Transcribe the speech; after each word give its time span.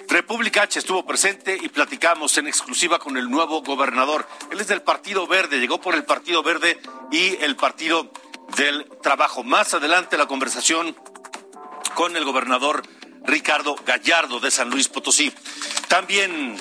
República 0.07 0.63
H 0.63 0.77
estuvo 0.77 1.03
presente 1.05 1.57
y 1.59 1.69
platicamos 1.69 2.38
en 2.38 2.47
exclusiva 2.47 2.99
con 2.99 3.17
el 3.17 3.27
nuevo 3.27 3.63
gobernador. 3.63 4.27
Él 4.52 4.59
es 4.59 4.67
del 4.67 4.83
Partido 4.83 5.25
Verde, 5.25 5.59
llegó 5.59 5.81
por 5.81 5.95
el 5.95 6.03
Partido 6.03 6.44
Verde 6.44 6.79
y 7.11 7.38
el 7.38 7.55
Partido 7.55 8.11
del 8.57 8.88
Trabajo. 9.02 9.44
Más 9.44 9.73
adelante 9.73 10.17
la 10.17 10.27
conversación 10.27 10.95
con 11.95 12.16
el 12.16 12.25
gobernador 12.25 12.83
Ricardo 13.23 13.75
Gallardo 13.85 14.39
de 14.39 14.52
San 14.52 14.69
Luis 14.69 14.88
Potosí. 14.88 15.33
También 15.88 16.57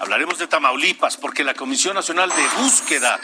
hablaremos 0.00 0.38
de 0.38 0.46
Tamaulipas 0.46 1.16
porque 1.16 1.44
la 1.44 1.54
Comisión 1.54 1.94
Nacional 1.94 2.30
de 2.30 2.62
Búsqueda 2.62 3.20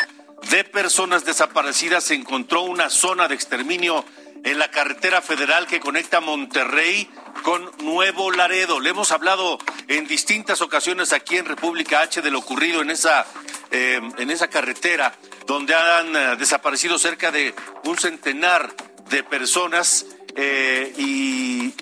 de 0.51 0.65
Personas 0.65 1.25
Desaparecidas 1.25 2.11
encontró 2.11 2.63
una 2.63 2.91
zona 2.91 3.29
de 3.29 3.35
exterminio 3.35 4.05
en 4.45 4.59
la 4.59 4.71
carretera 4.71 5.21
federal 5.21 5.67
que 5.67 5.81
conecta 5.81 6.21
Monterrey 6.21 7.11
con 7.43 7.71
Nuevo 7.79 8.31
Laredo. 8.31 8.81
Le 8.81 8.91
hemos 8.91 9.13
hablado 9.13 9.59
en 9.89 10.07
distintas 10.07 10.61
ocasiones 10.63 11.13
aquí 11.13 11.37
en 11.37 11.47
República 11.47 12.01
H 12.01 12.23
de 12.23 12.31
lo 12.31 12.39
ocurrido 12.39 12.83
en 12.83 12.91
esa, 12.91 13.27
eh, 13.71 14.01
en 14.19 14.31
esa 14.31 14.49
carretera, 14.49 15.15
donde 15.47 15.75
han 15.75 16.17
eh, 16.17 16.37
desaparecido 16.37 16.99
cerca 16.99 17.31
de 17.31 17.55
un 17.85 17.99
centenar 17.99 18.75
de 19.09 19.23
personas 19.25 20.07
eh, 20.37 20.93
y, 20.97 21.75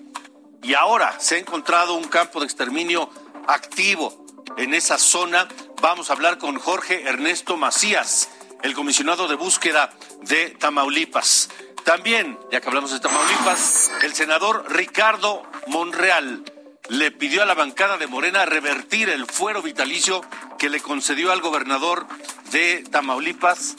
y 0.62 0.74
ahora 0.74 1.18
se 1.20 1.36
ha 1.36 1.38
encontrado 1.38 1.94
un 1.94 2.08
campo 2.08 2.40
de 2.40 2.46
exterminio 2.46 3.10
activo 3.46 4.26
en 4.56 4.74
esa 4.74 4.98
zona. 4.98 5.48
Vamos 5.80 6.10
a 6.10 6.14
hablar 6.14 6.38
con 6.38 6.58
Jorge 6.58 7.02
Ernesto 7.04 7.56
Macías, 7.56 8.30
el 8.62 8.74
comisionado 8.74 9.28
de 9.28 9.36
búsqueda 9.36 9.92
de 10.22 10.50
Tamaulipas. 10.50 11.50
También, 11.88 12.38
ya 12.52 12.60
que 12.60 12.68
hablamos 12.68 12.90
de 12.90 13.00
Tamaulipas, 13.00 13.90
el 14.02 14.14
senador 14.14 14.66
Ricardo 14.68 15.42
Monreal 15.68 16.44
le 16.90 17.10
pidió 17.10 17.42
a 17.42 17.46
la 17.46 17.54
bancada 17.54 17.96
de 17.96 18.06
Morena 18.06 18.44
revertir 18.44 19.08
el 19.08 19.24
fuero 19.24 19.62
vitalicio 19.62 20.20
que 20.58 20.68
le 20.68 20.82
concedió 20.82 21.32
al 21.32 21.40
gobernador 21.40 22.06
de 22.50 22.84
Tamaulipas, 22.90 23.74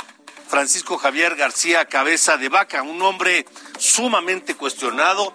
Francisco 0.47 0.97
Javier 0.97 1.35
García 1.35 1.85
Cabeza 1.85 2.37
de 2.37 2.49
Vaca, 2.49 2.81
un 2.81 2.99
hombre 3.03 3.45
sumamente 3.77 4.55
cuestionado, 4.55 5.31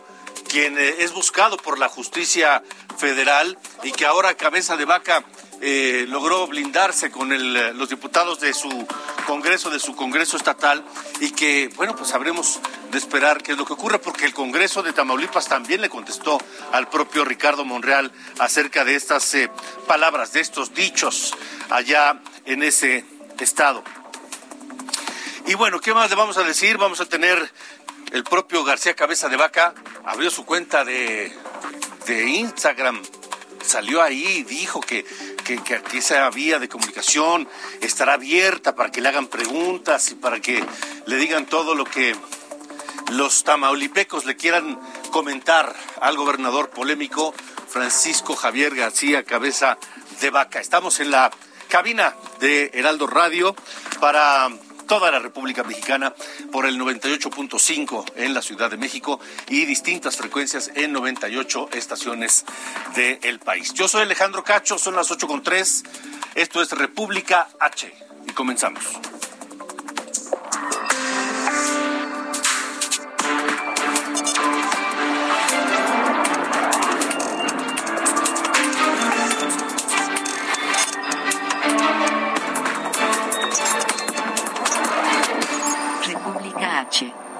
quien 0.48 0.76
eh, 0.76 0.96
es 0.98 1.12
buscado 1.12 1.56
por 1.56 1.78
la 1.78 1.88
justicia 1.88 2.64
federal 2.98 3.56
y 3.84 3.92
que 3.92 4.04
ahora 4.04 4.34
Cabeza 4.34 4.76
de 4.76 4.84
Vaca 4.84 5.22
eh, 5.66 6.04
logró 6.06 6.46
blindarse 6.46 7.10
con 7.10 7.30
los 7.78 7.88
diputados 7.88 8.38
de 8.38 8.52
su 8.52 8.86
Congreso, 9.26 9.70
de 9.70 9.80
su 9.80 9.96
Congreso 9.96 10.36
estatal, 10.36 10.84
y 11.20 11.30
que, 11.30 11.70
bueno, 11.74 11.96
pues 11.96 12.12
habremos 12.12 12.60
de 12.90 12.98
esperar 12.98 13.42
qué 13.42 13.52
es 13.52 13.58
lo 13.58 13.64
que 13.64 13.72
ocurre, 13.72 13.98
porque 13.98 14.26
el 14.26 14.34
Congreso 14.34 14.82
de 14.82 14.92
Tamaulipas 14.92 15.48
también 15.48 15.80
le 15.80 15.88
contestó 15.88 16.38
al 16.72 16.90
propio 16.90 17.24
Ricardo 17.24 17.64
Monreal 17.64 18.12
acerca 18.38 18.84
de 18.84 18.94
estas 18.94 19.32
eh, 19.32 19.50
palabras, 19.86 20.34
de 20.34 20.40
estos 20.40 20.74
dichos 20.74 21.32
allá 21.70 22.20
en 22.44 22.62
ese 22.62 23.06
estado. 23.40 23.82
Y 25.46 25.54
bueno, 25.54 25.80
¿qué 25.80 25.94
más 25.94 26.10
le 26.10 26.16
vamos 26.16 26.36
a 26.36 26.42
decir? 26.42 26.76
Vamos 26.76 27.00
a 27.00 27.06
tener 27.06 27.50
el 28.12 28.22
propio 28.24 28.64
García 28.64 28.94
Cabeza 28.94 29.30
de 29.30 29.38
Vaca, 29.38 29.72
abrió 30.04 30.30
su 30.30 30.44
cuenta 30.44 30.84
de, 30.84 31.32
de 32.04 32.28
Instagram, 32.28 33.00
salió 33.64 34.02
ahí 34.02 34.26
y 34.26 34.42
dijo 34.44 34.80
que 34.80 35.06
que, 35.44 35.82
esa 35.92 36.28
vía 36.30 36.58
de 36.58 36.68
comunicación 36.68 37.46
estará 37.80 38.14
abierta 38.14 38.74
para 38.74 38.90
que 38.90 39.00
le 39.00 39.08
hagan 39.10 39.28
preguntas 39.28 40.10
y 40.10 40.14
para 40.14 40.40
que 40.40 40.64
le 41.06 41.16
digan 41.16 41.46
todo 41.46 41.74
lo 41.74 41.84
que 41.84 42.16
los 43.12 43.44
tamaulipecos 43.44 44.24
le 44.24 44.36
quieran 44.36 44.80
comentar 45.12 45.74
al 46.00 46.16
gobernador 46.16 46.70
polémico 46.70 47.34
Francisco 47.68 48.34
Javier 48.34 48.74
García 48.74 49.22
Cabeza 49.24 49.78
de 50.20 50.30
Vaca. 50.30 50.60
Estamos 50.60 50.98
en 51.00 51.10
la 51.10 51.30
cabina 51.68 52.14
de 52.40 52.70
Heraldo 52.72 53.06
Radio 53.06 53.54
para 54.00 54.48
toda 54.86 55.10
la 55.10 55.18
República 55.18 55.62
Mexicana 55.62 56.14
por 56.52 56.66
el 56.66 56.78
98.5 56.78 58.12
en 58.16 58.34
la 58.34 58.42
Ciudad 58.42 58.70
de 58.70 58.76
México 58.76 59.20
y 59.48 59.64
distintas 59.64 60.16
frecuencias 60.16 60.70
en 60.74 60.92
98 60.92 61.70
estaciones 61.72 62.44
del 62.94 63.38
país. 63.40 63.72
Yo 63.74 63.88
soy 63.88 64.02
Alejandro 64.02 64.44
Cacho, 64.44 64.78
son 64.78 64.96
las 64.96 65.10
8.3, 65.10 65.84
esto 66.34 66.62
es 66.62 66.70
República 66.72 67.48
H 67.58 67.92
y 68.26 68.32
comenzamos. 68.32 68.84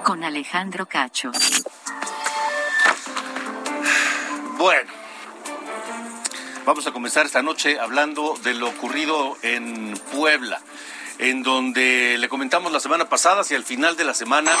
Con 0.05 0.23
Alejandro 0.23 0.85
Cacho. 0.85 1.31
Bueno, 4.55 4.91
vamos 6.63 6.85
a 6.85 6.91
comenzar 6.91 7.25
esta 7.25 7.41
noche 7.41 7.79
hablando 7.79 8.37
de 8.43 8.53
lo 8.53 8.69
ocurrido 8.69 9.35
en 9.41 9.99
Puebla 10.13 10.61
en 11.17 11.41
donde 11.41 12.17
le 12.19 12.29
comentamos 12.29 12.71
la 12.71 12.79
semana 12.79 13.09
pasada, 13.09 13.41
hacia 13.41 13.57
el 13.57 13.63
final 13.63 13.97
de 13.97 14.03
la 14.03 14.13
semana, 14.13 14.51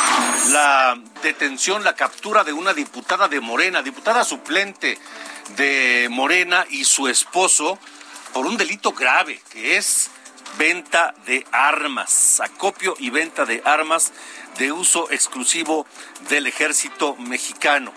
la 0.49 0.99
detención, 1.21 1.83
la 1.83 1.93
captura 1.93 2.43
de 2.43 2.53
una 2.53 2.73
diputada 2.73 3.27
de 3.27 3.39
Morena, 3.39 3.83
diputada 3.83 4.23
suplente 4.23 4.97
de 5.57 6.07
Morena 6.09 6.65
y 6.71 6.85
su 6.85 7.07
esposo, 7.07 7.77
por 8.33 8.47
un 8.47 8.57
delito 8.57 8.93
grave, 8.93 9.41
que 9.51 9.77
es 9.77 10.09
venta 10.57 11.13
de 11.25 11.45
armas, 11.51 12.39
acopio 12.39 12.95
y 12.99 13.09
venta 13.09 13.45
de 13.45 13.61
armas 13.65 14.13
de 14.57 14.71
uso 14.71 15.11
exclusivo 15.11 15.85
del 16.29 16.47
ejército 16.47 17.15
mexicano. 17.15 17.91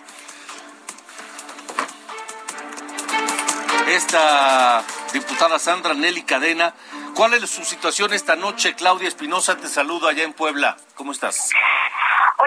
Esta 3.89 4.85
diputada 5.13 5.59
Sandra 5.59 5.95
Nelly 5.95 6.23
Cadena, 6.23 6.75
¿cuál 7.15 7.35
es 7.35 7.49
su 7.49 7.65
situación 7.65 8.13
esta 8.13 8.37
noche? 8.37 8.75
Claudia 8.75 9.09
Espinosa, 9.09 9.57
te 9.57 9.69
saludo 9.69 10.09
allá 10.09 10.25
en 10.25 10.35
Puebla. 10.35 10.77
¿Cómo 10.95 11.13
estás? 11.13 11.51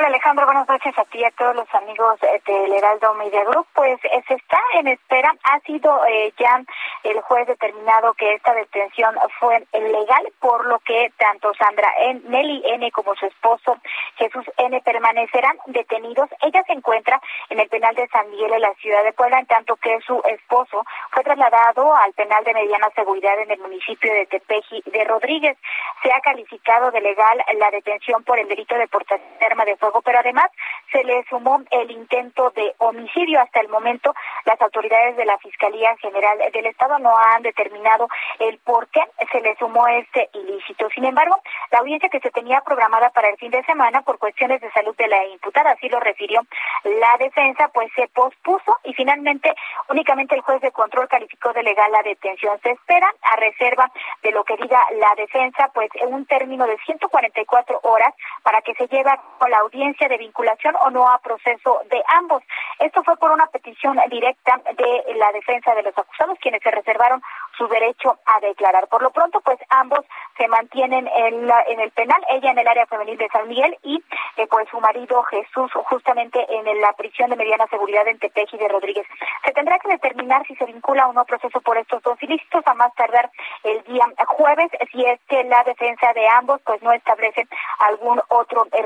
Hola 0.01 0.07
Alejandro, 0.07 0.47
buenas 0.47 0.67
noches 0.67 0.97
a 0.97 1.05
ti 1.05 1.19
y 1.19 1.25
a 1.25 1.29
todos 1.29 1.55
los 1.55 1.75
amigos 1.75 2.17
eh, 2.23 2.41
del 2.47 2.73
Heraldo 2.73 3.13
Media 3.13 3.43
Group. 3.43 3.67
Pues 3.75 3.99
se 4.01 4.33
está 4.33 4.59
en 4.73 4.87
espera, 4.87 5.31
ha 5.43 5.59
sido 5.59 6.03
eh, 6.07 6.33
ya 6.39 6.59
el 7.03 7.21
juez 7.21 7.45
determinado 7.45 8.15
que 8.15 8.33
esta 8.33 8.51
detención 8.55 9.15
fue 9.39 9.63
legal, 9.71 10.27
por 10.39 10.65
lo 10.65 10.79
que 10.79 11.11
tanto 11.17 11.53
Sandra 11.53 11.87
N, 11.99 12.21
Nelly 12.25 12.63
N 12.65 12.91
como 12.91 13.13
su 13.13 13.27
esposo 13.27 13.77
Jesús 14.15 14.45
N 14.57 14.81
permanecerán 14.81 15.57
detenidos. 15.67 16.29
Ella 16.41 16.63
se 16.65 16.73
encuentra 16.73 17.21
en 17.49 17.59
el 17.59 17.69
penal 17.69 17.93
de 17.93 18.07
San 18.07 18.27
Miguel 18.31 18.53
en 18.53 18.61
la 18.61 18.73
ciudad 18.75 19.03
de 19.03 19.13
Puebla, 19.13 19.37
en 19.37 19.45
tanto 19.45 19.75
que 19.75 19.99
su 20.01 20.19
esposo 20.25 20.83
fue 21.11 21.23
trasladado 21.23 21.95
al 21.95 22.13
penal 22.13 22.43
de 22.43 22.55
mediana 22.55 22.89
seguridad 22.95 23.37
en 23.39 23.51
el 23.51 23.59
municipio 23.59 24.11
de 24.11 24.25
Tepeji 24.25 24.81
de 24.87 25.03
Rodríguez. 25.03 25.57
Se 26.01 26.11
ha 26.11 26.21
calificado 26.21 26.89
de 26.89 27.01
legal 27.01 27.43
la 27.59 27.69
detención 27.69 28.23
por 28.23 28.39
el 28.39 28.47
delito 28.47 28.73
de 28.75 28.87
portación 28.87 29.11
de 29.39 29.45
arma 29.45 29.65
de 29.65 29.77
fuego, 29.77 29.90
pero 30.03 30.19
además 30.19 30.45
se 30.91 31.03
le 31.03 31.23
sumó 31.29 31.61
el 31.71 31.91
intento 31.91 32.51
de 32.51 32.73
homicidio. 32.77 33.41
Hasta 33.41 33.59
el 33.59 33.67
momento, 33.67 34.13
las 34.45 34.61
autoridades 34.61 35.17
de 35.17 35.25
la 35.25 35.37
Fiscalía 35.39 35.95
General 35.97 36.37
del 36.53 36.65
Estado 36.67 36.99
no 36.99 37.17
han 37.17 37.41
determinado 37.41 38.07
el 38.39 38.57
por 38.59 38.87
qué 38.87 39.01
se 39.31 39.41
le 39.41 39.55
sumó 39.57 39.87
este 39.87 40.29
ilícito. 40.33 40.89
Sin 40.93 41.05
embargo, 41.05 41.41
la 41.71 41.79
audiencia 41.79 42.09
que 42.09 42.19
se 42.19 42.31
tenía 42.31 42.61
programada 42.61 43.09
para 43.09 43.29
el 43.29 43.37
fin 43.37 43.51
de 43.51 43.63
semana 43.63 44.01
por 44.01 44.17
cuestiones 44.17 44.61
de 44.61 44.71
salud 44.71 44.95
de 44.95 45.07
la 45.07 45.25
imputada, 45.27 45.71
así 45.71 45.89
lo 45.89 45.99
refirió 45.99 46.41
la 46.83 47.17
defensa, 47.17 47.69
pues 47.69 47.91
se 47.95 48.07
pospuso 48.07 48.77
y 48.83 48.93
finalmente 48.93 49.53
únicamente 49.89 50.35
el 50.35 50.41
juez 50.41 50.61
de 50.61 50.71
control 50.71 51.07
calificó 51.07 51.53
de 51.53 51.63
legal 51.63 51.91
la 51.91 52.03
detención. 52.03 52.59
Se 52.61 52.71
espera 52.71 53.11
a 53.21 53.35
reserva 53.35 53.91
de 54.23 54.31
lo 54.31 54.43
que 54.43 54.57
diga 54.57 54.79
la 54.93 55.13
defensa, 55.15 55.69
pues 55.73 55.89
en 55.95 56.13
un 56.13 56.25
término 56.25 56.65
de 56.65 56.77
144 56.85 57.79
horas 57.83 58.13
para 58.43 58.61
que 58.61 58.73
se 58.75 58.87
lleve 58.87 59.09
a 59.09 59.49
la 59.49 59.63
audiencia 59.71 60.07
de 60.07 60.17
vinculación 60.17 60.75
o 60.81 60.89
no 60.89 61.07
a 61.07 61.19
proceso 61.19 61.81
de 61.89 62.03
ambos. 62.19 62.43
Esto 62.79 63.03
fue 63.03 63.15
por 63.17 63.31
una 63.31 63.47
petición 63.47 63.97
directa 64.09 64.59
de 64.77 65.15
la 65.15 65.31
defensa 65.31 65.73
de 65.75 65.83
los 65.83 65.97
acusados, 65.97 66.37
quienes 66.41 66.61
se 66.61 66.71
reservaron 66.71 67.21
su 67.57 67.67
derecho 67.67 68.19
a 68.25 68.39
declarar. 68.39 68.87
Por 68.87 69.01
lo 69.01 69.11
pronto, 69.11 69.41
pues 69.41 69.57
ambos 69.69 69.99
se 70.37 70.47
mantienen 70.47 71.07
en, 71.07 71.47
la, 71.47 71.63
en 71.67 71.79
el 71.79 71.91
penal, 71.91 72.21
ella 72.29 72.51
en 72.51 72.59
el 72.59 72.67
área 72.67 72.85
femenil 72.87 73.17
de 73.17 73.29
San 73.29 73.47
Miguel 73.47 73.77
y 73.83 74.03
eh, 74.37 74.47
pues 74.47 74.67
su 74.69 74.79
marido 74.79 75.23
Jesús 75.23 75.71
justamente 75.85 76.45
en 76.49 76.81
la 76.81 76.93
prisión 76.93 77.29
de 77.29 77.35
mediana 77.35 77.67
seguridad 77.67 78.07
en 78.07 78.19
Tepeji 78.19 78.57
de 78.57 78.67
Rodríguez. 78.67 79.05
Se 79.45 79.51
tendrá 79.51 79.79
que 79.79 79.89
determinar 79.89 80.45
si 80.47 80.55
se 80.55 80.65
vincula 80.65 81.07
o 81.07 81.13
no 81.13 81.25
proceso 81.25 81.61
por 81.61 81.77
estos 81.77 82.01
dos 82.03 82.21
ilícitos 82.21 82.65
a 82.65 82.73
más 82.73 82.93
tardar 82.95 83.29
el 83.63 83.83
día 83.83 84.05
jueves, 84.25 84.69
si 84.91 85.05
es 85.05 85.19
que 85.27 85.43
la 85.43 85.63
defensa 85.63 86.13
de 86.13 86.27
ambos 86.27 86.61
pues 86.65 86.81
no 86.81 86.91
establece 86.91 87.47
algún 87.79 88.21
otro 88.29 88.67
eh, 88.71 88.81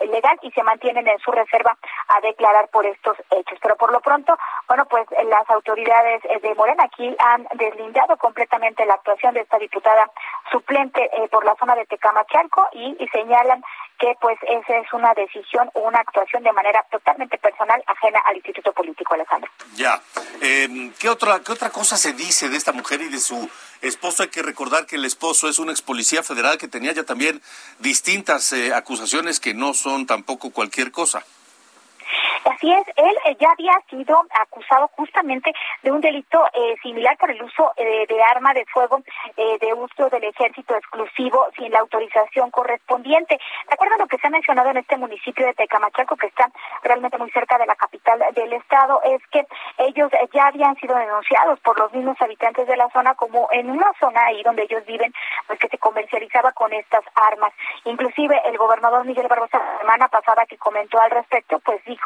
legal 0.00 0.38
y 0.42 0.50
se 0.52 0.62
mantienen 0.62 1.06
en 1.06 1.18
su 1.18 1.30
reserva 1.30 1.76
a 2.08 2.20
declarar 2.20 2.68
por 2.68 2.86
estos 2.86 3.16
hechos. 3.30 3.58
Pero 3.60 3.76
por 3.76 3.92
lo 3.92 4.00
pronto, 4.00 4.36
bueno, 4.66 4.86
pues 4.86 5.06
las 5.26 5.48
autoridades 5.50 6.24
eh, 6.24 6.40
de 6.40 6.54
Morena 6.54 6.84
aquí 6.84 7.14
han 7.18 7.46
deslindado 7.54 8.16
completamente 8.16 8.86
la 8.86 8.94
actuación 8.94 9.34
de 9.34 9.40
esta 9.40 9.58
diputada 9.58 10.10
suplente 10.50 11.02
eh, 11.04 11.28
por 11.28 11.44
la 11.44 11.54
zona 11.56 11.74
de 11.74 11.86
Tecamachalco 11.86 12.68
y, 12.72 12.96
y 12.98 13.08
señalan 13.08 13.62
que 13.98 14.14
pues 14.20 14.38
esa 14.42 14.76
es 14.78 14.92
una 14.92 15.12
decisión 15.14 15.70
o 15.74 15.80
una 15.80 15.98
actuación 15.98 16.42
de 16.42 16.52
manera 16.52 16.84
totalmente 16.90 17.36
personal 17.38 17.82
ajena 17.86 18.20
al 18.24 18.36
Instituto 18.36 18.72
Político, 18.72 19.14
Alejandro. 19.14 19.50
Ya. 19.74 20.00
Eh, 20.40 20.92
¿qué, 20.98 21.08
otra, 21.08 21.40
¿Qué 21.40 21.52
otra 21.52 21.70
cosa 21.70 21.96
se 21.96 22.12
dice 22.12 22.48
de 22.48 22.56
esta 22.56 22.72
mujer 22.72 23.00
y 23.00 23.08
de 23.08 23.18
su 23.18 23.50
esposo? 23.82 24.22
Hay 24.22 24.28
que 24.28 24.42
recordar 24.42 24.86
que 24.86 24.96
el 24.96 25.04
esposo 25.04 25.48
es 25.48 25.58
un 25.58 25.70
ex 25.70 25.82
policía 25.82 26.22
federal 26.22 26.58
que 26.58 26.68
tenía 26.68 26.92
ya 26.92 27.04
también 27.04 27.42
distintas 27.78 28.52
eh, 28.52 28.74
acusaciones 28.74 29.40
que 29.40 29.54
no 29.54 29.74
son 29.74 30.06
tampoco 30.06 30.50
cualquier 30.50 30.90
cosa. 30.90 31.24
Así 32.44 32.72
es, 32.72 32.86
él 32.96 33.16
eh, 33.24 33.36
ya 33.38 33.50
había 33.50 33.72
sido 33.90 34.22
acusado 34.30 34.88
justamente 34.96 35.52
de 35.82 35.92
un 35.92 36.00
delito 36.00 36.44
eh, 36.52 36.76
similar 36.82 37.16
por 37.18 37.30
el 37.30 37.42
uso 37.42 37.72
eh, 37.76 38.06
de 38.08 38.22
arma 38.22 38.54
de 38.54 38.64
fuego 38.66 39.02
de 39.36 39.72
uso 39.74 40.08
del 40.10 40.24
ejército 40.24 40.74
exclusivo 40.76 41.46
sin 41.56 41.70
la 41.72 41.80
autorización 41.80 42.50
correspondiente. 42.50 43.38
De 43.68 43.74
acuerdo 43.74 43.94
a 43.94 43.98
lo 43.98 44.06
que 44.06 44.18
se 44.18 44.26
ha 44.26 44.30
mencionado 44.30 44.70
en 44.70 44.78
este 44.78 44.96
municipio 44.96 45.46
de 45.46 45.54
Tecamachaco, 45.54 46.16
que 46.16 46.26
está 46.26 46.50
realmente 46.82 47.18
muy 47.18 47.30
cerca 47.30 47.56
de 47.58 47.66
la 47.66 47.76
capital 47.76 48.18
del 48.34 48.52
estado, 48.52 49.00
es 49.04 49.22
que 49.30 49.46
ellos 49.78 50.10
ya 50.32 50.46
habían 50.46 50.74
sido 50.76 50.96
denunciados 50.96 51.60
por 51.60 51.78
los 51.78 51.92
mismos 51.92 52.20
habitantes 52.20 52.66
de 52.66 52.76
la 52.76 52.88
zona 52.90 53.14
como 53.14 53.48
en 53.52 53.70
una 53.70 53.92
zona 54.00 54.26
ahí 54.26 54.42
donde 54.42 54.64
ellos 54.64 54.84
viven, 54.86 55.12
pues 55.46 55.58
que 55.58 55.68
se 55.68 55.78
comercializaba 55.78 56.52
con 56.52 56.72
estas 56.72 57.04
armas. 57.14 57.52
Inclusive 57.84 58.40
el 58.46 58.58
gobernador 58.58 59.04
Miguel 59.04 59.28
Barbosa 59.28 59.58
la 59.58 59.78
semana 59.80 60.08
pasada 60.08 60.46
que 60.46 60.58
comentó 60.58 61.00
al 61.00 61.10
respecto, 61.10 61.58
pues 61.60 61.82
dijo 61.84 61.97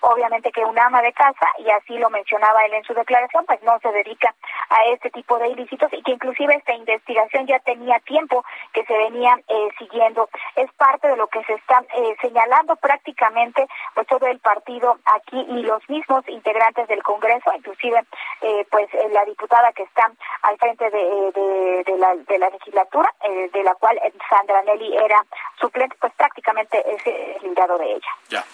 obviamente 0.00 0.52
que 0.52 0.64
un 0.64 0.78
ama 0.78 1.02
de 1.02 1.12
casa, 1.12 1.46
y 1.58 1.70
así 1.70 1.98
lo 1.98 2.10
mencionaba 2.10 2.64
él 2.64 2.74
en 2.74 2.84
su 2.84 2.94
declaración, 2.94 3.44
pues 3.46 3.62
no 3.62 3.78
se 3.80 3.92
dedica 3.92 4.34
a 4.70 4.84
este 4.92 5.10
tipo 5.10 5.38
de 5.38 5.48
ilícitos 5.48 5.92
y 5.92 6.02
que 6.02 6.12
inclusive 6.12 6.54
esta 6.54 6.74
investigación 6.74 7.46
ya 7.46 7.58
tenía 7.60 7.98
tiempo 8.00 8.44
que 8.72 8.84
se 8.84 8.96
venía 8.96 9.38
eh, 9.48 9.68
siguiendo. 9.78 10.28
Es 10.56 10.70
parte 10.74 11.08
de 11.08 11.16
lo 11.16 11.26
que 11.26 11.42
se 11.44 11.54
está 11.54 11.82
eh, 11.96 12.16
señalando 12.20 12.76
prácticamente 12.76 13.66
pues 13.94 14.06
todo 14.06 14.26
el 14.26 14.38
partido 14.38 14.98
aquí 15.04 15.40
y 15.48 15.62
los 15.62 15.88
mismos 15.88 16.26
integrantes 16.28 16.88
del 16.88 17.02
Congreso, 17.02 17.52
inclusive 17.54 18.02
eh, 18.40 18.66
pues 18.70 18.88
la 19.10 19.24
diputada 19.24 19.72
que 19.72 19.82
está 19.82 20.10
al 20.42 20.56
frente 20.58 20.88
de, 20.90 21.82
de, 21.84 21.98
la, 21.98 22.14
de 22.16 22.38
la 22.38 22.50
legislatura, 22.50 23.12
de 23.52 23.62
la 23.62 23.74
cual 23.74 24.00
Sandra 24.28 24.62
Nelly 24.62 24.96
era 24.96 25.24
suplente, 25.58 25.96
pues 26.00 26.12
prácticamente 26.14 26.78
es 26.94 27.06
el 27.06 27.54
de 27.78 27.92
ella. 27.92 28.08
Ya. 28.28 28.44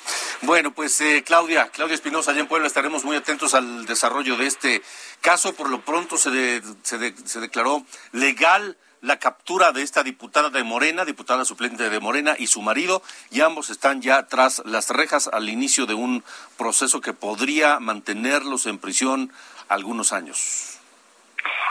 Bueno, 0.43 0.71
pues 0.71 0.86
eh, 1.01 1.25
Claudia, 1.25 1.69
Claudia 1.69 1.95
Espinosa, 1.95 2.31
allá 2.31 2.41
en 2.41 2.47
Puebla 2.47 2.69
estaremos 2.69 3.05
muy 3.05 3.17
atentos 3.17 3.55
al 3.55 3.87
desarrollo 3.87 4.37
de 4.37 4.47
este 4.47 4.83
caso. 5.21 5.53
Por 5.53 5.69
lo 5.69 5.81
pronto 5.81 6.17
se, 6.17 6.63
se, 6.83 7.41
declaró 7.41 7.85
legal 8.13 8.77
la 9.01 9.19
captura 9.19 9.73
de 9.73 9.83
esta 9.83 10.03
diputada 10.05 10.51
de 10.51 10.63
Morena, 10.63 11.05
diputada 11.05 11.45
suplente 11.45 11.91
de 11.91 12.01
Morena 12.01 12.37
y 12.39 12.47
su 12.47 12.63
marido, 12.63 13.03
y 13.31 13.41
ambos 13.41 13.71
están 13.71 14.01
ya 14.01 14.27
tras 14.27 14.63
las 14.65 14.91
rejas 14.91 15.29
al 15.33 15.49
inicio 15.49 15.87
de 15.87 15.95
un 15.95 16.23
proceso 16.57 17.01
que 17.01 17.13
podría 17.13 17.81
mantenerlos 17.81 18.67
en 18.67 18.79
prisión 18.79 19.33
algunos 19.69 20.13
años. 20.13 20.76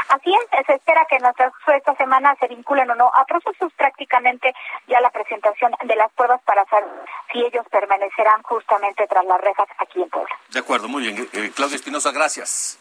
Así 0.10 0.34
es, 0.34 0.66
se 0.66 0.74
espera 0.74 1.06
que 1.10 1.16
en 1.16 1.26
esta 1.26 1.96
semana 1.96 2.36
se 2.40 2.48
vinculen 2.48 2.90
o 2.92 2.96
no 2.96 3.12
a 3.14 3.26
procesos 3.26 3.72
prácticamente 3.74 4.54
ya 4.88 5.00
la 5.02 5.10
presentación 5.10 5.74
de 5.84 5.96
las 5.96 6.12
pruebas 6.14 6.42
para 6.44 6.66
saber 6.66 6.90
si 7.32 7.40
ellos 7.40 7.66
permanecerán 7.72 8.42
justamente 8.44 9.08
tras 9.08 9.26
las 9.26 9.42
rejas 9.42 9.68
aquí 9.80 10.02
en 10.02 10.10
Puebla. 10.10 10.36
De 10.50 10.60
acuerdo, 10.60 10.88
muy 10.88 11.04
bien. 11.04 11.30
Eh, 11.34 11.52
Claudia 11.56 11.76
Espinosa, 11.76 12.12
gracias. 12.12 12.78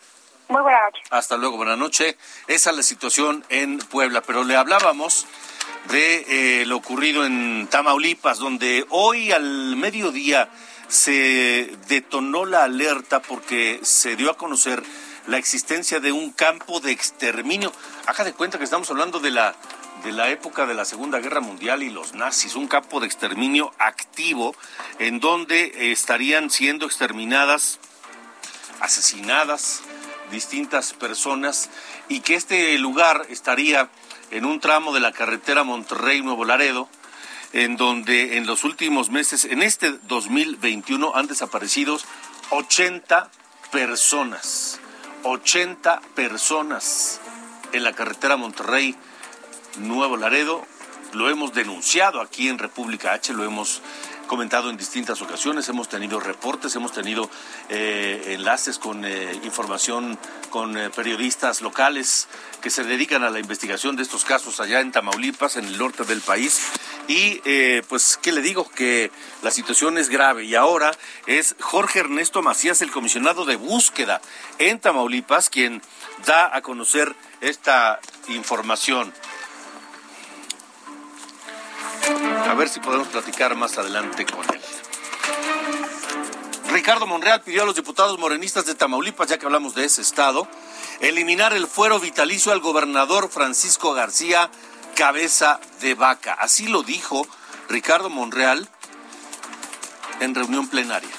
Muy 0.49 0.61
buena 0.61 0.83
noche. 0.85 1.02
Hasta 1.11 1.37
luego, 1.37 1.57
buena 1.57 1.76
noche. 1.76 2.16
Esa 2.47 2.71
es 2.71 2.76
la 2.76 2.83
situación 2.83 3.45
en 3.49 3.78
Puebla, 3.78 4.21
pero 4.21 4.45
le 4.45 4.57
hablábamos 4.57 5.26
de 5.90 6.61
eh, 6.61 6.66
lo 6.66 6.76
ocurrido 6.76 7.25
en 7.25 7.66
Tamaulipas, 7.69 8.38
donde 8.38 8.85
hoy 8.90 9.33
al 9.33 9.76
mediodía 9.76 10.50
se 10.88 11.76
detonó 11.88 12.45
la 12.45 12.64
alerta 12.64 13.21
porque 13.21 13.81
se 13.83 14.16
dio 14.16 14.31
a 14.31 14.37
conocer 14.37 14.83
la 15.26 15.38
existencia 15.38 16.00
de 16.00 16.12
un 16.12 16.33
campo 16.33 16.81
de 16.81 16.93
exterminio. 16.93 17.73
Haga 18.07 18.25
de 18.25 18.33
cuenta 18.33 18.59
que 18.59 18.64
estamos 18.64 18.90
hablando 18.90 19.21
de 19.21 19.31
la, 19.31 19.54
de 20.04 20.12
la 20.12 20.31
época 20.31 20.66
de 20.66 20.75
la 20.75 20.85
Segunda 20.85 21.19
Guerra 21.21 21.40
Mundial 21.40 21.83
y 21.83 21.90
los 21.90 22.14
nazis, 22.14 22.57
un 22.57 22.69
campo 22.69 23.00
de 23.00 23.07
exterminio 23.07 23.73
activo 23.78 24.54
en 24.99 25.21
donde 25.21 25.93
estarían 25.93 26.50
siendo 26.50 26.87
exterminadas, 26.87 27.78
asesinadas 28.81 29.83
distintas 30.31 30.93
personas 30.93 31.71
y 32.09 32.21
que 32.21 32.35
este 32.35 32.76
lugar 32.78 33.26
estaría 33.31 33.88
en 34.31 34.45
un 34.45 34.61
tramo 34.61 34.93
de 34.93 35.00
la 35.00 35.12
carretera 35.12 35.64
Monterrey-Nuevo 35.64 36.45
Laredo, 36.45 36.88
en 37.52 37.76
donde 37.76 38.37
en 38.37 38.47
los 38.47 38.64
últimos 38.64 39.11
meses, 39.11 39.45
en 39.45 39.62
este 39.62 39.93
2021, 40.09 41.12
han 41.14 41.28
desaparecido 41.28 41.99
80 42.50 43.31
personas. 43.71 44.81
80 45.25 46.00
personas 46.14 47.21
en 47.73 47.83
la 47.83 47.93
carretera 47.95 48.37
Monterrey 48.37 48.95
Nuevo 49.78 50.16
Laredo. 50.16 50.64
Lo 51.12 51.31
hemos 51.31 51.54
denunciado 51.54 52.21
aquí 52.21 52.49
en 52.49 52.59
República 52.59 53.12
H, 53.12 53.33
lo 53.33 53.45
hemos 53.45 53.81
comentado 54.26 54.71
en 54.71 54.76
distintas 54.76 55.21
ocasiones, 55.23 55.69
hemos 55.69 55.88
tenido 55.88 56.21
reportes, 56.21 56.75
hemos 56.76 56.93
tenido 56.93 57.28
eh, 57.69 58.35
enlaces 58.35 58.78
con 58.78 59.04
eh, 59.04 59.38
información 59.45 60.19
con 60.50 60.76
eh, 60.76 60.90
periodistas 60.90 61.61
locales 61.61 62.28
que 62.61 62.71
se 62.71 62.85
dedican 62.85 63.23
a 63.25 63.31
la 63.31 63.40
investigación 63.40 63.97
de 63.97 64.02
estos 64.02 64.25
casos 64.25 64.61
allá 64.61 64.81
en 64.81 64.93
Tamaulipas, 64.93 65.57
en 65.57 65.66
el 65.66 65.78
norte 65.78 66.04
del 66.04 66.21
país. 66.21 66.61
Y 67.07 67.40
pues, 67.88 68.19
¿qué 68.23 68.33
le 68.33 68.40
digo? 68.40 68.66
Que 68.71 69.11
la 69.43 69.50
situación 69.50 69.99
es 69.99 70.09
grave. 70.09 70.45
Y 70.45 70.54
ahora 70.54 70.90
es 71.26 71.54
Jorge 71.61 71.99
Ernesto 71.99 72.40
Macías, 72.40 72.81
el 72.81 72.90
comisionado 72.90 73.45
de 73.45 73.57
búsqueda 73.57 74.23
en 74.59 74.81
Tamaulipas, 74.81 75.50
quien 75.50 75.83
da 76.25 76.57
a 76.57 76.62
conocer 76.62 77.14
esta 77.43 78.00
información. 78.28 79.12
A 82.49 82.54
ver 82.54 82.68
si 82.68 82.80
podemos 82.80 83.08
platicar 83.08 83.54
más 83.56 83.78
adelante 83.78 84.26
con 84.26 84.44
él. 84.54 84.61
Ricardo 86.70 87.06
Monreal 87.06 87.40
pidió 87.42 87.62
a 87.62 87.66
los 87.66 87.76
diputados 87.76 88.18
morenistas 88.18 88.66
de 88.66 88.75
Tamaulipas, 88.75 89.28
ya 89.28 89.38
que 89.38 89.46
hablamos 89.46 89.75
de 89.75 89.84
ese 89.84 90.02
estado, 90.02 90.49
eliminar 91.00 91.52
el 91.52 91.66
fuero 91.66 92.00
vitalicio 92.00 92.52
al 92.52 92.61
gobernador 92.61 93.30
Francisco 93.30 93.92
García 93.92 94.50
Cabeza 94.96 95.61
de 95.80 95.94
Vaca. 95.94 96.34
Así 96.34 96.66
lo 96.66 96.82
dijo 96.82 97.26
Ricardo 97.68 98.11
Monreal 98.11 98.68
en 100.20 100.34
reunión 100.34 100.68
plenaria. 100.68 101.11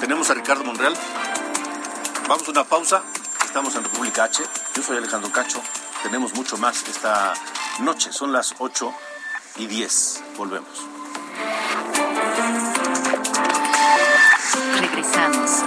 Tenemos 0.00 0.30
a 0.30 0.34
Ricardo 0.34 0.64
Monreal. 0.64 0.94
Vamos 2.28 2.46
a 2.46 2.50
una 2.50 2.64
pausa. 2.64 3.02
Estamos 3.56 3.74
en 3.76 3.84
República 3.84 4.24
H. 4.24 4.42
Yo 4.74 4.82
soy 4.82 4.98
Alejandro 4.98 5.32
Cacho. 5.32 5.62
Tenemos 6.02 6.34
mucho 6.34 6.58
más 6.58 6.86
esta 6.90 7.32
noche. 7.80 8.12
Son 8.12 8.30
las 8.30 8.54
8 8.58 8.92
y 9.56 9.66
10. 9.66 10.24
Volvemos. 10.36 10.86
Regresamos. 14.78 15.64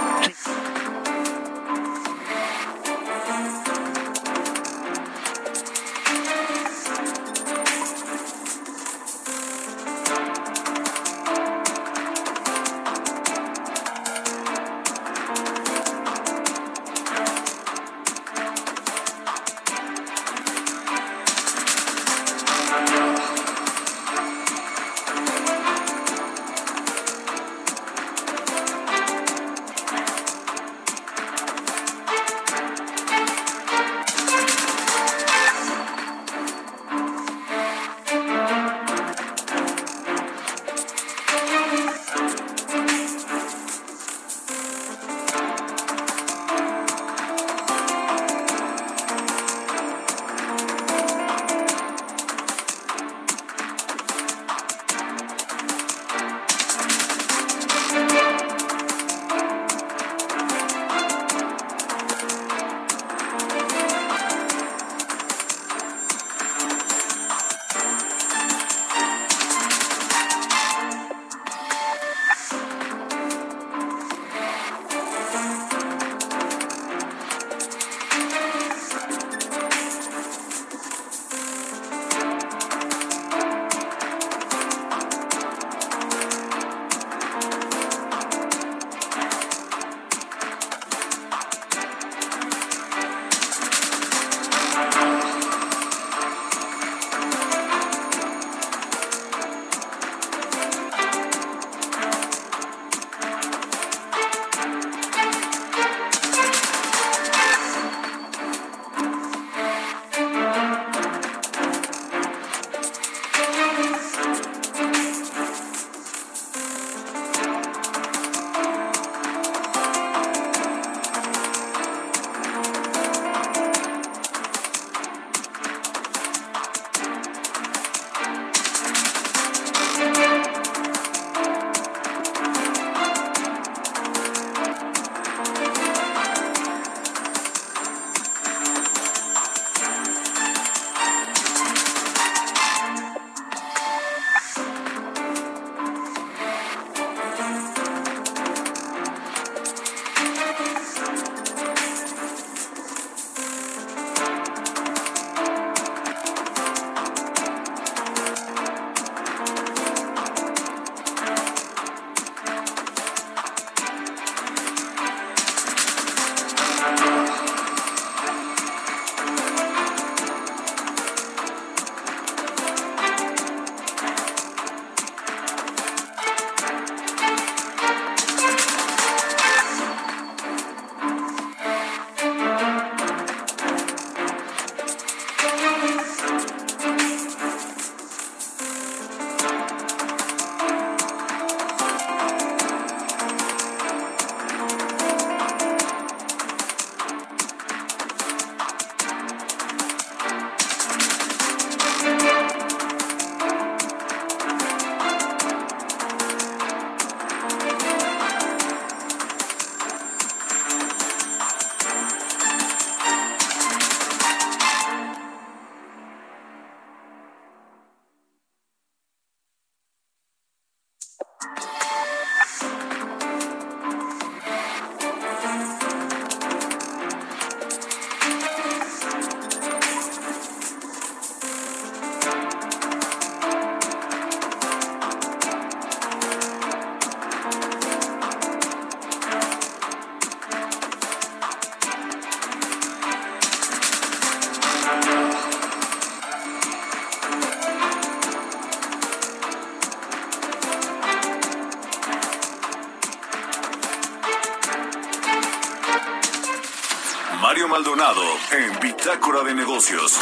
Bitácora 259.10 259.42
de 259.42 259.54
Negocios. 259.54 260.20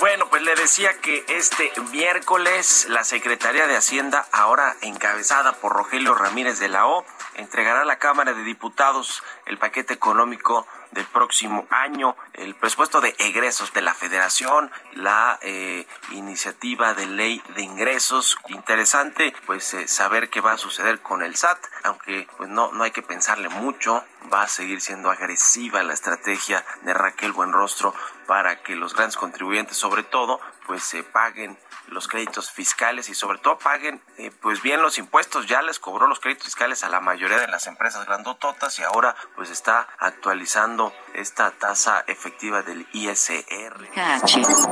Bueno, 0.00 0.28
pues 0.30 0.42
le 0.42 0.54
decía 0.56 1.00
que 1.00 1.24
este 1.28 1.72
miércoles 1.92 2.86
la 2.88 3.04
Secretaría 3.04 3.68
de 3.68 3.76
Hacienda, 3.76 4.26
ahora 4.32 4.76
encabezada 4.80 5.52
por 5.52 5.72
Rogelio 5.72 6.16
Ramírez 6.16 6.58
de 6.58 6.68
la 6.68 6.88
O, 6.88 7.04
entregará 7.36 7.82
a 7.82 7.84
la 7.84 8.00
Cámara 8.00 8.32
de 8.32 8.42
Diputados 8.42 9.22
el 9.46 9.58
paquete 9.58 9.94
económico 9.94 10.66
del 10.90 11.04
próximo 11.06 11.66
año, 11.70 12.16
el 12.32 12.54
presupuesto 12.54 13.00
de 13.00 13.14
egresos 13.18 13.72
de 13.72 13.82
la 13.82 13.94
Federación, 13.94 14.70
la 14.92 15.38
eh, 15.42 15.86
iniciativa 16.10 16.94
de 16.94 17.06
ley 17.06 17.42
de 17.54 17.62
ingresos. 17.62 18.38
Interesante, 18.48 19.34
pues 19.46 19.72
eh, 19.74 19.86
saber 19.86 20.30
qué 20.30 20.40
va 20.40 20.52
a 20.52 20.58
suceder 20.58 21.00
con 21.00 21.22
el 21.22 21.36
SAT, 21.36 21.58
aunque 21.84 22.26
pues 22.36 22.48
no, 22.48 22.72
no 22.72 22.84
hay 22.84 22.90
que 22.90 23.02
pensarle 23.02 23.48
mucho, 23.48 24.04
va 24.32 24.42
a 24.42 24.48
seguir 24.48 24.80
siendo 24.80 25.10
agresiva 25.10 25.82
la 25.82 25.94
estrategia 25.94 26.64
de 26.82 26.94
Raquel 26.94 27.32
Buenrostro 27.32 27.94
para 28.26 28.62
que 28.62 28.76
los 28.76 28.94
grandes 28.94 29.16
contribuyentes, 29.16 29.76
sobre 29.76 30.02
todo, 30.02 30.40
pues 30.66 30.82
se 30.82 31.02
paguen 31.02 31.58
los 31.88 32.08
créditos 32.08 32.50
fiscales 32.50 33.08
y 33.08 33.14
sobre 33.14 33.38
todo 33.38 33.58
paguen 33.58 34.02
eh, 34.18 34.30
pues 34.42 34.60
bien 34.62 34.82
los 34.82 34.98
impuestos. 34.98 35.46
Ya 35.46 35.62
les 35.62 35.78
cobró 35.78 36.06
los 36.06 36.20
créditos 36.20 36.44
fiscales 36.44 36.84
a 36.84 36.88
la 36.88 37.00
mayoría 37.00 37.38
de 37.38 37.48
las 37.48 37.66
empresas 37.66 38.04
grandototas 38.06 38.78
y 38.78 38.82
ahora 38.82 39.16
pues 39.34 39.50
está 39.50 39.88
actualizando 39.98 40.92
esta 41.14 41.50
tasa 41.52 42.04
efectiva 42.06 42.62
del 42.62 42.86
ISR. 42.92 43.88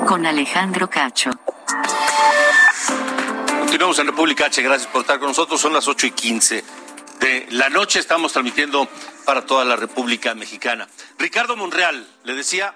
con 0.07 0.27
Alejandro 0.27 0.91
Cacho. 0.91 1.31
Continuamos 3.61 3.99
en 3.99 4.07
República 4.07 4.47
H. 4.47 4.63
Gracias 4.63 4.91
por 4.91 5.03
estar 5.03 5.19
con 5.19 5.29
nosotros. 5.29 5.61
Son 5.61 5.73
las 5.73 5.89
8 5.89 6.07
y 6.07 6.11
15 6.13 6.65
de 7.21 7.47
la 7.51 7.69
noche. 7.69 7.99
Estamos 7.99 8.33
transmitiendo 8.33 8.89
para 9.27 9.45
toda 9.45 9.65
la 9.65 9.77
República 9.77 10.35
Mexicana. 10.35 10.89
Ricardo 11.19 11.57
Monreal, 11.57 12.09
le 12.25 12.35
decía, 12.35 12.75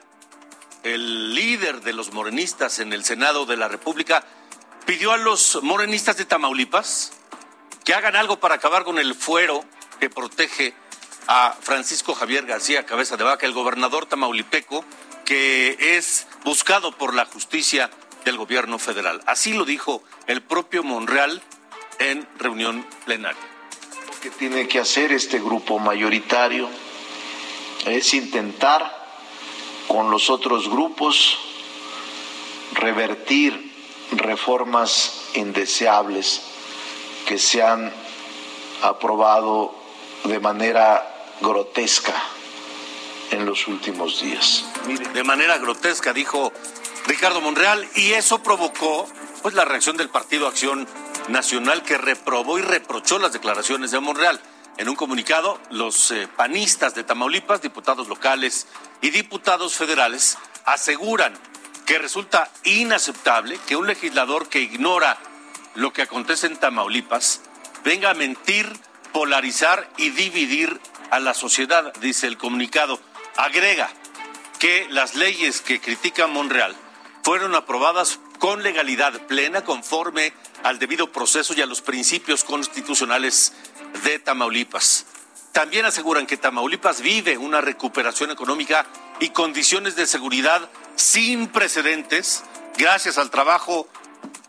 el 0.83 1.35
líder 1.35 1.81
de 1.81 1.93
los 1.93 2.13
morenistas 2.13 2.81
en 2.81 2.93
el 2.93 3.05
Senado 3.05 3.47
de 3.47 3.57
la 3.57 3.69
República, 3.69 4.25
pidió 4.85 5.13
a 5.13 5.17
los 5.17 5.61
morenistas 5.63 6.17
de 6.17 6.25
Tamaulipas 6.25 7.13
que 7.85 7.95
hagan 7.95 8.17
algo 8.17 8.41
para 8.41 8.57
acabar 8.57 8.85
con 8.85 8.99
el 8.99 9.15
fuero 9.15 9.65
que 10.01 10.11
protege 10.11 10.75
a 11.29 11.57
Francisco 11.61 12.15
Javier 12.15 12.45
García 12.45 12.85
Cabeza 12.85 13.17
de 13.17 13.25
Vaca, 13.25 13.47
el 13.47 13.53
gobernador 13.53 14.07
tamaulipeco, 14.07 14.85
que 15.25 15.97
es 15.97 16.27
buscado 16.45 16.91
por 16.93 17.15
la 17.15 17.25
justicia 17.27 17.91
del 18.25 18.37
gobierno 18.37 18.79
federal. 18.79 19.23
Así 19.27 19.53
lo 19.53 19.65
dijo 19.65 20.03
el 20.27 20.43
propio 20.43 20.83
Monreal 20.83 21.41
en 22.01 22.27
reunión 22.39 22.85
plenaria. 23.05 23.50
Que 24.23 24.31
tiene 24.31 24.69
que 24.69 24.79
hacer 24.79 25.13
este 25.13 25.39
grupo 25.39 25.79
mayoritario 25.79 26.69
es 27.87 28.13
intentar 28.13 29.01
con 29.89 30.11
los 30.11 30.29
otros 30.29 30.69
grupos, 30.69 31.39
revertir 32.75 33.73
reformas 34.13 35.23
indeseables 35.35 36.43
que 37.27 37.39
se 37.39 37.63
han 37.63 37.93
aprobado 38.83 39.75
de 40.25 40.39
manera 40.39 41.35
grotesca 41.41 42.15
en 43.31 43.47
los 43.47 43.69
últimos 43.69 44.21
días. 44.21 44.65
De 45.15 45.25
manera 45.25 45.59
grotesca, 45.59 46.13
dijo 46.13 46.53
Ricardo 47.07 47.41
Monreal, 47.41 47.89
y 47.95 48.13
eso 48.13 48.43
provocó 48.43 49.09
pues 49.43 49.55
la 49.55 49.65
reacción 49.65 49.97
del 49.97 50.11
Partido 50.11 50.47
Acción 50.47 50.87
Nacional 51.31 51.83
que 51.83 51.97
reprobó 51.97 52.59
y 52.59 52.63
reprochó 52.63 53.19
las 53.19 53.33
declaraciones 53.33 53.91
de 53.93 54.01
Monreal. 54.01 54.41
En 54.79 54.89
un 54.89 54.97
comunicado, 54.97 55.61
los 55.71 56.11
eh, 56.11 56.29
panistas 56.37 56.95
de 56.95 57.05
Tamaulipas, 57.05 57.63
diputados 57.63 58.09
locales 58.09 58.67
y 59.01 59.11
diputados 59.11 59.75
federales 59.75 60.39
aseguran 60.65 61.33
que 61.87 61.99
resulta 61.99 62.51
inaceptable 62.65 63.59
que 63.67 63.77
un 63.77 63.87
legislador 63.87 64.49
que 64.49 64.61
ignora 64.61 65.19
lo 65.75 65.93
que 65.93 66.03
acontece 66.03 66.47
en 66.47 66.57
Tamaulipas 66.57 67.43
venga 67.85 68.11
a 68.11 68.15
mentir, 68.15 68.69
polarizar 69.13 69.89
y 69.97 70.11
dividir 70.11 70.81
a 71.11 71.21
la 71.21 71.35
sociedad, 71.35 71.93
dice 72.01 72.27
el 72.27 72.39
comunicado. 72.39 73.01
Agrega 73.37 73.89
que 74.59 74.87
las 74.91 75.15
leyes 75.15 75.61
que 75.61 75.81
critica 75.81 76.27
Monreal 76.27 76.75
fueron 77.23 77.55
aprobadas 77.55 78.19
con 78.41 78.65
legalidad 78.65 79.13
plena, 79.27 79.63
conforme 79.63 80.33
al 80.65 80.81
debido 80.81 81.13
proceso 81.13 81.55
y 81.55 81.61
a 81.61 81.67
los 81.67 81.83
principios 81.83 82.43
constitucionales 82.43 83.53
de 84.03 84.19
Tamaulipas. 84.19 85.07
También 85.53 85.85
aseguran 85.85 86.27
que 86.27 86.39
Tamaulipas 86.39 87.03
vive 87.03 87.37
una 87.37 87.61
recuperación 87.61 88.31
económica 88.31 88.87
y 89.21 89.29
condiciones 89.29 89.95
de 89.95 90.07
seguridad 90.07 90.69
sin 90.97 91.49
precedentes 91.49 92.43
gracias 92.79 93.19
al 93.19 93.31
trabajo 93.31 93.87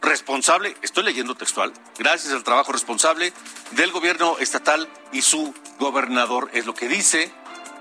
responsable, 0.01 0.75
estoy 0.81 1.03
leyendo 1.03 1.35
textual, 1.35 1.73
gracias 1.99 2.33
al 2.33 2.43
trabajo 2.43 2.71
responsable 2.71 3.33
del 3.71 3.91
gobierno 3.91 4.37
estatal 4.39 4.87
y 5.11 5.21
su 5.21 5.53
gobernador. 5.79 6.49
Es 6.53 6.65
lo 6.65 6.73
que 6.73 6.87
dice 6.87 7.31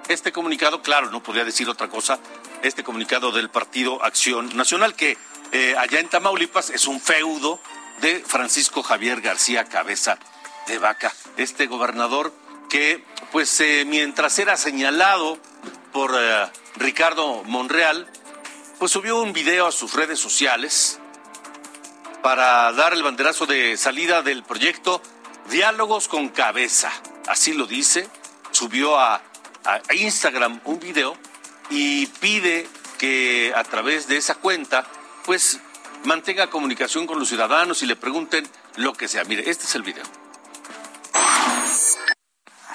este 0.09 0.33
comunicado, 0.33 0.83
claro, 0.83 1.11
no 1.11 1.23
podría 1.23 1.44
decir 1.44 1.68
otra 1.68 1.88
cosa, 1.88 2.18
este 2.62 2.83
comunicado 2.83 3.31
del 3.31 3.49
Partido 3.49 4.03
Acción 4.03 4.57
Nacional, 4.57 4.94
que 4.94 5.16
eh, 5.53 5.75
allá 5.79 6.01
en 6.01 6.09
Tamaulipas 6.09 6.71
es 6.71 6.87
un 6.87 7.01
feudo 7.01 7.61
de 8.01 8.23
Francisco 8.27 8.83
Javier 8.83 9.21
García 9.21 9.65
Cabeza 9.65 10.19
de 10.67 10.79
Vaca, 10.79 11.13
este 11.37 11.67
gobernador 11.67 12.33
que 12.69 13.05
pues 13.33 13.61
eh, 13.61 13.85
mientras 13.87 14.39
era 14.39 14.57
señalado 14.57 15.39
por 15.93 16.15
eh, 16.17 16.47
Ricardo 16.77 17.43
Monreal, 17.45 18.09
pues 18.79 18.93
subió 18.93 19.21
un 19.21 19.33
video 19.33 19.67
a 19.67 19.73
sus 19.73 19.95
redes 19.95 20.19
sociales 20.19 20.99
para 22.23 22.71
dar 22.73 22.93
el 22.93 23.03
banderazo 23.03 23.47
de 23.47 23.77
salida 23.77 24.23
del 24.23 24.43
proyecto 24.45 25.03
Diálogos 25.51 26.07
con 26.07 26.29
Cabeza. 26.29 26.93
Así 27.27 27.53
lo 27.53 27.67
dice, 27.67 28.09
subió 28.53 28.99
a, 28.99 29.21
a 29.65 29.95
Instagram 29.95 30.61
un 30.65 30.79
video 30.79 31.17
y 31.71 32.07
pide 32.07 32.69
que 32.99 33.53
a 33.55 33.65
través 33.65 34.07
de 34.09 34.17
esa 34.17 34.35
cuenta, 34.35 34.87
pues 35.25 35.61
mantenga 36.05 36.49
comunicación 36.49 37.07
con 37.07 37.19
los 37.19 37.29
ciudadanos 37.29 37.83
y 37.83 37.87
le 37.87 37.97
pregunten 37.97 38.49
lo 38.77 38.93
que 38.93 39.09
sea. 39.09 39.25
Mire, 39.25 39.49
este 39.49 39.65
es 39.65 39.75
el 39.75 39.83
video. 39.83 40.05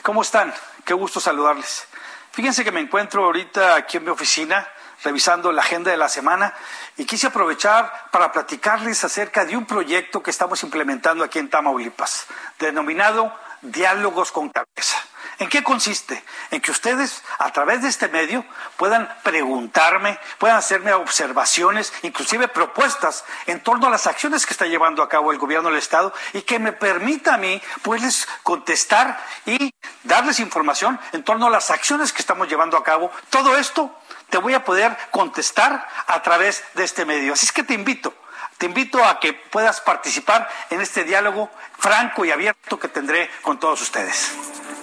¿Cómo 0.04 0.22
están? 0.22 0.54
Qué 0.86 0.94
gusto 0.94 1.20
saludarles. 1.20 1.88
Fíjense 2.32 2.64
que 2.64 2.72
me 2.72 2.82
encuentro 2.82 3.26
ahorita 3.26 3.76
aquí 3.76 3.98
en 3.98 4.04
mi 4.04 4.10
oficina 4.10 4.68
revisando 5.04 5.52
la 5.52 5.62
agenda 5.62 5.92
de 5.92 5.98
la 5.98 6.10
semana 6.10 6.54
y 6.98 7.06
quise 7.06 7.28
aprovechar 7.28 8.10
para 8.12 8.32
platicarles 8.32 9.04
acerca 9.04 9.46
de 9.46 9.56
un 9.56 9.66
proyecto 9.66 10.22
que 10.22 10.32
estamos 10.32 10.64
implementando 10.64 11.24
aquí 11.24 11.40
en 11.40 11.50
Tamaulipas, 11.50 12.28
denominado 12.60 13.34
Diálogos 13.62 14.32
con 14.32 14.50
Cabeza. 14.50 14.98
¿En 15.40 15.50
qué 15.50 15.64
consiste? 15.64 16.24
En 16.52 16.62
que 16.62 16.72
ustedes, 16.72 17.22
a 17.40 17.52
través 17.52 17.82
de 17.82 17.90
este 17.90 18.08
medio, 18.08 18.46
puedan 18.78 19.14
preguntarme, 19.24 20.18
puedan 20.38 20.58
hacerme 20.58 20.94
observaciones, 20.94 21.92
inclusive 22.04 22.48
propuestas 22.48 23.26
en 23.46 23.62
torno 23.62 23.88
a 23.88 23.90
las 23.90 24.08
acciones 24.08 24.46
que 24.46 24.54
está 24.54 24.66
llevando 24.66 25.04
a 25.04 25.10
cabo 25.10 25.32
el 25.32 25.38
gobierno 25.38 25.70
del 25.70 25.80
Estado 25.80 26.14
y 26.34 26.44
que 26.44 26.60
me 26.60 26.72
permita 26.72 27.36
a 27.36 27.38
mí, 27.38 27.62
pues, 27.82 28.28
contestar 28.44 29.22
y 29.46 29.74
darles 30.04 30.40
información 30.40 31.00
en 31.12 31.24
torno 31.24 31.48
a 31.48 31.50
las 31.50 31.70
acciones 31.70 32.14
que 32.14 32.22
estamos 32.22 32.48
llevando 32.48 32.78
a 32.78 32.84
cabo. 32.84 33.12
Todo 33.30 33.58
esto 33.58 33.94
te 34.30 34.38
voy 34.38 34.54
a 34.54 34.64
poder 34.64 34.98
contestar 35.12 35.88
a 36.08 36.22
través 36.22 36.64
de 36.76 36.84
este 36.86 37.06
medio. 37.06 37.34
Así 37.34 37.46
es 37.46 37.52
que 37.52 37.64
te 37.64 37.74
invito 37.74 38.14
te 38.58 38.68
invito 38.68 39.04
a 39.04 39.20
que 39.20 39.34
puedas 39.34 39.82
participar 39.82 40.50
en 40.70 40.82
este 40.82 41.04
diálogo 41.04 41.50
franco 41.78 42.26
y 42.26 42.32
abierto 42.32 42.80
que 42.80 42.88
tendré 42.88 43.30
con 43.42 43.60
todos 43.60 43.82
ustedes. 43.82 44.34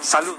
Salud. 0.01 0.37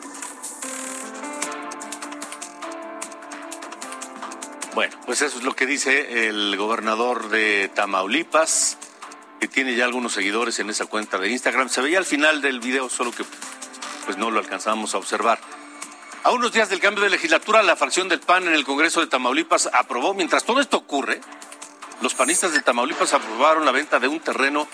Bueno, 4.75 4.97
pues 5.07 5.23
eso 5.23 5.39
es 5.39 5.45
lo 5.45 5.55
que 5.55 5.67
dice 5.67 6.27
el 6.29 6.57
gobernador 6.57 7.29
de 7.29 7.71
Tamaulipas, 7.75 8.77
que 9.41 9.47
tiene 9.47 9.77
ya 9.77 9.85
algunos 9.85 10.13
seguidores 10.13 10.59
en 10.59 10.69
esa 10.69 10.87
cuenta 10.87 11.19
de 11.19 11.31
Instagram. 11.31 11.69
Se 11.69 11.81
veía 11.81 11.99
al 11.99 12.05
final 12.05 12.43
del 12.43 12.59
video, 12.59 12.89
solo 12.89 13.13
que 13.13 13.25
pues 14.05 14.19
no 14.19 14.31
lo 14.31 14.41
alcanzamos 14.41 14.95
a 14.95 14.99
observar. 14.99 15.39
A 16.25 16.31
unos 16.31 16.53
días 16.53 16.71
del 16.71 16.81
cambio 16.81 17.05
de 17.05 17.11
legislatura, 17.11 17.63
la 17.63 17.77
fracción 17.77 18.09
del 18.09 18.19
PAN 18.21 18.49
en 18.49 18.55
el 18.55 18.65
Congreso 18.65 19.01
de 19.01 19.07
Tamaulipas 19.07 19.69
aprobó, 19.73 20.15
mientras 20.15 20.43
todo 20.45 20.61
esto 20.61 20.79
ocurre, 20.79 21.21
los 22.05 22.13
panistas 22.13 22.53
de 22.53 22.61
Tamaulipas 22.61 23.15
aprobaron 23.15 23.65
la 23.65 23.73
venta 23.73 23.99
de 23.99 24.09
un 24.09 24.21
terreno 24.21 24.69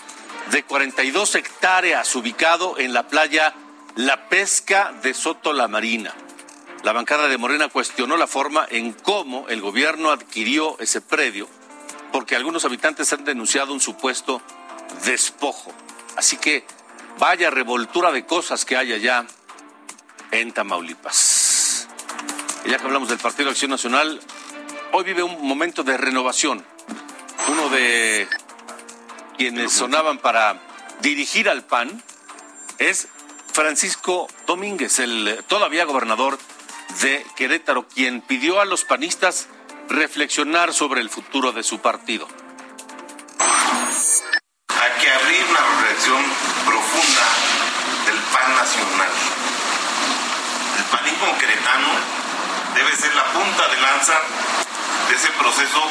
de 0.51 0.63
42 0.63 1.35
hectáreas 1.35 2.13
ubicado 2.17 2.77
en 2.77 2.91
la 2.91 3.07
playa 3.07 3.53
La 3.95 4.27
Pesca 4.27 4.93
de 5.01 5.13
Soto 5.13 5.53
La 5.53 5.69
Marina. 5.69 6.13
La 6.83 6.91
bancada 6.91 7.29
de 7.29 7.37
Morena 7.37 7.69
cuestionó 7.69 8.17
la 8.17 8.27
forma 8.27 8.67
en 8.69 8.91
cómo 8.91 9.47
el 9.47 9.61
gobierno 9.61 10.11
adquirió 10.11 10.77
ese 10.79 10.99
predio, 10.99 11.47
porque 12.11 12.35
algunos 12.35 12.65
habitantes 12.65 13.13
han 13.13 13.23
denunciado 13.23 13.71
un 13.71 13.79
supuesto 13.79 14.41
despojo. 15.05 15.71
Así 16.17 16.35
que 16.35 16.65
vaya 17.17 17.49
revoltura 17.49 18.11
de 18.11 18.25
cosas 18.25 18.65
que 18.65 18.75
hay 18.75 18.91
allá 18.91 19.25
en 20.31 20.51
Tamaulipas. 20.51 21.87
ya 22.65 22.77
que 22.77 22.83
hablamos 22.83 23.07
del 23.07 23.19
Partido 23.19 23.45
de 23.45 23.51
Acción 23.51 23.71
Nacional, 23.71 24.19
hoy 24.91 25.05
vive 25.05 25.23
un 25.23 25.47
momento 25.47 25.81
de 25.83 25.95
renovación. 25.95 26.65
Uno 27.47 27.69
de 27.69 28.27
quienes 29.37 29.73
sonaban 29.73 30.19
para 30.19 30.59
dirigir 31.01 31.49
al 31.49 31.63
PAN 31.63 32.03
es 32.77 33.07
Francisco 33.53 34.27
Domínguez, 34.47 34.99
el 34.99 35.43
todavía 35.47 35.85
gobernador 35.85 36.37
de 37.01 37.25
Querétaro, 37.35 37.87
quien 37.87 38.21
pidió 38.21 38.59
a 38.59 38.65
los 38.65 38.83
panistas 38.83 39.47
reflexionar 39.89 40.73
sobre 40.73 41.01
el 41.01 41.09
futuro 41.09 41.51
de 41.51 41.63
su 41.63 41.79
partido. 41.79 42.27
Hay 44.69 45.01
que 45.01 45.11
abrir 45.11 45.45
una 45.49 45.59
reflexión 45.59 46.23
profunda 46.65 47.25
del 48.05 48.17
PAN 48.17 48.55
nacional. 48.55 49.11
El 50.77 50.83
panismo 50.85 51.37
queretano 51.39 51.89
debe 52.75 52.95
ser 52.95 53.13
la 53.15 53.25
punta 53.33 53.67
de 53.67 53.81
lanza 53.81 54.13
de 55.09 55.15
ese 55.15 55.29
proceso 55.31 55.81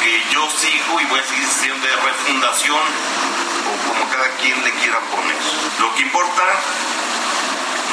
que 0.00 0.22
yo 0.32 0.48
sigo 0.50 1.00
y 1.00 1.04
voy 1.06 1.20
a 1.20 1.24
seguir 1.24 1.46
siendo 1.46 1.86
de 1.86 1.96
refundación 1.96 2.78
o 2.78 3.88
como 3.88 4.10
cada 4.10 4.28
quien 4.36 4.62
le 4.62 4.72
quiera 4.72 4.98
poner. 5.10 5.36
Lo 5.80 5.94
que 5.94 6.02
importa 6.02 6.44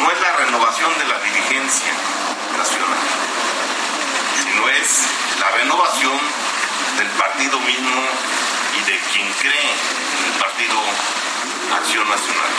no 0.01 0.11
es 0.11 0.21
la 0.21 0.31
renovación 0.33 0.91
de 0.99 1.05
la 1.05 1.19
dirigencia 1.19 1.93
nacional, 2.57 2.99
sino 4.43 4.69
es 4.69 5.07
la 5.39 5.49
renovación 5.57 6.19
del 6.97 7.07
partido 7.17 7.59
mismo 7.59 8.01
y 8.77 8.91
de 8.91 8.99
quien 9.13 9.27
cree 9.41 9.71
en 9.71 10.33
el 10.33 10.39
partido 10.39 10.77
Acción 11.73 12.07
Nacional. 12.07 12.51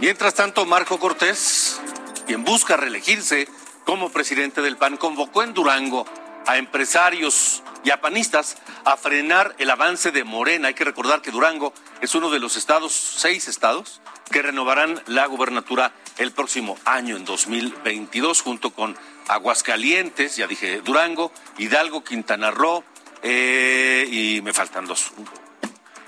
Mientras 0.00 0.34
tanto, 0.34 0.66
Marco 0.66 0.98
Cortés, 0.98 1.80
quien 2.26 2.44
busca 2.44 2.76
reelegirse 2.76 3.48
como 3.84 4.10
presidente 4.10 4.62
del 4.62 4.76
PAN, 4.76 4.96
convocó 4.96 5.42
en 5.42 5.54
Durango 5.54 6.06
a 6.46 6.56
empresarios 6.56 7.62
y 7.84 7.90
a 7.90 8.00
panistas 8.00 8.56
a 8.84 8.96
frenar 8.96 9.54
el 9.58 9.70
avance 9.70 10.10
de 10.10 10.24
Morena. 10.24 10.68
Hay 10.68 10.74
que 10.74 10.84
recordar 10.84 11.22
que 11.22 11.30
Durango 11.30 11.72
es 12.00 12.14
uno 12.14 12.30
de 12.30 12.38
los 12.38 12.56
estados, 12.56 12.92
seis 12.92 13.48
estados, 13.48 14.00
que 14.30 14.42
renovarán 14.42 15.00
la 15.06 15.26
gubernatura 15.26 15.92
el 16.18 16.32
próximo 16.32 16.76
año, 16.84 17.16
en 17.16 17.24
2022, 17.24 18.42
junto 18.42 18.72
con 18.72 18.96
Aguascalientes, 19.28 20.36
ya 20.36 20.46
dije 20.46 20.80
Durango, 20.80 21.32
Hidalgo, 21.58 22.04
Quintana 22.04 22.50
Roo, 22.50 22.84
eh, 23.22 24.06
y 24.10 24.40
me 24.42 24.52
faltan 24.52 24.86
dos. 24.86 25.12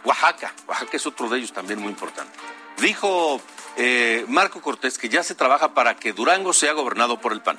Oaxaca, 0.04 0.52
Oaxaca 0.66 0.96
es 0.96 1.06
otro 1.06 1.28
de 1.28 1.38
ellos 1.38 1.52
también 1.52 1.80
muy 1.80 1.90
importante. 1.90 2.32
Dijo 2.78 3.40
eh, 3.76 4.24
Marco 4.28 4.60
Cortés 4.60 4.98
que 4.98 5.08
ya 5.08 5.22
se 5.22 5.34
trabaja 5.34 5.74
para 5.74 5.96
que 5.96 6.12
Durango 6.12 6.52
sea 6.52 6.72
gobernado 6.72 7.20
por 7.20 7.32
el 7.32 7.40
PAN. 7.40 7.58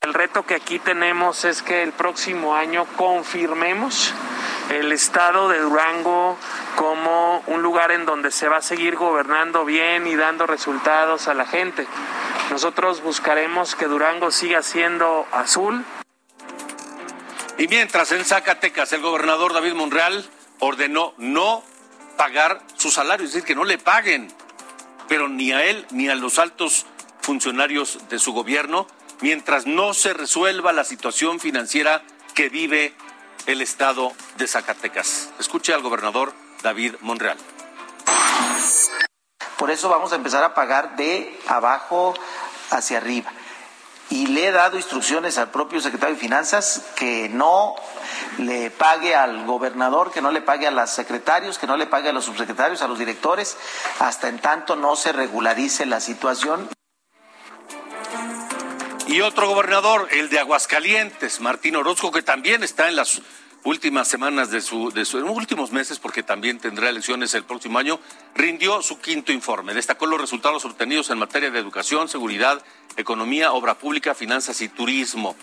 El 0.00 0.14
reto 0.14 0.46
que 0.46 0.54
aquí 0.54 0.78
tenemos 0.78 1.44
es 1.44 1.62
que 1.62 1.82
el 1.82 1.92
próximo 1.92 2.54
año 2.54 2.86
confirmemos 2.96 4.14
el 4.70 4.92
estado 4.92 5.48
de 5.48 5.60
Durango 5.60 6.36
como 6.76 7.42
un 7.46 7.62
lugar 7.62 7.90
en 7.90 8.06
donde 8.06 8.30
se 8.30 8.48
va 8.48 8.58
a 8.58 8.62
seguir 8.62 8.96
gobernando 8.96 9.64
bien 9.64 10.06
y 10.06 10.14
dando 10.14 10.46
resultados 10.46 11.28
a 11.28 11.34
la 11.34 11.46
gente. 11.46 11.86
Nosotros 12.50 13.02
buscaremos 13.02 13.74
que 13.74 13.86
Durango 13.86 14.30
siga 14.30 14.62
siendo 14.62 15.26
azul. 15.32 15.84
Y 17.58 17.66
mientras 17.68 18.12
en 18.12 18.24
Zacatecas 18.24 18.92
el 18.92 19.02
gobernador 19.02 19.52
David 19.52 19.74
Monreal 19.74 20.24
ordenó 20.60 21.14
no 21.18 21.62
pagar 22.18 22.60
su 22.76 22.90
salario, 22.90 23.24
es 23.24 23.32
decir, 23.32 23.46
que 23.46 23.54
no 23.54 23.64
le 23.64 23.78
paguen, 23.78 24.30
pero 25.08 25.28
ni 25.28 25.52
a 25.52 25.64
él 25.64 25.86
ni 25.90 26.10
a 26.10 26.14
los 26.14 26.38
altos 26.38 26.84
funcionarios 27.22 28.00
de 28.10 28.18
su 28.18 28.34
gobierno, 28.34 28.86
mientras 29.20 29.64
no 29.64 29.94
se 29.94 30.12
resuelva 30.12 30.72
la 30.72 30.84
situación 30.84 31.40
financiera 31.40 32.02
que 32.34 32.50
vive 32.50 32.92
el 33.46 33.62
estado 33.62 34.12
de 34.36 34.46
Zacatecas. 34.46 35.30
Escuche 35.38 35.72
al 35.72 35.80
gobernador 35.80 36.34
David 36.62 36.96
Monreal. 37.00 37.38
Por 39.56 39.70
eso 39.70 39.88
vamos 39.88 40.12
a 40.12 40.16
empezar 40.16 40.44
a 40.44 40.54
pagar 40.54 40.96
de 40.96 41.34
abajo 41.46 42.14
hacia 42.70 42.98
arriba. 42.98 43.32
Y 44.10 44.26
le 44.28 44.46
he 44.46 44.52
dado 44.52 44.76
instrucciones 44.76 45.36
al 45.38 45.50
propio 45.50 45.80
secretario 45.80 46.14
de 46.14 46.20
Finanzas 46.20 46.82
que 46.96 47.28
no 47.28 47.74
le 48.38 48.70
pague 48.70 49.14
al 49.14 49.44
gobernador, 49.44 50.10
que 50.10 50.22
no 50.22 50.30
le 50.30 50.40
pague 50.40 50.66
a 50.66 50.70
los 50.70 50.90
secretarios, 50.90 51.58
que 51.58 51.66
no 51.66 51.76
le 51.76 51.86
pague 51.86 52.08
a 52.08 52.12
los 52.12 52.24
subsecretarios, 52.24 52.80
a 52.82 52.88
los 52.88 52.98
directores, 52.98 53.56
hasta 53.98 54.28
en 54.28 54.38
tanto 54.38 54.76
no 54.76 54.96
se 54.96 55.12
regularice 55.12 55.84
la 55.84 56.00
situación. 56.00 56.68
Y 59.06 59.22
otro 59.22 59.48
gobernador, 59.48 60.08
el 60.10 60.28
de 60.28 60.38
Aguascalientes, 60.38 61.40
Martín 61.40 61.76
Orozco, 61.76 62.10
que 62.12 62.22
también 62.22 62.62
está 62.62 62.88
en 62.88 62.96
las 62.96 63.22
últimas 63.64 64.08
semanas 64.08 64.50
de 64.50 64.60
su, 64.60 64.90
de 64.92 65.04
su, 65.04 65.18
últimos 65.18 65.72
meses, 65.72 65.98
porque 65.98 66.22
también 66.22 66.58
tendrá 66.58 66.88
elecciones 66.88 67.34
el 67.34 67.44
próximo 67.44 67.78
año, 67.78 68.00
rindió 68.34 68.82
su 68.82 69.00
quinto 69.00 69.32
informe. 69.32 69.74
Destacó 69.74 70.06
los 70.06 70.20
resultados 70.20 70.64
obtenidos 70.64 71.10
en 71.10 71.18
materia 71.18 71.50
de 71.50 71.58
educación, 71.58 72.08
seguridad, 72.08 72.62
economía, 72.96 73.52
obra 73.52 73.78
pública, 73.78 74.14
finanzas 74.14 74.60
y 74.60 74.68
turismo. 74.68 75.36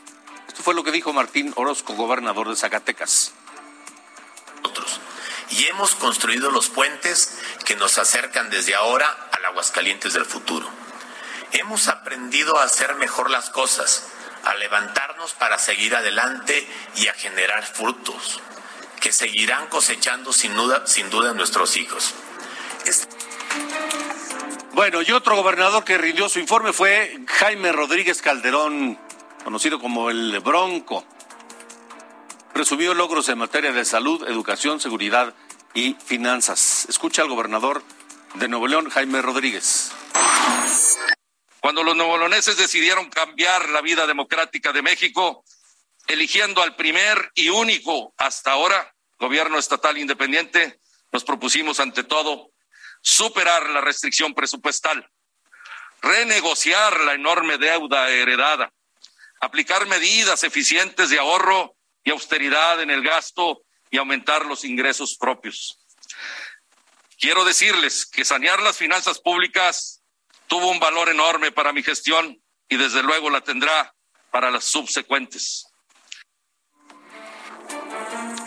Esto 0.48 0.64
fue 0.64 0.76
lo 0.76 0.84
que 0.84 0.92
dijo 0.92 1.14
Martín 1.14 1.52
Orozco, 1.56 1.94
gobernador 1.94 2.50
de 2.50 2.56
Zacatecas. 2.56 3.34
Otros. 4.64 5.00
Y 5.52 5.66
hemos 5.66 5.96
construido 5.96 6.50
los 6.50 6.70
puentes 6.70 7.40
que 7.66 7.76
nos 7.76 7.98
acercan 7.98 8.50
desde 8.50 8.74
ahora 8.74 9.30
al 9.32 9.46
Aguascalientes 9.46 10.14
del 10.14 10.26
futuro. 10.26 10.68
Hemos 11.52 11.88
aprendido 11.88 12.58
a 12.58 12.64
hacer 12.64 12.96
mejor 12.96 13.30
las 13.30 13.50
cosas 13.50 14.08
a 14.46 14.56
levantarnos 14.56 15.34
para 15.34 15.58
seguir 15.58 15.96
adelante 15.96 16.68
y 16.96 17.08
a 17.08 17.14
generar 17.14 17.66
frutos 17.66 18.42
que 19.02 19.12
seguirán 19.12 19.68
cosechando 19.68 20.34
sin 20.34 20.56
duda, 20.56 20.88
sin 20.88 21.10
duda 21.10 21.34
nuestros 21.34 21.78
hijos. 21.78 22.14
Bueno, 24.74 25.02
y 25.02 25.12
otro 25.12 25.36
gobernador 25.36 25.84
que 25.84 25.98
rindió 25.98 26.28
su 26.28 26.40
informe 26.40 26.74
fue 26.74 27.20
Jaime 27.28 27.72
Rodríguez 27.72 28.22
Calderón, 28.22 29.00
conocido 29.44 29.80
como 29.80 30.10
el 30.10 30.40
Bronco. 30.40 31.06
Presumió 32.54 32.94
logros 32.94 33.30
en 33.30 33.38
materia 33.38 33.72
de 33.72 33.86
salud, 33.86 34.28
educación, 34.28 34.80
seguridad 34.80 35.34
y 35.74 35.96
finanzas. 36.06 36.86
Escucha 36.90 37.22
al 37.22 37.30
gobernador 37.30 37.84
de 38.36 38.48
Nuevo 38.48 38.68
León, 38.68 38.90
Jaime 38.90 39.22
Rodríguez. 39.22 39.92
Cuando 41.66 41.82
los 41.82 41.96
nuevoloneses 41.96 42.58
decidieron 42.58 43.10
cambiar 43.10 43.70
la 43.70 43.82
vida 43.82 44.06
democrática 44.06 44.72
de 44.72 44.84
México, 44.84 45.44
eligiendo 46.06 46.62
al 46.62 46.76
primer 46.76 47.32
y 47.34 47.50
único 47.50 48.14
hasta 48.18 48.52
ahora 48.52 48.96
gobierno 49.18 49.58
estatal 49.58 49.98
independiente, 49.98 50.80
nos 51.12 51.24
propusimos 51.24 51.80
ante 51.80 52.04
todo 52.04 52.52
superar 53.02 53.68
la 53.72 53.82
restricción 53.82 54.36
presupuestal, 54.36 55.10
renegociar 56.04 57.00
la 57.00 57.14
enorme 57.16 57.58
deuda 57.58 58.10
heredada, 58.12 58.72
aplicar 59.42 59.88
medidas 59.88 60.44
eficientes 60.44 61.10
de 61.10 61.18
ahorro 61.18 61.76
y 62.04 62.12
austeridad 62.12 62.80
en 62.80 62.92
el 62.92 63.02
gasto 63.02 63.64
y 63.90 63.98
aumentar 63.98 64.46
los 64.46 64.66
ingresos 64.66 65.18
propios. 65.18 65.80
Quiero 67.18 67.44
decirles 67.44 68.06
que 68.06 68.24
sanear 68.24 68.62
las 68.62 68.78
finanzas 68.78 69.18
públicas 69.20 69.95
tuvo 70.48 70.70
un 70.70 70.80
valor 70.80 71.10
enorme 71.10 71.52
para 71.52 71.74
mi 71.74 71.84
gestión 71.84 72.42
y 72.70 72.78
desde 72.78 73.04
luego 73.04 73.30
la 73.30 73.42
tendrá 73.42 73.94
para 74.32 74.52
las 74.52 74.66
subsecuentes. 74.66 75.68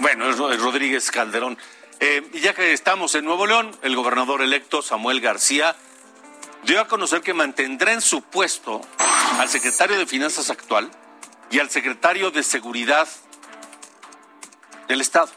Bueno, 0.00 0.30
es 0.30 0.61
Rodríguez 0.61 1.11
Calderón. 1.11 1.58
Eh, 2.00 2.30
ya 2.34 2.54
que 2.54 2.72
estamos 2.72 3.14
en 3.16 3.24
Nuevo 3.24 3.46
León, 3.46 3.76
el 3.82 3.96
gobernador 3.96 4.42
electo 4.42 4.82
Samuel 4.82 5.20
García 5.20 5.74
dio 6.64 6.80
a 6.80 6.87
conocer 6.87 7.22
que 7.22 7.34
mantendrá 7.34 7.92
en 7.92 8.00
su 8.00 8.22
puesto 8.22 8.80
al 9.38 9.48
secretario 9.48 9.98
de 9.98 10.06
Finanzas 10.06 10.50
actual 10.50 10.90
y 11.50 11.58
al 11.58 11.70
secretario 11.70 12.30
de 12.30 12.42
Seguridad 12.42 13.08
del 14.87 15.00
Estado. 15.00 15.30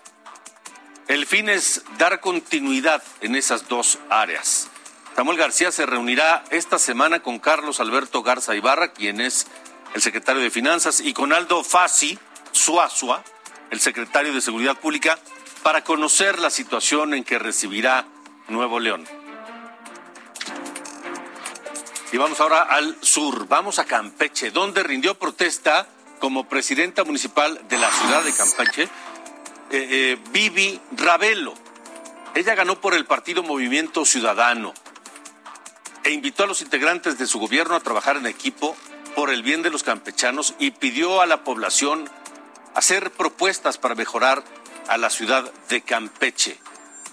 El 1.07 1.25
fin 1.25 1.49
es 1.49 1.83
dar 1.97 2.19
continuidad 2.19 3.03
en 3.21 3.35
esas 3.35 3.67
dos 3.67 3.97
áreas. 4.09 4.69
Samuel 5.15 5.37
García 5.37 5.71
se 5.71 5.85
reunirá 5.85 6.43
esta 6.49 6.79
semana 6.79 7.21
con 7.21 7.37
Carlos 7.37 7.79
Alberto 7.79 8.23
Garza 8.23 8.55
Ibarra, 8.55 8.91
quien 8.93 9.19
es 9.21 9.45
el 9.93 10.01
secretario 10.01 10.41
de 10.41 10.49
Finanzas, 10.49 11.01
y 11.01 11.13
con 11.13 11.33
Aldo 11.33 11.63
Fassi 11.63 12.17
Suazua, 12.51 13.23
el 13.69 13.79
secretario 13.79 14.33
de 14.33 14.41
Seguridad 14.41 14.77
Pública, 14.77 15.19
para 15.63 15.83
conocer 15.83 16.39
la 16.39 16.49
situación 16.49 17.13
en 17.13 17.23
que 17.23 17.37
recibirá 17.37 18.05
Nuevo 18.47 18.79
León. 18.79 19.05
Y 22.11 22.17
vamos 22.17 22.39
ahora 22.39 22.63
al 22.63 22.97
sur, 23.01 23.47
vamos 23.47 23.79
a 23.79 23.85
Campeche, 23.85 24.49
donde 24.49 24.81
rindió 24.81 25.19
protesta 25.19 25.87
como 26.19 26.47
presidenta 26.47 27.03
municipal 27.03 27.61
de 27.69 27.77
la 27.77 27.91
ciudad 27.91 28.23
de 28.23 28.33
Campeche, 28.33 28.83
eh, 28.83 28.89
eh, 29.71 30.17
Vivi 30.31 30.79
Ravelo. 30.93 31.53
Ella 32.33 32.55
ganó 32.55 32.79
por 32.79 32.93
el 32.93 33.05
partido 33.05 33.43
Movimiento 33.43 34.05
Ciudadano 34.05 34.73
e 36.03 36.11
invitó 36.11 36.43
a 36.43 36.47
los 36.47 36.61
integrantes 36.61 37.17
de 37.17 37.27
su 37.27 37.39
gobierno 37.39 37.75
a 37.75 37.79
trabajar 37.79 38.17
en 38.17 38.25
equipo 38.25 38.75
por 39.15 39.29
el 39.29 39.43
bien 39.43 39.61
de 39.61 39.69
los 39.69 39.83
campechanos 39.83 40.55
y 40.59 40.71
pidió 40.71 41.21
a 41.21 41.25
la 41.25 41.43
población 41.43 42.09
hacer 42.73 43.11
propuestas 43.11 43.77
para 43.77 43.95
mejorar 43.95 44.43
a 44.87 44.97
la 44.97 45.09
ciudad 45.09 45.51
de 45.69 45.81
Campeche. 45.81 46.57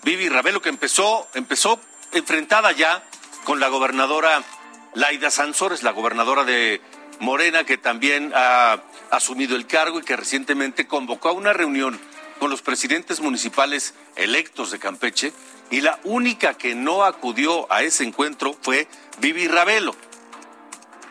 Vivi 0.04 0.28
Ravelo 0.28 0.62
que 0.62 0.68
empezó, 0.68 1.28
empezó 1.34 1.80
enfrentada 2.12 2.72
ya 2.72 3.02
con 3.44 3.60
la 3.60 3.68
gobernadora 3.68 4.42
Laida 4.94 5.30
Sansores, 5.30 5.82
la 5.82 5.90
gobernadora 5.90 6.44
de 6.44 6.80
Morena, 7.20 7.64
que 7.64 7.78
también 7.78 8.32
ha 8.34 8.80
asumido 9.10 9.56
el 9.56 9.66
cargo 9.66 9.98
y 9.98 10.02
que 10.02 10.16
recientemente 10.16 10.86
convocó 10.86 11.30
a 11.30 11.32
una 11.32 11.52
reunión 11.52 11.98
con 12.38 12.50
los 12.50 12.62
presidentes 12.62 13.20
municipales 13.20 13.94
electos 14.16 14.70
de 14.70 14.78
Campeche 14.78 15.32
y 15.70 15.80
la 15.80 15.98
única 16.04 16.54
que 16.54 16.74
no 16.74 17.04
acudió 17.04 17.70
a 17.72 17.82
ese 17.82 18.04
encuentro 18.04 18.56
fue 18.60 18.88
Vivi 19.18 19.48
Ravelo. 19.48 19.94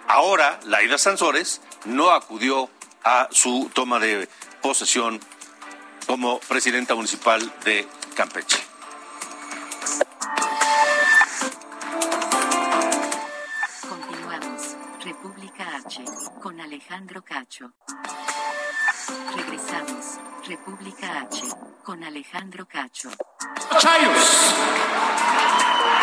Ahora, 0.08 0.60
Laida 0.65 0.98
Sansores 0.98 1.62
no 1.86 2.12
acudió 2.12 2.70
a 3.04 3.28
su 3.32 3.70
toma 3.74 4.00
de 4.00 4.28
posesión 4.62 5.20
como 6.06 6.39
presidenta 6.39 6.96
municipal 6.96 7.54
de 7.63 7.88
Campeche. 8.15 8.58
Continuamos. 13.88 14.76
República 15.04 15.76
H. 15.86 16.04
Con 16.41 16.60
Alejandro 16.60 17.22
Cacho. 17.22 17.74
Regresamos. 19.36 20.20
República 20.46 21.22
H. 21.22 21.43
Con 21.84 22.04
Alejandro 22.04 22.67
Cacho. 22.67 23.10
Chayos. 23.78 24.56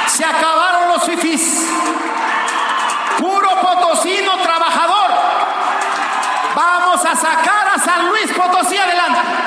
Se 0.09 0.25
acabaron 0.25 0.88
los 0.90 1.05
fifís. 1.05 1.67
Puro 3.19 3.49
potosino 3.61 4.43
trabajador. 4.43 5.11
Vamos 6.55 7.05
a 7.05 7.17
sacar 7.17 7.69
a 7.75 7.79
San 7.79 8.09
Luis 8.09 8.31
Potosí 8.33 8.77
adelante. 8.77 9.43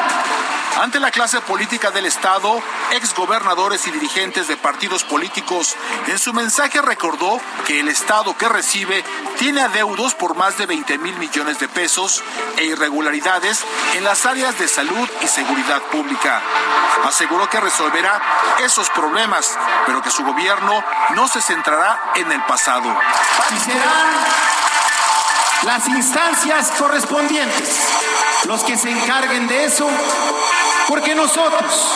Ante 0.80 1.00
la 1.00 1.10
clase 1.10 1.42
política 1.42 1.90
del 1.90 2.06
Estado, 2.06 2.62
exgobernadores 2.92 3.88
y 3.88 3.92
dirigentes 3.92 4.48
de 4.48 4.58
partidos 4.58 5.04
políticos, 5.04 5.76
en 6.06 6.20
su 6.20 6.34
mensaje 6.34 6.82
recordó 6.84 7.42
que 7.66 7.80
el 7.80 7.88
Estado 7.88 8.38
que 8.38 8.48
recibe 8.48 9.04
tiene 9.40 9.62
adeudos 9.62 10.14
por 10.14 10.36
más 10.36 10.56
de 10.60 10.68
20 10.68 11.00
mil 11.00 11.18
millones 11.18 11.58
de 11.60 11.68
pesos 11.68 12.24
e 12.58 12.66
irregularidades 12.66 13.66
en 13.96 14.04
las 14.04 14.28
áreas 14.28 14.60
de 14.60 14.68
salud 14.68 15.10
y 15.22 15.28
seguridad 15.28 15.82
pública. 15.92 16.44
Aseguró 17.06 17.50
que 17.50 17.60
resolverá 17.60 18.22
esos 18.60 18.88
problemas, 18.92 19.58
pero 19.88 20.04
que 20.04 20.12
su 20.12 20.24
gobierno 20.24 20.84
no 21.16 21.28
se 21.28 21.42
centrará 21.42 22.12
en 22.16 22.32
el 22.32 22.44
pasado. 22.44 22.96
Y 23.56 23.60
serán 23.60 24.26
las 25.64 25.88
instancias 25.88 26.72
correspondientes 26.78 28.07
los 28.46 28.64
que 28.64 28.78
se 28.78 28.90
encarguen 28.90 29.48
de 29.48 29.66
eso, 29.66 29.88
porque 30.88 31.16
nosotros 31.16 31.92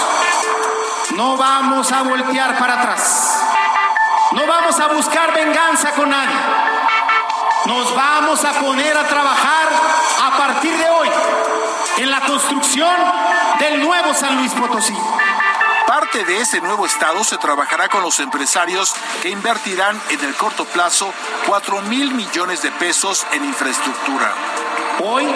no 1.15 1.37
vamos 1.37 1.91
a 1.91 2.01
voltear 2.03 2.57
para 2.57 2.79
atrás, 2.79 3.41
no 4.31 4.45
vamos 4.47 4.79
a 4.79 4.87
buscar 4.87 5.33
venganza 5.33 5.91
con 5.91 6.09
nadie, 6.09 6.35
nos 7.65 7.95
vamos 7.95 8.43
a 8.43 8.53
poner 8.53 8.97
a 8.97 9.07
trabajar 9.07 9.67
a 10.23 10.37
partir 10.37 10.75
de 10.77 10.89
hoy 10.89 11.09
en 11.97 12.09
la 12.09 12.21
construcción 12.21 12.95
del 13.59 13.81
nuevo 13.81 14.13
San 14.13 14.37
Luis 14.37 14.51
Potosí. 14.53 14.97
Parte 15.87 16.23
de 16.23 16.39
ese 16.39 16.61
nuevo 16.61 16.85
estado 16.85 17.23
se 17.23 17.37
trabajará 17.37 17.89
con 17.89 18.01
los 18.01 18.19
empresarios 18.19 18.95
que 19.21 19.29
invertirán 19.29 20.01
en 20.09 20.23
el 20.23 20.35
corto 20.35 20.65
plazo 20.65 21.13
4 21.47 21.81
mil 21.81 22.13
millones 22.13 22.61
de 22.61 22.71
pesos 22.71 23.25
en 23.33 23.43
infraestructura. 23.43 24.33
Hoy 25.03 25.27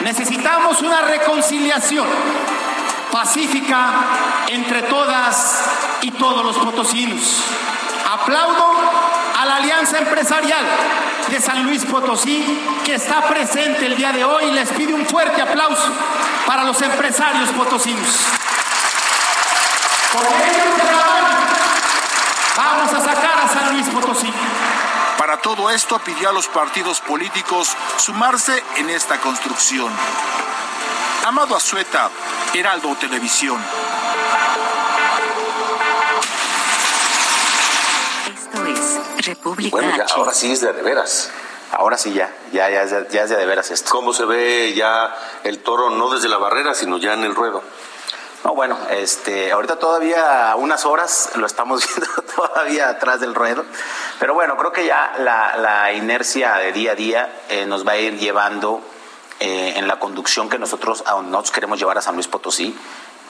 necesitamos 0.00 0.82
una 0.82 1.02
reconciliación 1.02 2.06
pacífica 3.10 3.90
entre 4.48 4.82
todas 4.82 5.64
y 6.02 6.10
todos 6.12 6.44
los 6.44 6.56
potosinos. 6.58 7.42
Aplaudo 8.12 8.74
a 9.38 9.46
la 9.46 9.56
Alianza 9.56 9.98
Empresarial 9.98 10.64
de 11.30 11.40
San 11.40 11.64
Luis 11.64 11.84
Potosí 11.84 12.60
que 12.84 12.94
está 12.94 13.22
presente 13.28 13.86
el 13.86 13.96
día 13.96 14.12
de 14.12 14.24
hoy 14.24 14.44
y 14.44 14.50
les 14.52 14.70
pido 14.70 14.94
un 14.94 15.06
fuerte 15.06 15.42
aplauso 15.42 15.92
para 16.46 16.64
los 16.64 16.80
empresarios 16.82 17.50
potosinos. 17.50 18.26
Con 20.12 20.22
ellos 20.22 20.66
vamos 22.56 22.92
a 22.92 23.00
sacar 23.00 23.38
a 23.44 23.48
San 23.48 23.72
Luis 23.72 23.88
Potosí. 23.88 24.32
Para 25.18 25.35
todo 25.46 25.70
esto 25.70 26.00
pidió 26.00 26.30
a 26.30 26.32
los 26.32 26.48
partidos 26.48 27.00
políticos 27.00 27.68
sumarse 27.98 28.64
en 28.78 28.90
esta 28.90 29.20
construcción. 29.20 29.92
Amado 31.24 31.54
Azueta, 31.54 32.10
Heraldo 32.52 32.96
Televisión. 32.96 33.56
Esto 38.34 38.66
es 38.66 39.24
República 39.24 39.70
Bueno, 39.70 39.96
ya, 39.96 40.02
H. 40.02 40.14
ahora 40.16 40.34
sí 40.34 40.50
es 40.50 40.62
de 40.62 40.72
de 40.72 40.82
veras. 40.82 41.30
Ahora 41.70 41.96
sí 41.96 42.12
ya, 42.12 42.28
ya, 42.50 42.68
ya, 42.68 42.84
ya, 42.84 43.06
ya 43.08 43.22
es 43.22 43.30
de, 43.30 43.36
de 43.36 43.46
veras 43.46 43.70
esto. 43.70 43.88
¿Cómo 43.92 44.12
se 44.12 44.24
ve 44.24 44.74
ya 44.74 45.14
el 45.44 45.60
toro 45.60 45.90
no 45.90 46.10
desde 46.10 46.28
la 46.28 46.38
barrera, 46.38 46.74
sino 46.74 46.98
ya 46.98 47.12
en 47.12 47.22
el 47.22 47.36
ruedo? 47.36 47.62
No, 48.44 48.54
bueno, 48.54 48.78
este, 48.90 49.50
ahorita 49.52 49.78
todavía 49.78 50.54
unas 50.56 50.84
horas 50.84 51.30
lo 51.36 51.46
estamos 51.46 51.86
viendo 51.96 52.22
todavía 52.34 52.88
atrás 52.88 53.20
del 53.20 53.34
ruedo, 53.34 53.64
pero 54.20 54.34
bueno, 54.34 54.56
creo 54.56 54.72
que 54.72 54.86
ya 54.86 55.14
la, 55.18 55.92
inercia 55.92 56.54
de 56.56 56.72
día 56.72 56.92
a 56.92 56.94
día 56.94 57.42
eh, 57.48 57.66
nos 57.66 57.86
va 57.86 57.92
a 57.92 57.98
ir 57.98 58.18
llevando 58.18 58.82
eh, 59.40 59.74
en 59.76 59.86
la 59.86 59.98
conducción 59.98 60.48
que 60.48 60.58
nosotros, 60.58 61.04
nosotros 61.06 61.50
queremos 61.50 61.78
llevar 61.78 61.98
a 61.98 62.02
San 62.02 62.14
Luis 62.14 62.28
Potosí. 62.28 62.76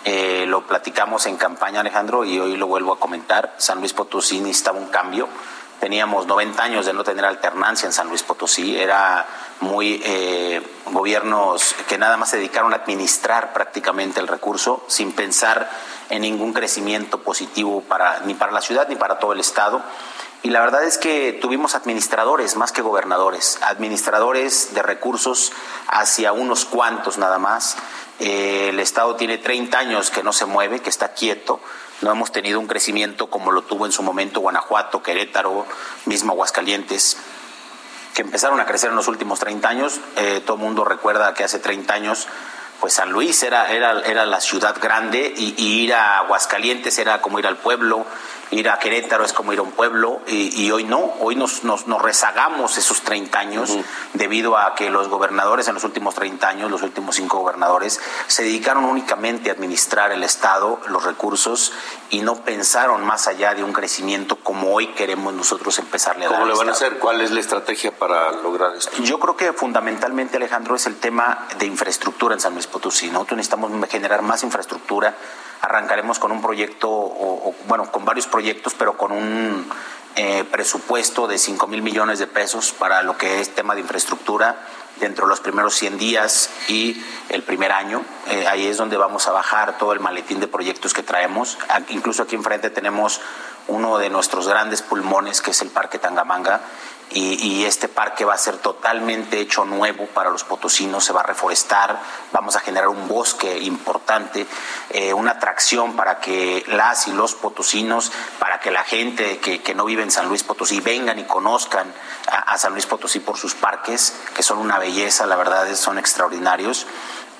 Eh, 0.05 0.45
lo 0.47 0.65
platicamos 0.65 1.27
en 1.27 1.37
campaña, 1.37 1.81
Alejandro, 1.81 2.25
y 2.25 2.39
hoy 2.39 2.57
lo 2.57 2.69
vuelvo 2.69 2.93
a 2.93 3.01
comentar. 3.01 3.55
San 3.59 3.81
Luis 3.81 3.93
Potosí 3.93 4.41
necesitaba 4.41 4.79
un 4.79 4.87
cambio. 4.87 5.29
Teníamos 5.81 6.27
90 6.27 6.63
años 6.63 6.87
de 6.87 6.93
no 6.93 7.03
tener 7.03 7.25
alternancia 7.25 7.87
en 7.87 7.93
San 7.93 8.09
Luis 8.09 8.23
Potosí. 8.23 8.79
Era 8.79 9.27
muy 9.61 10.01
eh, 10.05 10.63
gobiernos 10.93 11.75
que 11.89 11.99
nada 11.99 12.17
más 12.17 12.31
se 12.31 12.37
dedicaron 12.37 12.73
a 12.73 12.77
administrar 12.77 13.53
prácticamente 13.53 14.21
el 14.21 14.29
recurso 14.29 14.85
sin 14.89 15.13
pensar 15.13 15.71
en 16.11 16.23
ningún 16.23 16.53
crecimiento 16.53 17.23
positivo 17.23 17.83
para, 17.83 18.21
ni 18.21 18.35
para 18.35 18.53
la 18.53 18.61
ciudad 18.61 18.89
ni 18.89 18.97
para 18.97 19.19
todo 19.19 19.33
el 19.33 19.41
Estado. 19.41 19.83
Y 20.43 20.51
la 20.51 20.61
verdad 20.61 20.85
es 20.85 20.99
que 20.99 21.33
tuvimos 21.33 21.75
administradores 21.75 22.55
más 22.57 22.71
que 22.71 22.83
gobernadores, 22.83 23.59
administradores 23.63 24.75
de 24.75 24.83
recursos 24.83 25.53
hacia 25.89 26.33
unos 26.33 26.65
cuantos 26.65 27.19
nada 27.19 27.39
más. 27.39 27.77
Eh, 28.21 28.69
el 28.69 28.79
Estado 28.79 29.17
tiene 29.17 29.39
30 29.39 29.77
años 29.77 30.11
que 30.11 30.23
no 30.23 30.33
se 30.33 30.47
mueve, 30.47 30.81
que 30.81 30.91
está 30.91 31.15
quieto. 31.15 31.61
No 32.01 32.13
hemos 32.13 32.31
tenido 32.31 32.61
un 32.61 32.67
crecimiento 32.67 33.29
como 33.29 33.51
lo 33.51 33.63
tuvo 33.63 33.87
en 33.87 33.93
su 33.93 34.03
momento 34.03 34.41
Guanajuato, 34.41 35.03
Querétaro, 35.03 35.67
mismo 36.05 36.33
Aguascalientes, 36.33 37.17
que 38.17 38.23
empezaron 38.23 38.59
a 38.61 38.65
crecer 38.65 38.89
en 38.89 38.97
los 38.97 39.09
últimos 39.09 39.39
30 39.41 39.69
años. 39.69 40.01
Eh, 40.17 40.43
todo 40.45 40.57
el 40.57 40.63
mundo 40.63 40.87
recuerda 40.87 41.35
que 41.35 41.45
hace 41.45 41.59
30 41.59 41.93
años 41.93 42.27
pues 42.81 42.95
San 42.95 43.11
Luis 43.13 43.43
era, 43.43 43.71
era, 43.71 44.01
era 44.01 44.25
la 44.25 44.41
ciudad 44.41 44.75
grande 44.81 45.35
y, 45.37 45.55
y, 45.59 45.85
ir 45.85 45.95
a 45.95 46.19
Aguascalientes 46.19 46.99
era 46.99 47.21
como 47.21 47.39
ir 47.39 47.47
al 47.47 47.57
pueblo, 47.57 48.07
ir 48.51 48.69
a 48.69 48.79
Querétaro 48.79 49.25
es 49.25 49.33
como 49.33 49.53
ir 49.53 49.59
a 49.59 49.63
un 49.63 49.73
pueblo 49.73 50.21
y, 50.27 50.63
y 50.63 50.71
hoy 50.71 50.85
no, 50.85 51.15
hoy 51.21 51.37
nos, 51.37 51.65
nos, 51.65 51.87
nos, 51.87 52.01
rezagamos 52.01 52.79
esos 52.79 53.03
30 53.03 53.39
años 53.39 53.71
uh 53.71 53.79
-huh. 53.79 53.85
debido 54.15 54.57
a 54.57 54.75
que 54.75 54.91
los 54.91 55.09
gobernadores 55.09 55.67
en 55.69 55.75
los 55.75 55.85
últimos 55.85 56.15
30 56.15 56.49
años, 56.49 56.71
los 56.71 56.83
últimos 56.83 57.17
cinco 57.17 57.39
gobernadores, 57.39 58.01
se 58.27 58.43
dedicaron 58.43 58.85
únicamente 58.85 59.51
a 59.51 59.53
administrar 59.53 60.13
el 60.13 60.23
Estado, 60.23 60.81
los 60.89 61.05
recursos 61.05 61.73
y 62.11 62.21
no 62.21 62.37
pensaron 62.37 63.05
más 63.05 63.27
allá 63.27 63.55
de 63.55 63.65
un 63.65 63.73
crecimiento 63.73 64.37
como 64.37 64.73
hoy 64.73 64.89
queremos 64.89 65.35
nosotros 65.35 65.79
empezarle 65.79 66.27
a 66.27 66.29
dar. 66.29 66.39
¿Cómo 66.39 66.51
le 66.51 66.57
van 66.57 66.69
a 66.69 66.73
hacer? 66.73 66.99
¿Cuál 66.99 67.21
es 67.21 67.31
la 67.31 67.41
estrategia 67.41 67.91
para 67.91 68.31
lograr 68.33 68.75
esto? 68.77 68.91
Yo 69.03 69.19
creo 69.19 69.37
que 69.37 69.53
fundamentalmente, 69.53 70.37
Alejandro, 70.37 70.77
es 70.77 70.87
el 70.87 70.97
tema 70.97 71.47
de 71.59 71.67
infraestructura 71.67 72.35
en 72.35 72.41
San 72.41 72.55
Luis 72.55 72.67
Potosí. 72.67 73.11
Nosotros 73.11 73.37
necesitamos 73.39 73.71
generar 73.91 74.23
más 74.23 74.43
infraestructura. 74.43 75.17
Arrancaremos 75.61 76.19
con 76.19 76.33
un 76.33 76.43
proyecto, 76.43 76.91
bueno, 77.67 77.91
con 77.91 78.05
varios 78.05 78.27
proyectos, 78.27 78.75
pero 78.75 78.97
con 78.97 79.13
un 79.13 79.69
eh, 80.19 80.45
presupuesto 80.51 81.27
de 81.27 81.37
5 81.37 81.67
mil 81.67 81.83
millones 81.83 82.19
de 82.19 82.27
pesos 82.27 82.73
para 82.73 83.03
lo 83.03 83.19
que 83.19 83.41
es 83.41 83.55
tema 83.55 83.75
de 83.75 83.83
infraestructura 83.83 84.57
dentro 84.99 85.27
de 85.27 85.29
los 85.29 85.41
primeros 85.41 85.75
100 85.75 85.99
días 85.99 86.49
y 86.69 87.05
el 87.29 87.43
primer 87.43 87.71
año. 87.71 88.03
Eh, 88.29 88.47
ahí 88.47 88.67
es 88.67 88.79
donde 88.79 88.97
vamos 88.97 89.29
a 89.29 89.33
bajar 89.33 89.77
todo 89.77 89.93
el 89.93 90.01
maletín 90.01 90.41
de 90.41 90.49
proyectos 90.49 90.95
que 90.95 91.03
traemos. 91.03 91.59
Incluso 91.89 92.23
aquí 92.23 92.35
enfrente 92.35 92.71
tenemos 92.71 93.21
uno 93.69 93.99
de 93.99 94.09
nuestros 94.09 94.49
grandes 94.49 94.81
pulmones, 94.81 95.43
que 95.43 95.51
es 95.51 95.61
el 95.61 95.69
Parque 95.69 95.99
Tangamanga, 95.99 96.63
y, 97.11 97.65
este 97.65 97.89
parque 97.89 98.25
va 98.25 98.35
a 98.35 98.39
ser 98.39 98.59
totalmente 98.59 99.41
hecho 99.41 99.65
nuevo 99.65 100.07
para 100.07 100.31
los 100.31 100.45
potosinos, 100.45 101.05
se 101.05 101.13
va 101.13 101.21
a 101.21 101.25
reforestar, 101.25 101.99
vamos 102.33 102.57
a 102.57 102.61
generar 102.61 102.89
un 102.89 103.09
bosque 103.09 103.59
importante, 103.61 104.47
eh, 104.91 105.13
una 105.13 105.33
atracción 105.33 105.95
para 105.95 106.21
que 106.21 106.65
las 106.69 107.09
y 107.09 107.13
los 107.13 107.35
potosinos, 107.35 108.13
para 108.39 108.61
que 108.61 108.71
la 108.71 108.85
gente 108.85 109.39
que, 109.39 109.75
no 109.75 109.85
vive 109.85 110.03
en 110.03 110.11
San 110.11 110.29
Luis 110.29 110.43
Potosí 110.43 110.81
vengan 110.81 111.19
y 111.19 111.25
conozcan 111.25 111.93
a, 112.29 112.57
San 112.57 112.73
Luis 112.73 112.87
Potosí 112.87 113.21
por 113.21 113.37
sus 113.37 113.55
parques, 113.55 114.15
que 114.35 114.43
son 114.43 114.59
una 114.59 114.79
belleza, 114.79 115.27
la 115.27 115.37
verdad 115.37 115.73
son 115.75 115.99
extraordinarios. 115.99 116.87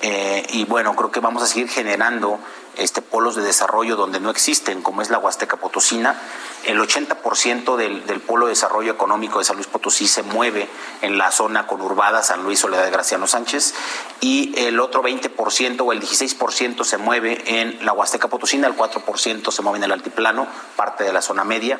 Eh, 0.01 0.45
y 0.49 0.65
bueno, 0.65 0.95
creo 0.95 1.11
que 1.11 1.19
vamos 1.19 1.41
a 1.41 1.47
seguir 1.47 1.69
generando 1.69 2.39
este, 2.77 3.01
polos 3.01 3.35
de 3.35 3.43
desarrollo 3.43 3.95
donde 3.95 4.19
no 4.19 4.29
existen, 4.29 4.81
como 4.81 5.01
es 5.01 5.09
la 5.09 5.19
Huasteca 5.19 5.57
Potosina. 5.57 6.19
El 6.65 6.79
80% 6.79 7.75
del, 7.75 8.05
del 8.05 8.19
polo 8.19 8.45
de 8.45 8.51
desarrollo 8.51 8.91
económico 8.91 9.39
de 9.39 9.45
San 9.45 9.55
Luis 9.55 9.67
Potosí 9.67 10.07
se 10.07 10.23
mueve 10.23 10.67
en 11.01 11.17
la 11.17 11.31
zona 11.31 11.67
conurbada 11.67 12.23
San 12.23 12.43
Luis 12.43 12.59
Soledad 12.59 12.83
de 12.83 12.91
Graciano 12.91 13.27
Sánchez 13.27 13.73
y 14.19 14.53
el 14.57 14.79
otro 14.79 15.03
20% 15.03 15.81
o 15.81 15.91
el 15.91 16.01
16% 16.01 16.83
se 16.83 16.97
mueve 16.97 17.61
en 17.61 17.85
la 17.85 17.93
Huasteca 17.93 18.27
Potosina, 18.27 18.67
el 18.67 18.75
4% 18.75 19.51
se 19.51 19.61
mueve 19.61 19.77
en 19.77 19.83
el 19.83 19.91
altiplano, 19.91 20.47
parte 20.75 21.03
de 21.03 21.13
la 21.13 21.21
zona 21.21 21.43
media. 21.43 21.79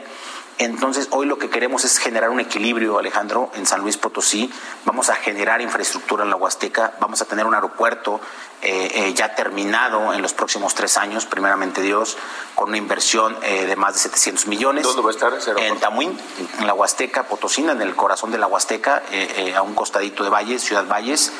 Entonces, 0.59 1.07
hoy 1.11 1.27
lo 1.27 1.37
que 1.37 1.49
queremos 1.49 1.85
es 1.85 1.99
generar 1.99 2.31
un 2.31 2.39
equilibrio, 2.39 2.97
Alejandro, 2.97 3.51
en 3.53 3.67
San 3.67 3.81
Luis 3.81 3.97
Potosí. 3.97 4.51
Vamos 4.85 5.09
a 5.09 5.15
generar 5.15 5.61
infraestructura 5.61 6.23
en 6.23 6.31
la 6.31 6.35
Huasteca, 6.35 6.93
vamos 6.99 7.21
a 7.21 7.25
tener 7.25 7.45
un 7.45 7.53
aeropuerto 7.53 8.19
eh, 8.63 8.89
eh, 8.95 9.13
ya 9.13 9.35
terminado 9.35 10.13
en 10.13 10.21
los 10.23 10.33
próximos 10.33 10.73
tres 10.73 10.97
años, 10.97 11.27
primeramente 11.27 11.81
Dios, 11.81 12.17
con 12.55 12.69
una 12.69 12.77
inversión 12.77 13.37
eh, 13.43 13.67
de 13.67 13.75
más 13.75 13.93
de 13.93 13.99
700 13.99 14.47
millones. 14.47 14.83
¿Dónde 14.83 15.03
va 15.03 15.09
a 15.09 15.11
estar 15.11 15.31
ese 15.33 15.51
En 15.57 15.79
Tamuín, 15.79 16.19
en 16.59 16.65
la 16.65 16.73
Huasteca 16.73 17.27
Potosina, 17.27 17.73
en 17.73 17.83
el 17.83 17.95
corazón 17.95 18.31
de 18.31 18.39
la 18.39 18.47
Huasteca, 18.47 19.03
a 19.55 19.61
un 19.61 19.75
costadito 19.75 20.23
de 20.23 20.31
Valles, 20.31 20.63
Ciudad 20.63 20.87
Valles, 20.87 21.31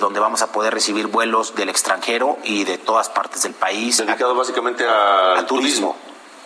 donde 0.00 0.18
vamos 0.18 0.42
a 0.42 0.50
poder 0.50 0.74
recibir 0.74 1.06
vuelos 1.06 1.54
del 1.54 1.68
extranjero 1.68 2.36
y 2.42 2.64
de 2.64 2.78
todas 2.78 3.10
partes 3.10 3.44
del 3.44 3.54
país. 3.54 3.98
Dedicado 3.98 4.34
básicamente 4.34 4.84
al 4.84 5.46
turismo 5.46 5.96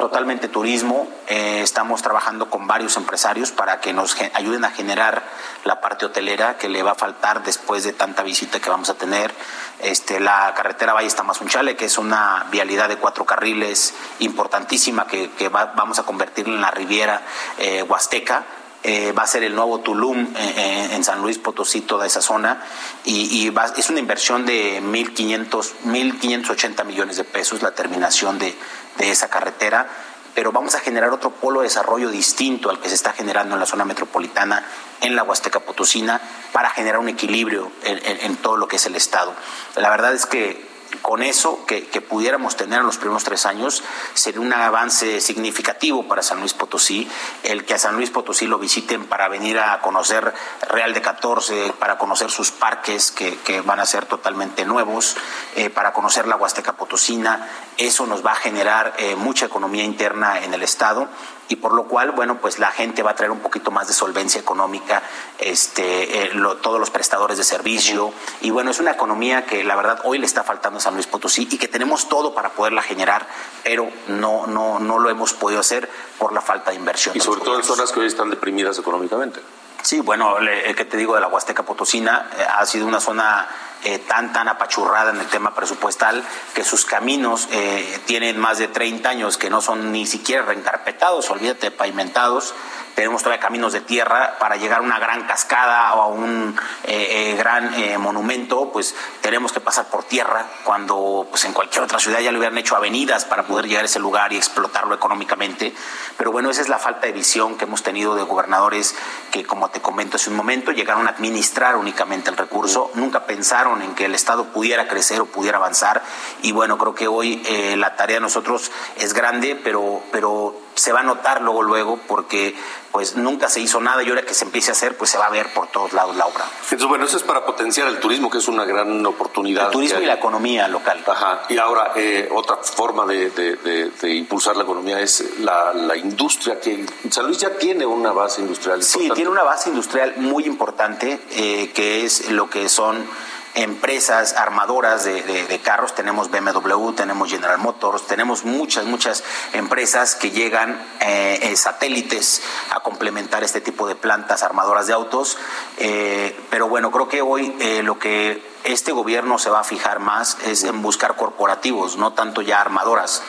totalmente 0.00 0.48
turismo. 0.48 1.06
Eh, 1.28 1.60
estamos 1.62 2.02
trabajando 2.02 2.50
con 2.50 2.66
varios 2.66 2.96
empresarios 2.96 3.52
para 3.52 3.80
que 3.80 3.92
nos 3.92 4.16
ayuden 4.34 4.64
a 4.64 4.70
generar 4.70 5.22
la 5.64 5.80
parte 5.80 6.06
hotelera 6.06 6.58
que 6.58 6.68
le 6.68 6.82
va 6.82 6.92
a 6.92 6.94
faltar 6.96 7.44
después 7.44 7.84
de 7.84 7.92
tanta 7.92 8.24
visita 8.24 8.58
que 8.58 8.68
vamos 8.68 8.90
a 8.90 8.94
tener. 8.94 9.32
Este, 9.78 10.18
la 10.18 10.52
carretera 10.56 10.94
Valle 10.94 11.10
Tamazunchale, 11.10 11.76
que 11.76 11.84
es 11.84 11.98
una 11.98 12.46
vialidad 12.50 12.88
de 12.88 12.96
cuatro 12.96 13.24
carriles 13.24 13.94
importantísima 14.18 15.06
que, 15.06 15.30
vamos 15.48 16.00
a 16.00 16.02
convertir 16.02 16.46
en 16.46 16.60
la 16.60 16.72
Riviera 16.72 17.22
eh, 17.58 17.82
Huasteca. 17.82 18.44
Eh, 18.82 19.12
va 19.12 19.24
a 19.24 19.26
ser 19.26 19.42
el 19.42 19.54
nuevo 19.54 19.80
Tulum 19.80 20.34
en 20.34 21.04
San 21.04 21.20
Luis 21.20 21.36
Potosí, 21.36 21.82
toda 21.82 22.06
esa 22.06 22.22
zona, 22.22 22.64
y, 23.04 23.52
es 23.76 23.90
una 23.90 23.98
inversión 23.98 24.46
de 24.46 24.82
1.500, 24.82 25.50
1.580 25.84 26.84
millones 26.86 27.18
de 27.18 27.24
pesos 27.24 27.60
la 27.60 27.72
terminación 27.72 28.38
de, 28.38 28.56
de 28.98 29.10
esa 29.10 29.28
carretera, 29.28 29.88
pero 30.34 30.52
vamos 30.52 30.74
a 30.74 30.80
generar 30.80 31.10
otro 31.10 31.30
polo 31.30 31.60
de 31.60 31.66
desarrollo 31.66 32.10
distinto 32.10 32.70
al 32.70 32.80
que 32.80 32.88
se 32.88 32.94
está 32.94 33.12
generando 33.12 33.54
en 33.54 33.60
la 33.60 33.66
zona 33.66 33.84
metropolitana, 33.84 34.64
en 35.00 35.16
la 35.16 35.22
Huasteca 35.22 35.60
Potosina, 35.60 36.20
para 36.52 36.70
generar 36.70 37.00
un 37.00 37.08
equilibrio 37.08 37.70
en, 37.82 38.36
todo 38.36 38.56
lo 38.56 38.68
que 38.68 38.76
es 38.76 38.86
el 38.86 38.94
Estado. 38.94 39.34
La 39.76 39.90
verdad 39.90 40.14
es 40.14 40.26
que 40.26 40.69
con 41.02 41.22
eso 41.22 41.64
que, 41.66 41.82
pudiéramos 42.00 42.56
tener 42.56 42.80
en 42.80 42.86
los 42.86 42.98
primeros 42.98 43.24
tres 43.24 43.46
años 43.46 43.82
sería 44.14 44.40
un 44.40 44.52
avance 44.52 45.20
significativo 45.20 46.08
para 46.08 46.22
San 46.22 46.40
Luis 46.40 46.54
Potosí. 46.54 47.08
El 47.42 47.64
que 47.64 47.74
a 47.74 47.78
San 47.78 47.96
Luis 47.96 48.10
Potosí 48.10 48.46
lo 48.46 48.58
visiten 48.58 49.06
para 49.06 49.28
venir 49.28 49.58
a 49.58 49.80
conocer 49.80 50.34
Real 50.68 50.92
de 50.92 51.02
14, 51.02 51.74
para 51.78 51.98
conocer 51.98 52.30
sus 52.30 52.50
parques 52.50 53.10
que, 53.10 53.60
van 53.64 53.80
a 53.80 53.86
ser 53.86 54.06
totalmente 54.06 54.64
nuevos, 54.64 55.16
eh, 55.54 55.70
para 55.70 55.92
conocer 55.92 56.26
la 56.26 56.36
Huasteca 56.36 56.72
Potosina. 56.72 57.48
Eso 57.76 58.06
nos 58.06 58.24
va 58.24 58.32
a 58.32 58.36
generar 58.36 58.94
eh, 58.98 59.14
mucha 59.16 59.46
economía 59.46 59.84
interna 59.84 60.40
en 60.42 60.54
el 60.54 60.62
Estado 60.62 61.08
y 61.50 61.56
por 61.56 61.74
lo 61.74 61.84
cual, 61.88 62.12
bueno, 62.12 62.38
pues 62.40 62.60
la 62.60 62.70
gente 62.70 63.02
va 63.02 63.10
a 63.10 63.14
traer 63.16 63.32
un 63.32 63.40
poquito 63.40 63.72
más 63.72 63.88
de 63.88 63.92
solvencia 63.92 64.40
económica, 64.40 65.02
este, 65.40 66.22
eh, 66.22 66.32
todos 66.62 66.78
los 66.78 66.90
prestadores 66.90 67.38
de 67.38 67.44
servicio, 67.44 68.14
y 68.40 68.50
bueno, 68.50 68.70
es 68.70 68.78
una 68.78 68.92
economía 68.92 69.44
que 69.44 69.64
la 69.64 69.74
verdad 69.74 70.00
hoy 70.04 70.18
le 70.18 70.26
está 70.26 70.44
faltando 70.44 70.78
a 70.78 70.80
San 70.80 70.94
Luis 70.94 71.08
Potosí 71.08 71.48
y 71.50 71.58
que 71.58 71.66
tenemos 71.66 72.08
todo 72.08 72.34
para 72.34 72.50
poderla 72.50 72.82
generar, 72.82 73.26
pero 73.64 73.90
no, 74.06 74.46
no, 74.46 74.78
no 74.78 75.00
lo 75.00 75.10
hemos 75.10 75.32
podido 75.32 75.58
hacer 75.58 75.90
por 76.18 76.32
la 76.32 76.40
falta 76.40 76.70
de 76.70 76.76
inversión. 76.76 77.16
Y 77.16 77.20
sobre 77.20 77.40
todo 77.40 77.56
en 77.56 77.64
zonas 77.64 77.90
que 77.90 77.98
hoy 77.98 78.06
están 78.06 78.30
deprimidas 78.30 78.78
económicamente. 78.78 79.40
Sí, 79.82 79.98
bueno, 80.00 80.38
el 80.38 80.76
que 80.76 80.84
te 80.84 80.96
digo 80.96 81.16
de 81.16 81.20
la 81.20 81.26
Huasteca 81.26 81.64
Potosina 81.64 82.30
eh, 82.38 82.44
ha 82.48 82.64
sido 82.64 82.86
una 82.86 83.00
zona 83.00 83.48
eh, 83.84 83.98
tan, 83.98 84.32
tan 84.32 84.48
apachurrada 84.48 85.10
en 85.10 85.20
el 85.20 85.26
tema 85.26 85.54
presupuestal 85.54 86.22
que 86.54 86.64
sus 86.64 86.84
caminos 86.84 87.48
eh, 87.50 88.00
tienen 88.06 88.38
más 88.38 88.58
de 88.58 88.68
30 88.68 89.08
años 89.08 89.38
que 89.38 89.48
no 89.48 89.62
son 89.62 89.90
ni 89.92 90.06
siquiera 90.06 90.42
reencarpetados, 90.42 91.30
olvídate, 91.30 91.70
pavimentados. 91.70 92.54
Tenemos 92.94 93.22
todavía 93.22 93.40
caminos 93.40 93.72
de 93.72 93.80
tierra 93.80 94.36
para 94.38 94.56
llegar 94.56 94.80
a 94.80 94.82
una 94.82 94.98
gran 94.98 95.24
cascada 95.26 95.94
o 95.94 96.02
a 96.02 96.06
un 96.08 96.58
eh, 96.84 97.32
eh, 97.32 97.36
gran 97.36 97.72
monumento, 98.00 98.70
pues 98.72 98.94
tenemos 99.22 99.52
que 99.52 99.60
pasar 99.60 99.86
por 99.86 100.04
tierra, 100.04 100.44
cuando 100.64 101.26
pues 101.30 101.44
en 101.44 101.52
cualquier 101.52 101.84
otra 101.84 101.98
ciudad 101.98 102.20
ya 102.20 102.32
le 102.32 102.38
hubieran 102.38 102.58
hecho 102.58 102.76
avenidas 102.76 103.24
para 103.24 103.44
poder 103.44 103.68
llegar 103.68 103.84
a 103.84 103.86
ese 103.86 104.00
lugar 104.00 104.32
y 104.32 104.36
explotarlo 104.36 104.94
económicamente. 104.94 105.72
Pero 106.18 106.32
bueno, 106.32 106.50
esa 106.50 106.60
es 106.60 106.68
la 106.68 106.78
falta 106.78 107.06
de 107.06 107.12
visión 107.12 107.56
que 107.56 107.64
hemos 107.64 107.82
tenido 107.82 108.16
de 108.16 108.24
gobernadores 108.24 108.94
que, 109.30 109.44
como 109.44 109.70
te 109.70 109.80
comento 109.80 110.16
hace 110.16 110.28
un 110.28 110.36
momento, 110.36 110.72
llegaron 110.72 111.06
a 111.06 111.10
administrar 111.10 111.76
únicamente 111.76 112.28
el 112.28 112.36
recurso, 112.36 112.90
nunca 112.94 113.24
pensaron 113.24 113.69
en 113.80 113.94
que 113.94 114.06
el 114.06 114.14
Estado 114.14 114.46
pudiera 114.46 114.88
crecer 114.88 115.20
o 115.20 115.26
pudiera 115.26 115.58
avanzar. 115.58 116.02
Y 116.42 116.52
bueno, 116.52 116.78
creo 116.78 116.94
que 116.94 117.08
hoy 117.08 117.42
la 117.76 117.96
tarea 117.96 118.16
de 118.16 118.20
nosotros 118.20 118.70
es 118.96 119.14
grande, 119.14 119.58
pero, 119.62 120.02
pero 120.10 120.56
se 120.74 120.92
va 120.92 121.00
a 121.00 121.02
notar 121.02 121.42
luego, 121.42 121.62
luego, 121.62 121.98
porque 122.06 122.54
pues 122.92 123.16
nunca 123.16 123.48
se 123.48 123.60
hizo 123.60 123.80
nada 123.80 124.02
y 124.02 124.08
ahora 124.08 124.22
que 124.22 124.34
se 124.34 124.44
empiece 124.44 124.70
a 124.70 124.72
hacer, 124.72 124.96
pues 124.96 125.10
se 125.10 125.18
va 125.18 125.26
a 125.26 125.30
ver 125.30 125.52
por 125.52 125.68
todos 125.68 125.92
lados 125.92 126.16
la 126.16 126.26
obra. 126.26 126.44
Entonces, 126.62 126.88
bueno, 126.88 127.04
eso 127.04 127.16
es 127.16 127.22
para 127.22 127.44
potenciar 127.44 127.86
el 127.88 128.00
turismo, 128.00 128.30
que 128.30 128.38
es 128.38 128.48
una 128.48 128.64
gran 128.64 129.04
oportunidad. 129.06 129.66
El 129.66 129.70
turismo 129.70 130.00
y 130.00 130.06
la 130.06 130.14
economía 130.14 130.66
local. 130.68 131.04
Ajá. 131.06 131.42
Y 131.48 131.58
ahora, 131.58 131.92
eh, 131.94 132.28
otra 132.32 132.56
forma 132.56 133.06
de, 133.06 133.92
impulsar 134.02 134.56
la 134.56 134.64
economía 134.64 135.00
es 135.00 135.38
la, 135.40 135.96
industria, 135.96 136.60
que 136.60 136.86
San 137.10 137.26
Luis 137.26 137.38
ya 137.38 137.50
tiene 137.50 137.84
una 137.86 138.12
base 138.12 138.40
industrial. 138.40 138.80
Importante. 138.80 139.08
Sí, 139.08 139.14
tiene 139.14 139.30
una 139.30 139.42
base 139.42 139.68
industrial 139.68 140.14
muy 140.16 140.44
importante, 140.44 141.20
eh, 141.30 141.70
que 141.74 142.04
es 142.04 142.30
lo 142.30 142.48
que 142.48 142.68
son 142.68 143.06
empresas 143.54 144.34
armadoras 144.34 145.04
de, 145.04 145.60
carros, 145.62 145.94
tenemos 145.94 146.30
BMW, 146.30 146.92
tenemos 146.92 147.30
General 147.30 147.58
Motors, 147.58 148.06
tenemos 148.06 148.44
muchas, 148.44 148.86
muchas 148.86 149.24
empresas 149.52 150.14
que 150.14 150.30
llegan 150.30 150.80
eh, 151.00 151.38
eh, 151.42 151.56
satélites 151.56 152.42
a 152.70 152.80
complementar 152.80 153.42
este 153.44 153.60
tipo 153.60 153.86
de 153.88 153.94
plantas 153.94 154.42
armadoras 154.42 154.86
de 154.86 154.92
autos. 154.92 155.36
Eh, 155.78 156.38
pero 156.50 156.68
bueno, 156.68 156.90
creo 156.90 157.08
que 157.08 157.22
hoy 157.22 157.54
lo 157.82 157.98
que 157.98 158.42
este 158.64 158.92
gobierno 158.92 159.38
se 159.38 159.50
va 159.50 159.60
a 159.60 159.64
fijar 159.64 160.00
más 160.00 160.38
es 160.44 160.64
en 160.64 160.82
buscar 160.82 161.16
corporativos, 161.16 161.96
no 161.96 162.12
tanto 162.12 162.42
ya 162.42 162.60
armadoras. 162.60 163.22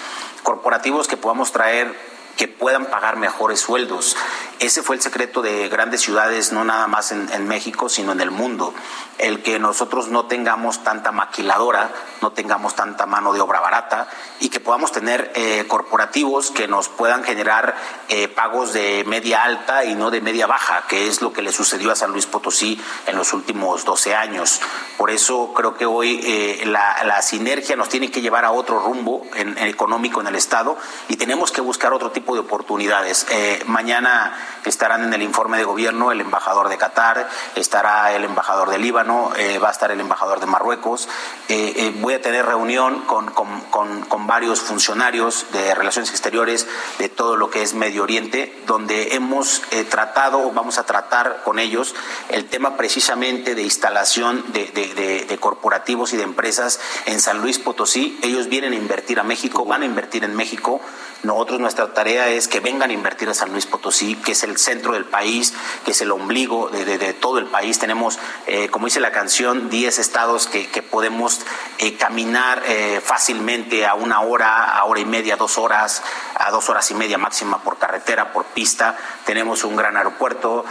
Corporativos 0.43 1.07
que 1.07 1.17
podamos 1.17 1.51
traer 1.51 2.11
que 2.37 2.47
puedan 2.47 2.85
pagar 2.85 3.17
mejores 3.17 3.59
sueldos. 3.59 4.15
Ese 4.59 4.83
fue 4.83 4.95
el 4.95 5.01
secreto 5.01 5.41
de 5.41 5.69
grandes 5.69 6.01
ciudades, 6.01 6.51
no 6.51 6.63
nada 6.63 6.85
más 6.85 7.11
en, 7.11 7.47
México, 7.47 7.89
sino 7.89 8.11
en 8.11 8.21
el 8.21 8.29
mundo. 8.29 8.75
El 9.17 9.41
que 9.41 9.57
nosotros 9.57 10.09
no 10.09 10.27
tengamos 10.27 10.83
tanta 10.83 11.11
maquiladora, 11.11 11.89
no 12.21 12.31
tengamos 12.31 12.75
tanta 12.75 13.07
mano 13.07 13.33
de 13.33 13.41
obra 13.41 13.59
barata 13.59 14.07
y 14.39 14.49
que 14.49 14.59
podamos 14.59 14.91
tener 14.91 15.31
eh, 15.33 15.65
corporativos 15.67 16.51
que 16.51 16.67
nos 16.67 16.89
puedan 16.89 17.23
generar 17.23 17.75
eh, 18.07 18.27
pagos 18.27 18.71
de 18.73 19.03
media 19.07 19.43
alta 19.43 19.83
y 19.83 19.95
no 19.95 20.11
de 20.11 20.21
media 20.21 20.45
baja, 20.45 20.84
que 20.88 21.07
es 21.07 21.21
lo 21.23 21.34
que 21.34 21.41
le 21.41 21.51
sucedió 21.51 21.91
a 21.91 21.95
San 21.95 22.11
Luis 22.11 22.27
Potosí 22.27 22.79
en 23.07 23.15
los 23.15 23.34
últimos 23.34 23.84
12 23.84 24.13
años. 24.13 24.61
Por 24.97 25.09
eso 25.09 25.53
creo 25.55 25.75
que 25.75 25.88
hoy 25.88 26.21
eh, 26.23 26.65
la, 26.67 27.19
sinergia 27.23 27.75
nos 27.75 27.89
tiene 27.89 28.11
que 28.11 28.21
llevar 28.21 28.45
a 28.45 28.51
otro 28.51 28.79
rumbo 28.79 29.23
en, 29.36 29.57
económico 29.57 30.21
en 30.21 30.27
el 30.27 30.36
Estado 30.36 30.77
y 31.07 31.15
tenemos 31.15 31.51
que 31.51 31.61
buscar 31.61 31.93
otro 31.93 32.11
tipo 32.11 32.20
de 32.22 32.39
oportunidades. 32.39 33.28
mañana 33.65 34.34
estarán 34.69 35.03
en 35.03 35.13
el 35.13 35.22
informe 35.22 35.57
de 35.57 35.63
gobierno 35.63 36.11
el 36.11 36.22
embajador 36.22 36.69
de 36.69 36.78
Qatar, 36.78 37.30
estará 37.55 38.13
el 38.13 38.24
embajador 38.24 38.69
de 38.69 38.78
Líbano, 38.78 39.32
eh, 39.38 39.57
va 39.59 39.69
a 39.69 39.72
estar 39.72 39.91
el 39.91 39.99
embajador 39.99 40.39
de 40.39 40.45
Marruecos. 40.45 41.07
Eh, 41.49 41.74
eh, 41.76 41.93
voy 41.99 42.13
a 42.13 42.22
tener 42.22 42.45
reunión 42.45 43.01
con, 43.01 43.32
con, 43.32 44.28
varios 44.28 44.61
funcionarios 44.61 45.47
de 45.51 45.76
Relaciones 45.76 46.11
Exteriores 46.11 46.67
de 46.99 47.09
todo 47.09 47.36
lo 47.36 47.49
que 47.49 47.63
es 47.63 47.74
Medio 47.74 48.03
Oriente, 48.03 48.61
donde 48.65 49.15
hemos 49.15 49.61
tratado, 49.89 50.51
vamos 50.51 50.78
a 50.78 50.86
tratar 50.86 51.41
con 51.43 51.59
ellos 51.59 51.95
el 52.30 52.47
tema 52.47 52.78
precisamente 52.78 53.55
de 53.55 53.63
instalación 53.63 54.45
de 54.53 55.38
corporativos 55.41 56.13
y 56.13 56.17
de 56.17 56.24
empresas 56.24 56.80
en 57.07 57.19
San 57.19 57.41
Luis 57.41 57.59
Potosí. 57.59 58.17
Ellos 58.22 58.47
vienen 58.47 58.72
a 58.72 58.76
invertir 58.78 59.19
a 59.19 59.24
México, 59.24 59.65
van 59.65 59.82
a 59.82 59.86
invertir 59.86 60.24
en 60.24 60.36
México. 60.36 60.80
Nosotros 61.24 61.59
nuestra 61.59 61.93
tarea 61.93 62.30
es 62.30 62.47
que 62.47 62.59
vengan 62.59 62.89
a 62.89 62.93
invertir 62.93 63.30
a 63.30 63.36
San 63.36 63.51
Luis 63.51 63.67
Potosí, 63.67 64.15
que 64.15 64.32
es 64.32 64.43
el 64.43 64.57
centro 64.57 64.93
del 64.93 65.05
país, 65.05 65.53
que 65.86 65.91
es 65.91 66.01
el 66.01 66.11
ombligo 66.11 66.69
de, 66.69 67.13
todo 67.13 67.38
el 67.38 67.45
país. 67.45 67.78
Tenemos, 67.78 68.17
eh, 68.47 68.69
como 68.69 68.86
dice 68.86 68.99
la 68.99 69.11
canción, 69.11 69.69
10 69.69 69.99
estados 69.99 70.47
que, 70.47 70.82
podemos 70.82 71.41
eh, 71.78 71.95
caminar 71.95 72.63
eh, 72.65 73.01
fácilmente 73.03 73.86
a 73.86 73.93
una 73.93 74.22
hora, 74.22 74.78
a 74.78 74.84
hora 74.86 74.99
y 74.99 75.05
media, 75.05 75.36
dos 75.36 75.59
horas, 75.59 76.01
a 76.36 76.49
dos 76.49 76.69
horas 76.69 76.89
y 76.89 76.95
media 76.95 77.19
máxima 77.19 77.61
por 77.61 77.78
carretera, 77.78 78.34
por 78.34 78.45
pista. 78.45 78.97
Tenemos 79.26 79.63
un 79.63 79.76
gran 79.76 79.97
aeropuerto, 79.97 80.65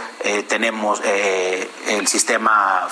tenemos 0.49 1.01
el 1.03 2.07
sistema 2.07 2.89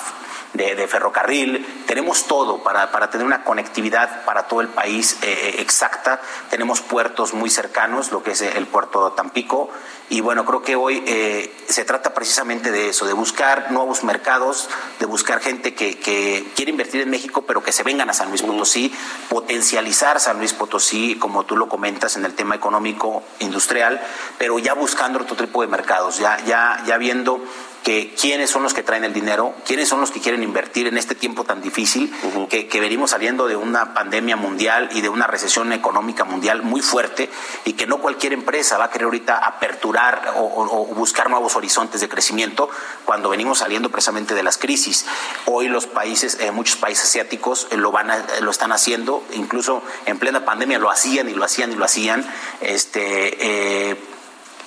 de, 0.52 0.88
ferrocarril, 0.88 1.84
tenemos 1.86 2.24
todo 2.24 2.62
para, 2.62 2.90
para, 2.90 3.10
tener 3.10 3.26
una 3.26 3.44
conectividad 3.44 4.24
para 4.24 4.48
todo 4.48 4.60
el 4.60 4.68
país 4.68 5.18
eh, 5.22 5.56
exacta, 5.58 6.20
tenemos 6.50 6.80
puertos 6.80 7.34
muy 7.34 7.50
cercanos, 7.50 8.10
lo 8.10 8.22
que 8.22 8.32
es 8.32 8.42
el 8.42 8.66
puerto 8.66 9.08
de 9.08 9.16
Tampico, 9.16 9.70
y 10.08 10.20
bueno, 10.22 10.44
creo 10.44 10.62
que 10.62 10.74
hoy 10.74 11.04
eh, 11.06 11.54
se 11.68 11.84
trata 11.84 12.12
precisamente 12.14 12.72
de 12.72 12.88
eso, 12.88 13.06
de 13.06 13.12
buscar 13.12 13.70
nuevos 13.70 14.02
mercados, 14.02 14.68
de 14.98 15.06
buscar 15.06 15.40
gente 15.40 15.74
que, 15.74 16.00
que, 16.00 16.50
quiere 16.56 16.72
invertir 16.72 17.00
en 17.02 17.10
México, 17.10 17.42
pero 17.46 17.62
que 17.62 17.70
se 17.70 17.84
vengan 17.84 18.10
a 18.10 18.12
San 18.12 18.28
Luis 18.28 18.42
Potosí, 18.42 18.92
potencializar 19.28 20.18
San 20.18 20.38
Luis 20.38 20.52
Potosí, 20.52 21.14
como 21.14 21.44
tú 21.44 21.56
lo 21.56 21.68
comentas, 21.68 22.16
en 22.16 22.24
el 22.24 22.34
tema 22.34 22.56
económico, 22.56 23.22
industrial, 23.38 24.00
pero 24.36 24.58
ya 24.58 24.74
buscando 24.74 25.20
otro 25.20 25.36
tipo 25.36 25.62
de 25.62 25.68
mercados, 25.68 26.18
ya, 26.18 26.44
ya, 26.44 26.82
ya 26.86 26.98
viendo 26.98 27.40
que 27.82 28.14
quiénes 28.20 28.50
son 28.50 28.62
los 28.62 28.74
que 28.74 28.82
traen 28.82 29.04
el 29.04 29.12
dinero, 29.12 29.54
quiénes 29.66 29.88
son 29.88 30.00
los 30.00 30.10
que 30.10 30.20
quieren 30.20 30.42
invertir 30.42 30.86
en 30.86 30.96
este 30.96 31.14
tiempo 31.14 31.44
tan 31.44 31.62
difícil, 31.62 32.12
que, 32.48 32.68
que, 32.68 32.80
venimos 32.80 33.10
saliendo 33.10 33.46
de 33.46 33.56
una 33.56 33.94
pandemia 33.94 34.36
mundial 34.36 34.90
y 34.92 35.00
de 35.00 35.08
una 35.08 35.26
recesión 35.26 35.72
económica 35.72 36.24
mundial 36.24 36.62
muy 36.62 36.82
fuerte 36.82 37.30
y 37.64 37.74
que 37.74 37.86
no 37.86 37.98
cualquier 37.98 38.32
empresa 38.32 38.78
va 38.78 38.86
a 38.86 38.90
querer 38.90 39.04
ahorita 39.04 39.38
aperturar 39.38 40.34
o, 40.36 40.86
buscar 40.94 41.30
nuevos 41.30 41.56
horizontes 41.56 42.00
de 42.00 42.08
crecimiento 42.08 42.68
cuando 43.04 43.30
venimos 43.30 43.58
saliendo 43.58 43.90
precisamente 43.90 44.34
de 44.34 44.42
las 44.42 44.58
crisis. 44.58 45.06
Hoy 45.46 45.68
los 45.68 45.86
países, 45.86 46.38
eh, 46.40 46.50
muchos 46.50 46.76
países 46.76 47.04
asiáticos 47.04 47.66
eh, 47.70 47.76
lo, 47.76 47.92
van 47.92 48.10
lo 48.40 48.50
están 48.50 48.72
haciendo, 48.72 49.24
incluso 49.32 49.82
en 50.06 50.18
plena 50.18 50.44
pandemia 50.44 50.78
lo 50.78 50.90
hacían 50.90 51.28
y 51.28 51.34
lo 51.34 51.44
hacían 51.44 51.72
y 51.72 51.76
lo 51.76 51.84
hacían. 51.84 52.26
Este, 52.60 53.90
eh, 53.90 53.96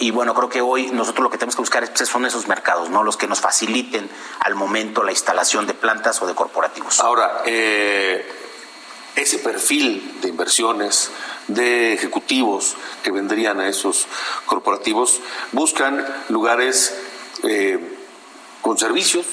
y 0.03 0.11
bueno, 0.11 0.33
creo 0.33 0.49
que 0.49 0.59
hoy 0.59 0.87
nosotros 0.91 1.23
lo 1.23 1.29
que 1.29 1.37
tenemos 1.37 1.55
que 1.55 1.61
buscar 1.61 1.89
pues, 1.93 2.09
son 2.09 2.25
esos 2.25 2.49
mercados, 2.49 2.89
¿no? 2.89 3.03
Los 3.03 3.15
que 3.15 3.25
nos 3.25 3.39
faciliten 3.39 4.09
al 4.41 4.53
momento 4.53 5.01
la 5.01 5.11
instalación 5.11 5.65
de 5.65 5.73
plantas 5.73 6.21
o 6.21 6.27
de 6.27 6.35
corporativos. 6.35 6.99
Ahora, 6.99 7.41
eh, 7.45 8.29
ese 9.15 9.39
perfil 9.39 10.19
de 10.19 10.27
inversiones, 10.27 11.09
de 11.47 11.93
ejecutivos 11.93 12.75
que 13.01 13.11
vendrían 13.11 13.61
a 13.61 13.69
esos 13.69 14.07
corporativos, 14.45 15.21
buscan 15.53 16.05
lugares 16.27 16.93
eh, 17.43 17.97
con 18.61 18.77
servicios, 18.77 19.25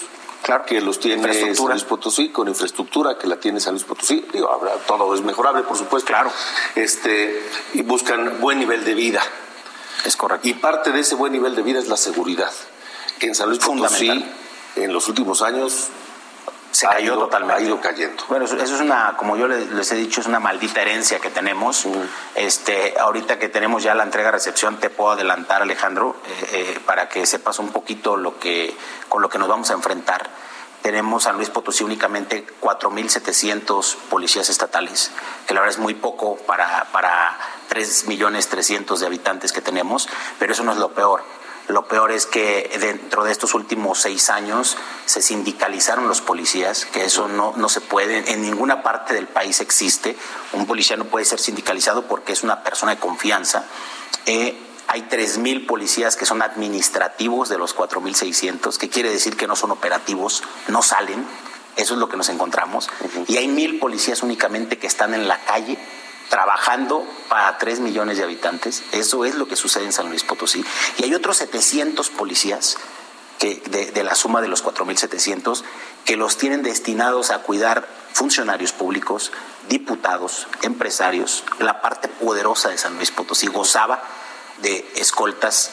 Claro, 0.42 0.64
que 0.64 0.80
los 0.80 0.98
tiene 0.98 1.54
San 1.54 1.68
Luis 1.68 1.84
Potosí, 1.84 2.30
con 2.30 2.48
infraestructura 2.48 3.18
que 3.18 3.26
la 3.26 3.38
tiene 3.38 3.60
San 3.60 3.74
Luis 3.74 3.84
Potosí. 3.84 4.24
Digo, 4.32 4.48
todo 4.86 5.14
es 5.14 5.20
mejorable, 5.20 5.62
por 5.64 5.76
supuesto. 5.76 6.06
Claro. 6.06 6.32
Este, 6.74 7.42
y 7.74 7.82
buscan 7.82 8.40
buen 8.40 8.58
nivel 8.58 8.82
de 8.84 8.94
vida. 8.94 9.22
Es 10.04 10.16
correcto. 10.16 10.48
Y 10.48 10.54
parte 10.54 10.92
de 10.92 11.00
ese 11.00 11.14
buen 11.14 11.32
nivel 11.32 11.54
de 11.54 11.62
vida 11.62 11.78
es 11.78 11.88
la 11.88 11.96
seguridad, 11.96 12.52
que 13.18 13.26
en 13.26 13.34
San 13.34 13.48
Luis 13.48 13.60
Potosí 13.60 14.24
en 14.76 14.92
los 14.92 15.08
últimos 15.08 15.42
años 15.42 15.88
se 16.70 16.86
cayó 16.86 17.18
totalmente. 17.18 17.62
Ha 17.62 17.66
ido 17.66 17.80
cayendo. 17.80 18.22
Bueno, 18.28 18.44
eso, 18.44 18.56
es 18.56 18.70
una, 18.80 19.16
como 19.16 19.36
yo 19.36 19.48
les, 19.48 19.92
he 19.92 19.96
dicho, 19.96 20.20
es 20.20 20.26
una 20.26 20.40
maldita 20.40 20.80
herencia 20.80 21.18
que 21.18 21.30
tenemos. 21.30 21.86
Este, 22.34 22.94
ahorita 22.98 23.38
que 23.38 23.48
tenemos 23.48 23.82
ya 23.82 23.94
la 23.94 24.04
entrega-recepción, 24.04 24.78
te 24.78 24.90
puedo 24.90 25.12
adelantar, 25.12 25.62
Alejandro, 25.62 26.16
eh, 26.26 26.48
eh, 26.52 26.80
para 26.86 27.08
que 27.08 27.26
sepas 27.26 27.58
un 27.58 27.70
poquito 27.70 28.16
lo 28.16 28.38
que, 28.38 28.74
con 29.08 29.20
lo 29.22 29.28
que 29.28 29.38
nos 29.38 29.48
vamos 29.48 29.70
a 29.70 29.74
enfrentar. 29.74 30.30
Tenemos 30.82 31.24
San 31.24 31.36
Luis 31.36 31.50
Potosí 31.50 31.84
únicamente 31.84 32.46
4.700 32.60 33.96
policías 34.08 34.48
estatales, 34.48 35.10
que 35.46 35.54
la 35.54 35.60
verdad 35.60 35.76
es 35.76 35.82
muy 35.82 35.94
poco 35.94 36.36
para, 36.36 36.88
para 36.92 37.38
3 37.68 38.06
millones 38.06 38.48
300 38.48 38.98
de 38.98 39.06
habitantes 39.06 39.52
que 39.52 39.60
tenemos, 39.60 40.08
pero 40.38 40.52
eso 40.52 40.64
no 40.64 40.72
es 40.72 40.78
lo 40.78 40.92
peor. 40.92 41.22
Lo 41.68 41.86
peor 41.86 42.10
es 42.10 42.26
que 42.26 42.68
dentro 42.80 43.22
de 43.22 43.30
estos 43.30 43.54
últimos 43.54 44.00
seis 44.00 44.28
años 44.28 44.76
se 45.06 45.22
sindicalizaron 45.22 46.08
los 46.08 46.20
policías, 46.20 46.84
que 46.86 47.04
eso 47.04 47.28
no, 47.28 47.52
no 47.56 47.68
se 47.68 47.80
puede, 47.80 48.32
en 48.32 48.42
ninguna 48.42 48.82
parte 48.82 49.14
del 49.14 49.28
país 49.28 49.60
existe. 49.60 50.16
Un 50.52 50.66
policía 50.66 50.96
no 50.96 51.04
puede 51.04 51.24
ser 51.24 51.38
sindicalizado 51.38 52.08
porque 52.08 52.32
es 52.32 52.42
una 52.42 52.64
persona 52.64 52.96
de 52.96 53.00
confianza. 53.00 53.66
Eh, 54.26 54.69
hay 54.92 55.02
3.000 55.02 55.66
policías 55.66 56.16
que 56.16 56.26
son 56.26 56.42
administrativos 56.42 57.48
de 57.48 57.58
los 57.58 57.76
4.600, 57.76 58.76
que 58.76 58.88
quiere 58.88 59.08
decir 59.08 59.36
que 59.36 59.46
no 59.46 59.54
son 59.54 59.70
operativos, 59.70 60.42
no 60.66 60.82
salen. 60.82 61.24
Eso 61.76 61.94
es 61.94 62.00
lo 62.00 62.08
que 62.08 62.16
nos 62.16 62.28
encontramos. 62.28 62.90
Y 63.28 63.36
hay 63.36 63.46
mil 63.46 63.78
policías 63.78 64.24
únicamente 64.24 64.78
que 64.78 64.88
están 64.88 65.14
en 65.14 65.28
la 65.28 65.38
calle 65.44 65.78
trabajando 66.28 67.06
para 67.28 67.56
3 67.56 67.78
millones 67.78 68.18
de 68.18 68.24
habitantes. 68.24 68.82
Eso 68.90 69.24
es 69.24 69.36
lo 69.36 69.46
que 69.46 69.54
sucede 69.54 69.84
en 69.84 69.92
San 69.92 70.08
Luis 70.08 70.24
Potosí. 70.24 70.64
Y 70.98 71.04
hay 71.04 71.14
otros 71.14 71.36
700 71.36 72.10
policías 72.10 72.76
que, 73.38 73.62
de, 73.94 74.02
la 74.02 74.16
suma 74.16 74.40
de 74.40 74.48
los 74.48 74.64
4.700 74.64 75.62
que 76.04 76.16
los 76.16 76.36
tienen 76.36 76.64
destinados 76.64 77.30
a 77.30 77.42
cuidar 77.42 77.86
funcionarios 78.12 78.72
públicos, 78.72 79.30
diputados, 79.68 80.48
empresarios. 80.62 81.44
La 81.60 81.80
parte 81.80 82.08
poderosa 82.08 82.70
de 82.70 82.78
San 82.78 82.96
Luis 82.96 83.12
Potosí 83.12 83.46
gozaba 83.46 84.02
de 84.62 84.92
escoltas 84.96 85.70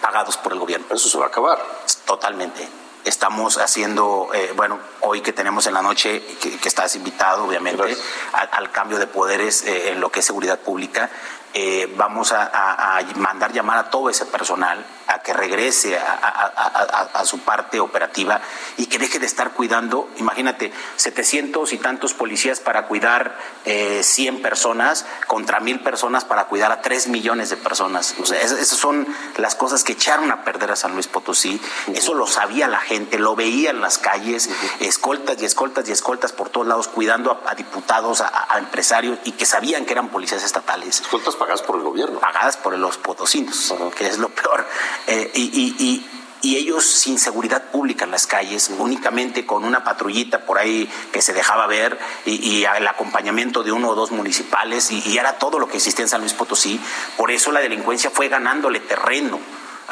pagados 0.00 0.36
por 0.36 0.52
el 0.52 0.58
gobierno. 0.58 0.86
Eso 0.90 1.08
se 1.08 1.18
va 1.18 1.26
a 1.26 1.28
acabar. 1.28 1.58
Totalmente. 2.04 2.68
Estamos 3.04 3.56
haciendo, 3.56 4.28
eh, 4.34 4.52
bueno, 4.54 4.78
hoy 5.00 5.22
que 5.22 5.32
tenemos 5.32 5.66
en 5.66 5.72
la 5.72 5.80
noche, 5.80 6.22
que, 6.40 6.68
estás 6.68 6.94
invitado, 6.96 7.44
obviamente, 7.44 7.96
al, 8.32 8.70
cambio 8.72 8.98
de 8.98 9.06
poderes 9.06 9.62
eh, 9.62 9.92
en 9.92 10.00
lo 10.00 10.10
que 10.10 10.20
es 10.20 10.26
seguridad 10.26 10.58
pública, 10.58 11.10
eh, 11.52 11.92
vamos 11.96 12.32
a, 12.32 13.00
mandar 13.16 13.52
llamar 13.52 13.78
a 13.78 13.90
todo 13.90 14.08
ese 14.08 14.24
personal 14.26 14.84
a 15.08 15.20
que 15.20 15.32
regrese 15.32 15.98
a, 15.98 17.24
su 17.24 17.40
parte 17.40 17.80
operativa 17.80 18.40
y 18.76 18.86
que 18.86 18.98
deje 18.98 19.18
de 19.18 19.26
estar 19.26 19.50
cuidando, 19.52 20.08
imagínate, 20.16 20.72
700 20.96 21.72
y 21.72 21.78
tantos 21.78 22.14
policías 22.14 22.60
para 22.60 22.86
cuidar 22.86 23.36
100 23.64 23.66
eh, 23.66 24.38
personas 24.40 25.04
contra 25.26 25.60
mil 25.60 25.80
personas 25.80 26.24
para 26.24 26.44
cuidar 26.44 26.72
a 26.72 26.80
3 26.80 27.08
millones 27.08 27.50
de 27.50 27.56
personas. 27.56 28.14
O 28.20 28.26
sea, 28.26 28.40
esas 28.40 28.68
son 28.68 29.06
las 29.36 29.54
cosas 29.54 29.84
que 29.84 29.92
echaron 29.92 30.30
a 30.30 30.44
perder 30.44 30.70
a 30.70 30.76
San 30.76 30.94
Luis 30.94 31.08
Potosí. 31.08 31.60
Eso 31.94 32.14
lo 32.14 32.26
sabía 32.26 32.68
la 32.68 32.80
gente, 32.80 33.18
lo 33.18 33.36
veía 33.36 33.70
en 33.70 33.80
las 33.80 33.98
calles, 33.98 34.48
escoltas 34.80 35.42
y 35.42 35.44
escoltas 35.44 35.88
y 35.88 35.92
escoltas 35.92 36.32
por 36.32 36.48
todos 36.48 36.66
lados, 36.66 36.88
cuidando 36.88 37.42
a, 37.46 37.54
diputados, 37.54 38.20
a, 38.20 38.58
empresarios 38.58 39.18
y 39.24 39.32
que 39.32 39.46
sabían 39.46 39.84
que 39.84 39.92
eran 39.92 40.08
policías 40.08 40.42
estatales 40.42 41.02
pagadas 41.40 41.62
por 41.62 41.76
el 41.76 41.82
gobierno. 41.82 42.20
Pagadas 42.20 42.58
por 42.58 42.76
los 42.78 42.98
potosinos, 42.98 43.74
que 43.96 44.06
es 44.06 44.18
lo 44.18 44.28
peor. 44.28 44.66
Eh, 45.06 45.30
y, 45.34 46.06
ellos 46.42 46.84
sin 46.84 47.18
seguridad 47.18 47.70
pública 47.70 48.04
en 48.04 48.10
las 48.10 48.26
calles, 48.26 48.70
únicamente 48.78 49.46
con 49.46 49.64
una 49.64 49.84
patrullita 49.84 50.40
por 50.46 50.58
ahí 50.58 50.90
que 51.12 51.22
se 51.22 51.32
dejaba 51.32 51.66
ver 51.66 51.98
y, 52.26 52.64
el 52.64 52.86
acompañamiento 52.86 53.62
de 53.62 53.72
uno 53.72 53.90
o 53.90 53.94
dos 53.94 54.10
municipales 54.10 54.90
y, 54.90 55.16
era 55.16 55.38
todo 55.38 55.58
lo 55.58 55.68
que 55.68 55.76
existía 55.78 56.04
en 56.04 56.08
San 56.08 56.20
Luis 56.20 56.34
Potosí. 56.34 56.78
Por 57.16 57.30
eso 57.30 57.50
la 57.52 57.60
delincuencia 57.60 58.10
fue 58.10 58.28
ganándole 58.28 58.80
terreno. 58.80 59.40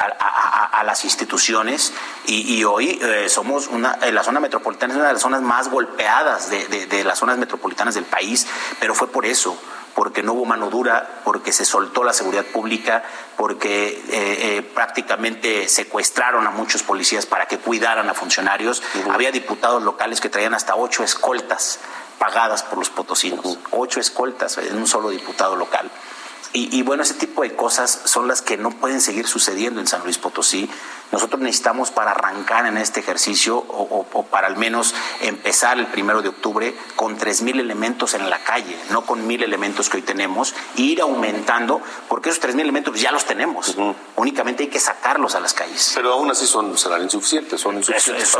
A, 0.00 0.84
las 0.84 1.04
instituciones 1.04 1.92
y, 2.24 2.62
hoy 2.62 3.00
eh, 3.02 3.28
somos 3.28 3.66
una, 3.66 3.96
la 4.12 4.22
zona 4.22 4.38
metropolitana 4.38 4.92
es 4.92 4.96
una 4.96 5.08
de 5.08 5.14
las 5.14 5.22
zonas 5.22 5.42
más 5.42 5.68
golpeadas 5.68 6.50
de 6.50 7.02
las 7.04 7.18
zonas 7.18 7.36
metropolitanas 7.36 7.96
del 7.96 8.04
país, 8.04 8.46
pero 8.78 8.94
fue 8.94 9.08
por 9.08 9.26
eso, 9.26 9.58
porque 9.98 10.22
no 10.22 10.34
hubo 10.34 10.44
mano 10.44 10.70
dura, 10.70 11.22
porque 11.24 11.50
se 11.50 11.64
soltó 11.64 12.04
la 12.04 12.12
seguridad 12.12 12.44
pública, 12.44 13.02
porque 13.36 13.88
eh, 13.88 13.98
eh, 14.12 14.62
prácticamente 14.62 15.68
secuestraron 15.68 16.46
a 16.46 16.50
muchos 16.50 16.84
policías 16.84 17.26
para 17.26 17.46
que 17.46 17.58
cuidaran 17.58 18.08
a 18.08 18.14
funcionarios. 18.14 18.80
Había 19.10 19.32
diputados 19.32 19.82
locales 19.82 20.20
que 20.20 20.28
traían 20.28 20.54
hasta 20.54 20.76
ocho 20.76 21.02
escoltas 21.02 21.80
pagadas 22.16 22.62
por 22.62 22.78
los 22.78 22.90
potosinos, 22.90 23.58
ocho 23.72 23.98
escoltas 23.98 24.58
en 24.58 24.76
un 24.76 24.86
solo 24.86 25.10
diputado 25.10 25.56
local. 25.56 25.90
Y, 26.54 26.82
bueno, 26.82 27.02
ese 27.02 27.14
tipo 27.14 27.42
de 27.42 27.54
cosas 27.54 28.00
son 28.06 28.26
las 28.26 28.40
que 28.40 28.56
no 28.56 28.70
pueden 28.70 29.00
seguir 29.00 29.26
sucediendo 29.26 29.80
en 29.80 29.86
San 29.86 30.02
Luis 30.02 30.18
Potosí. 30.18 30.68
Nosotros 31.12 31.40
necesitamos 31.40 31.90
para 31.90 32.10
arrancar 32.10 32.66
en 32.66 32.78
este 32.78 33.00
ejercicio 33.00 33.56
o, 33.56 34.26
para 34.30 34.46
al 34.46 34.56
menos 34.56 34.94
empezar 35.20 35.78
el 35.78 35.86
primero 35.86 36.20
de 36.22 36.30
octubre 36.30 36.74
con 36.96 37.16
tres 37.16 37.42
mil 37.42 37.60
elementos 37.60 38.14
en 38.14 38.28
la 38.28 38.42
calle, 38.44 38.78
no 38.90 39.06
con 39.06 39.26
mil 39.26 39.42
elementos 39.42 39.88
que 39.88 39.98
hoy 39.98 40.02
tenemos, 40.02 40.54
e 40.76 40.82
ir 40.82 41.00
aumentando, 41.00 41.80
porque 42.08 42.30
esos 42.30 42.40
tres 42.40 42.54
mil 42.54 42.64
elementos 42.64 43.00
ya 43.00 43.12
los 43.12 43.24
tenemos. 43.24 43.76
Únicamente 44.16 44.64
hay 44.64 44.68
que 44.68 44.80
sacarlos 44.80 45.34
a 45.34 45.40
las 45.40 45.54
calles. 45.54 45.92
Pero 45.94 46.14
aún 46.14 46.30
así 46.30 46.46
son, 46.46 46.76
serán 46.76 47.02
insuficientes, 47.02 47.60
son 47.60 47.76
insuficientes. 47.76 48.36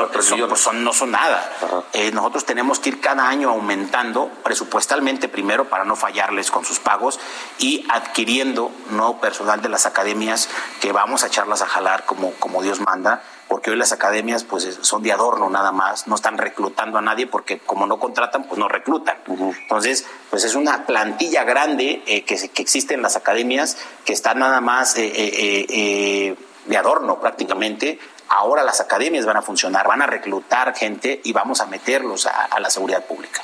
pues 0.48 0.72
no 0.74 0.92
son 0.92 1.10
nada. 1.10 1.86
Eh, 1.92 2.10
nosotros 2.12 2.44
tenemos 2.44 2.80
que 2.80 2.90
ir 2.90 3.00
cada 3.00 3.28
año 3.28 3.50
aumentando 3.50 4.30
presupuestalmente 4.42 5.28
primero 5.28 5.68
para 5.68 5.84
no 5.84 5.94
fallarles 5.94 6.50
con 6.50 6.64
sus 6.64 6.80
pagos 6.80 7.20
y 7.58 7.86
adquiriendo 7.88 8.70
nuevo 8.90 9.20
personal 9.20 9.62
de 9.62 9.68
las 9.68 9.86
academias 9.86 10.48
que 10.80 10.92
vamos 10.92 11.24
a 11.24 11.28
echarlas 11.28 11.62
a 11.62 11.66
jalar 11.66 12.04
como, 12.06 12.32
como 12.32 12.62
Dios 12.62 12.80
manda 12.80 13.22
porque 13.48 13.70
hoy 13.70 13.76
las 13.76 13.92
academias 13.92 14.44
pues 14.44 14.78
son 14.82 15.02
de 15.02 15.10
adorno 15.10 15.48
nada 15.48 15.72
más, 15.72 16.06
no 16.06 16.14
están 16.14 16.36
reclutando 16.36 16.98
a 16.98 17.00
nadie 17.00 17.26
porque 17.26 17.58
como 17.58 17.86
no 17.86 17.98
contratan, 17.98 18.44
pues 18.44 18.58
no 18.58 18.68
reclutan. 18.68 19.16
Entonces, 19.26 20.06
pues 20.30 20.44
es 20.44 20.54
una 20.54 20.86
plantilla 20.86 21.44
grande 21.44 22.02
eh, 22.06 22.24
que, 22.24 22.36
que, 22.50 22.62
existe 22.62 22.94
en 22.94 23.02
las 23.02 23.16
academias 23.16 23.78
que 24.04 24.12
está 24.12 24.34
nada 24.34 24.60
más 24.60 24.96
eh, 24.96 25.10
eh, 25.14 26.36
de 26.66 26.76
adorno 26.76 27.18
prácticamente. 27.20 27.98
Ahora 28.28 28.62
las 28.62 28.80
academias 28.80 29.24
van 29.24 29.38
a 29.38 29.42
funcionar, 29.42 29.88
van 29.88 30.02
a 30.02 30.06
reclutar 30.06 30.76
gente 30.76 31.22
y 31.24 31.32
vamos 31.32 31.62
a 31.62 31.66
meterlos 31.66 32.26
a, 32.26 32.44
a 32.44 32.60
la 32.60 32.68
seguridad 32.68 33.04
pública. 33.06 33.40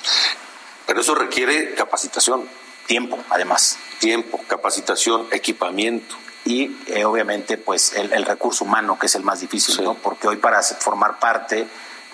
Pero 0.86 1.00
eso 1.00 1.14
requiere 1.14 1.74
capacitación. 1.74 2.46
Tiempo, 2.86 3.18
además. 3.30 3.78
Tiempo, 3.98 4.40
capacitación, 4.46 5.26
equipamiento 5.32 6.16
y 6.44 6.76
eh, 6.88 7.04
obviamente 7.04 7.56
pues 7.56 7.94
el, 7.94 8.12
el, 8.12 8.26
recurso 8.26 8.64
humano 8.64 8.98
que 8.98 9.06
es 9.06 9.14
el 9.14 9.22
más 9.22 9.40
difícil, 9.40 9.82
¿no? 9.82 9.94
Porque 9.94 10.28
hoy 10.28 10.36
para 10.36 10.62
formar 10.62 11.18
parte 11.18 11.66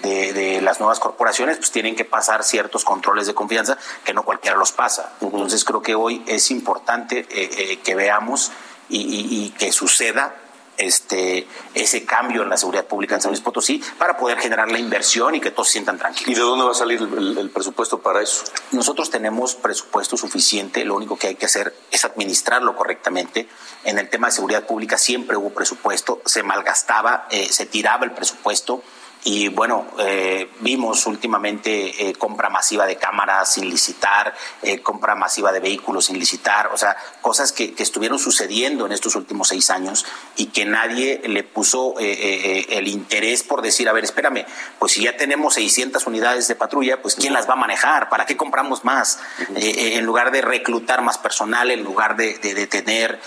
de, 0.03 0.33
de, 0.33 0.61
las 0.61 0.79
nuevas 0.79 1.01
corporaciones 1.01 1.57
pues 1.57 1.73
tienen 1.73 1.97
que 1.97 2.05
pasar 2.05 2.45
ciertos 2.45 2.85
controles 2.85 3.27
de 3.27 3.35
confianza 3.35 3.77
que 4.05 4.15
no 4.15 4.23
cualquiera 4.23 4.57
los 4.57 4.73
pasa. 4.73 5.13
Entonces 5.21 5.65
creo 5.65 5.83
que 5.83 5.95
hoy 5.95 6.23
es 6.27 6.51
importante 6.51 7.27
eh, 7.29 7.51
eh, 7.59 7.79
que 7.81 7.95
veamos 7.97 8.53
y, 8.89 9.01
y, 9.01 9.47
y 9.47 9.51
que 9.51 9.73
suceda 9.73 10.37
este, 10.81 11.47
ese 11.75 12.05
cambio 12.05 12.43
en 12.43 12.49
la 12.49 12.57
seguridad 12.57 12.87
pública 12.87 13.15
en 13.15 13.21
San 13.21 13.31
Luis 13.31 13.43
Potosí 13.43 13.83
para 13.99 14.17
poder 14.17 14.39
generar 14.39 14.71
la 14.71 14.79
inversión 14.79 15.35
y 15.35 15.41
que 15.41 15.51
todos 15.51 15.69
se 15.69 15.73
sientan 15.75 15.99
tranquilos. 15.99 16.29
¿Y 16.29 16.35
de 16.35 16.41
dónde 16.41 16.65
va 16.65 16.73
a 16.73 16.75
salir 16.75 17.01
el, 17.01 17.39
el, 17.39 17.51
presupuesto 17.51 18.01
para 18.01 18.23
eso? 18.23 18.45
Nosotros 18.73 19.11
tenemos 19.11 19.55
presupuesto 19.55 20.17
suficiente, 20.17 20.85
lo 20.85 20.97
único 20.97 21.17
que 21.17 21.29
hay 21.29 21.35
que 21.35 21.47
hacer 21.47 21.75
es 21.91 22.05
administrarlo 22.05 22.75
correctamente. 22.75 23.49
En 23.85 23.99
el 23.99 24.09
tema 24.09 24.29
de 24.29 24.33
seguridad 24.33 24.67
pública 24.67 24.99
siempre 24.99 25.37
hubo 25.37 25.51
presupuesto, 25.51 26.21
se 26.25 26.43
malgastaba, 26.43 27.27
eh, 27.31 27.49
se 27.51 27.67
tiraba 27.67 28.05
el 28.05 28.13
presupuesto 28.13 28.83
y 29.25 29.49
bueno, 29.49 29.87
eh, 29.99 30.51
vimos 30.61 31.07
últimamente 31.07 32.09
eh, 32.09 32.15
compra 32.15 32.49
masiva 32.49 32.87
de 32.87 32.97
cámaras 32.97 33.53
sin 33.53 33.69
licitar, 33.69 34.35
eh, 34.63 34.81
compra 34.81 35.15
masiva 35.15 35.53
de 35.53 35.61
vehículos 35.61 36.07
sin 36.07 36.19
licitar, 36.19 36.71
o 36.73 36.79
sea, 36.79 36.97
cosas 37.21 37.53
que, 37.53 37.75
que, 37.75 37.83
estuvieron 37.83 38.19
sucediendo 38.19 38.87
en 38.87 38.93
estos 38.93 39.17
últimos 39.17 39.49
seis 39.49 39.69
años 39.71 40.07
y 40.37 40.47
que 40.47 40.65
nadie 40.65 41.21
le 41.25 41.43
puso 41.43 41.99
eh, 41.99 42.13
eh, 42.13 42.67
el 42.71 42.89
interés 42.89 43.43
por 43.43 43.61
decir, 43.61 43.89
a 43.89 43.93
ver, 43.93 44.05
espérame, 44.05 44.47
pues 44.79 44.93
si 44.93 45.03
ya 45.03 45.17
tenemos 45.17 45.55
600 45.55 46.07
unidades 46.07 46.49
de 46.49 46.55
patrulla, 46.55 47.03
pues 47.03 47.15
¿quién 47.15 47.35
las 47.35 47.49
va 47.49 47.55
a 47.55 47.57
manejar? 47.57 48.09
¿Para 48.09 48.25
qué 48.25 48.37
compramos 48.37 48.85
más? 48.85 49.19
En 49.55 50.05
lugar 50.07 50.31
de 50.31 50.41
reclutar 50.41 51.03
más 51.03 51.19
personal, 51.19 51.71
en 51.71 51.83
lugar 51.83 52.17
de, 52.17 52.39
de, 52.39 52.55
de 52.55 52.67
tener 52.67 53.21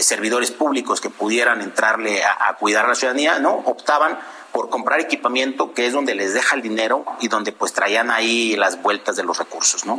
servidores 0.00 0.50
públicos 0.50 1.00
que 1.00 1.10
pudieran 1.10 1.60
entrarle 1.60 2.22
a, 2.22 2.48
a 2.48 2.56
cuidar 2.56 2.84
a 2.84 2.88
la 2.88 2.94
ciudadanía, 2.94 3.38
¿no? 3.38 3.54
Optaban 3.54 4.18
por 4.52 4.70
comprar 4.70 5.00
equipamiento 5.00 5.72
que 5.72 5.86
es 5.86 5.92
donde 5.92 6.14
les 6.14 6.34
deja 6.34 6.56
el 6.56 6.62
dinero 6.62 7.04
y 7.20 7.28
donde 7.28 7.52
pues 7.52 7.72
traían 7.72 8.10
ahí 8.10 8.56
las 8.56 8.82
vueltas 8.82 9.16
de 9.16 9.22
los 9.22 9.38
recursos, 9.38 9.84
¿no? 9.84 9.98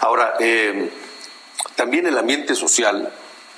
Ahora, 0.00 0.34
eh, 0.40 0.90
también 1.76 2.06
el 2.06 2.16
ambiente 2.16 2.54
social 2.54 3.12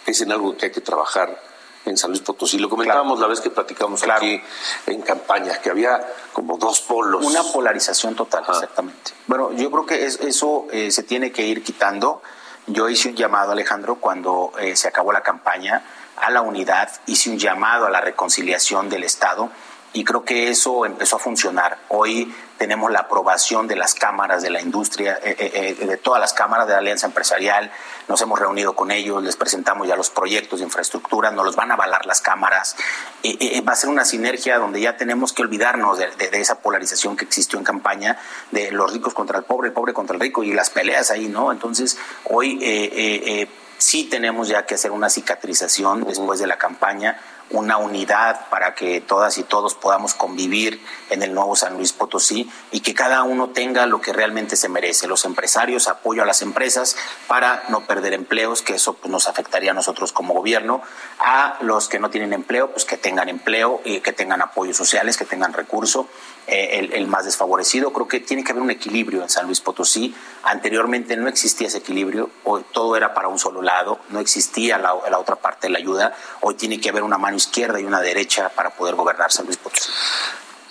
es 0.06 0.20
en 0.20 0.32
algo 0.32 0.56
que 0.56 0.66
hay 0.66 0.72
que 0.72 0.80
trabajar 0.80 1.40
en 1.84 1.96
San 1.96 2.10
Luis 2.10 2.22
Potosí. 2.22 2.58
Lo 2.58 2.68
comentábamos 2.68 3.18
claro. 3.18 3.28
la 3.28 3.28
vez 3.28 3.40
que 3.40 3.50
platicamos 3.50 4.02
claro. 4.02 4.24
aquí 4.24 4.40
en 4.86 5.02
campaña, 5.02 5.58
que 5.60 5.70
había 5.70 6.00
como 6.32 6.58
dos 6.58 6.80
polos. 6.80 7.24
Una 7.24 7.42
polarización 7.42 8.14
total, 8.14 8.42
Ajá. 8.42 8.52
exactamente. 8.52 9.12
Bueno, 9.26 9.52
yo 9.52 9.70
creo 9.70 9.86
que 9.86 10.04
es, 10.04 10.20
eso 10.20 10.66
eh, 10.72 10.90
se 10.90 11.02
tiene 11.02 11.32
que 11.32 11.46
ir 11.46 11.62
quitando. 11.62 12.22
Yo 12.66 12.88
hice 12.88 13.08
un 13.08 13.16
llamado, 13.16 13.52
Alejandro, 13.52 13.96
cuando 13.96 14.52
eh, 14.58 14.76
se 14.76 14.88
acabó 14.88 15.12
la 15.12 15.22
campaña, 15.22 15.82
a 16.16 16.30
la 16.30 16.42
unidad, 16.42 16.90
hice 17.06 17.30
un 17.30 17.38
llamado 17.38 17.86
a 17.86 17.90
la 17.90 18.00
reconciliación 18.00 18.90
del 18.90 19.04
Estado 19.04 19.50
y 19.92 20.04
creo 20.04 20.24
que 20.24 20.48
eso 20.48 20.86
empezó 20.86 21.16
a 21.16 21.18
funcionar. 21.18 21.78
Hoy 21.88 22.32
tenemos 22.58 22.92
la 22.92 23.00
aprobación 23.00 23.66
de 23.66 23.74
las 23.74 23.94
cámaras 23.94 24.42
de 24.42 24.50
la 24.50 24.60
industria, 24.60 25.18
eh, 25.24 25.34
eh, 25.80 25.86
de 25.86 25.96
todas 25.96 26.20
las 26.20 26.32
cámaras 26.32 26.66
de 26.66 26.74
la 26.74 26.78
Alianza 26.78 27.06
Empresarial, 27.06 27.72
nos 28.06 28.20
hemos 28.20 28.38
reunido 28.38 28.76
con 28.76 28.90
ellos, 28.90 29.22
les 29.22 29.36
presentamos 29.36 29.88
ya 29.88 29.96
los 29.96 30.10
proyectos 30.10 30.60
de 30.60 30.66
infraestructura, 30.66 31.30
nos 31.30 31.44
los 31.44 31.56
van 31.56 31.70
a 31.70 31.74
avalar 31.74 32.06
las 32.06 32.20
cámaras, 32.20 32.76
eh, 33.22 33.62
va 33.66 33.72
a 33.72 33.76
ser 33.76 33.88
una 33.88 34.04
sinergia 34.04 34.58
donde 34.58 34.80
ya 34.80 34.96
tenemos 34.96 35.32
que 35.32 35.42
olvidarnos 35.42 35.98
de, 35.98 36.10
de, 36.18 36.28
de, 36.28 36.40
esa 36.40 36.60
polarización 36.60 37.16
que 37.16 37.24
existió 37.24 37.58
en 37.58 37.64
campaña, 37.64 38.18
de 38.50 38.70
los 38.70 38.92
ricos 38.92 39.14
contra 39.14 39.38
el 39.38 39.44
pobre, 39.44 39.68
el 39.68 39.72
pobre 39.72 39.92
contra 39.92 40.14
el 40.14 40.20
rico 40.20 40.44
y 40.44 40.52
las 40.52 40.70
peleas 40.70 41.10
ahí, 41.10 41.28
¿no? 41.28 41.50
Entonces, 41.50 41.98
hoy 42.24 43.48
sí 43.78 44.04
tenemos 44.04 44.48
ya 44.48 44.66
que 44.66 44.74
hacer 44.74 44.90
una 44.90 45.08
cicatrización 45.08 46.04
después 46.04 46.38
de 46.38 46.46
la 46.46 46.58
campaña, 46.58 47.18
una 47.50 47.76
unidad 47.78 48.48
para 48.48 48.74
que 48.74 49.00
todas 49.00 49.38
y 49.38 49.42
todos 49.42 49.74
podamos 49.74 50.14
convivir 50.14 50.80
en 51.10 51.22
el 51.22 51.34
nuevo 51.34 51.56
San 51.56 51.74
Luis 51.76 51.92
Potosí 51.92 52.50
y 52.70 52.80
que 52.80 52.94
cada 52.94 53.22
uno 53.24 53.50
tenga 53.50 53.86
lo 53.86 54.00
que 54.00 54.12
realmente 54.12 54.56
se 54.56 54.68
merece. 54.68 55.08
Los 55.08 55.24
empresarios, 55.24 55.88
apoyo 55.88 56.22
a 56.22 56.26
las 56.26 56.42
empresas 56.42 56.96
para 57.26 57.64
no 57.68 57.86
perder 57.86 58.12
empleos, 58.12 58.62
que 58.62 58.74
eso 58.74 58.94
pues, 58.94 59.10
nos 59.10 59.28
afectaría 59.28 59.72
a 59.72 59.74
nosotros 59.74 60.12
como 60.12 60.34
gobierno. 60.34 60.82
A 61.18 61.58
los 61.60 61.88
que 61.88 61.98
no 61.98 62.10
tienen 62.10 62.32
empleo, 62.32 62.70
pues 62.70 62.84
que 62.84 62.96
tengan 62.96 63.28
empleo 63.28 63.80
y 63.84 64.00
que 64.00 64.12
tengan 64.12 64.42
apoyos 64.42 64.76
sociales, 64.76 65.16
que 65.16 65.24
tengan 65.24 65.52
recurso. 65.52 66.08
Eh, 66.46 66.80
el, 66.80 66.92
el, 66.94 67.06
más 67.06 67.26
desfavorecido. 67.26 67.92
Creo 67.92 68.08
que 68.08 68.18
tiene 68.18 68.42
que 68.42 68.50
haber 68.50 68.62
un 68.62 68.72
equilibrio 68.72 69.22
en 69.22 69.28
San 69.28 69.46
Luis 69.46 69.60
Potosí. 69.60 70.14
Anteriormente 70.42 71.16
no 71.16 71.28
existía 71.28 71.68
ese 71.68 71.78
equilibrio, 71.78 72.28
hoy 72.42 72.64
todo 72.72 72.96
era 72.96 73.14
para 73.14 73.28
un 73.28 73.38
solo 73.38 73.62
lado, 73.62 74.00
no 74.08 74.18
existía 74.18 74.76
la, 74.78 74.94
la 75.10 75.18
otra 75.18 75.36
parte 75.36 75.68
de 75.68 75.72
la 75.74 75.78
ayuda. 75.78 76.12
Hoy 76.40 76.54
tiene 76.54 76.80
que 76.80 76.88
haber 76.88 77.04
una 77.04 77.18
mano 77.18 77.36
izquierda 77.40 77.80
y 77.80 77.84
una 77.84 78.00
derecha 78.00 78.48
para 78.50 78.70
poder 78.70 78.94
gobernar 78.94 79.32
San 79.32 79.46
Luis 79.46 79.56
Potosí. 79.56 79.90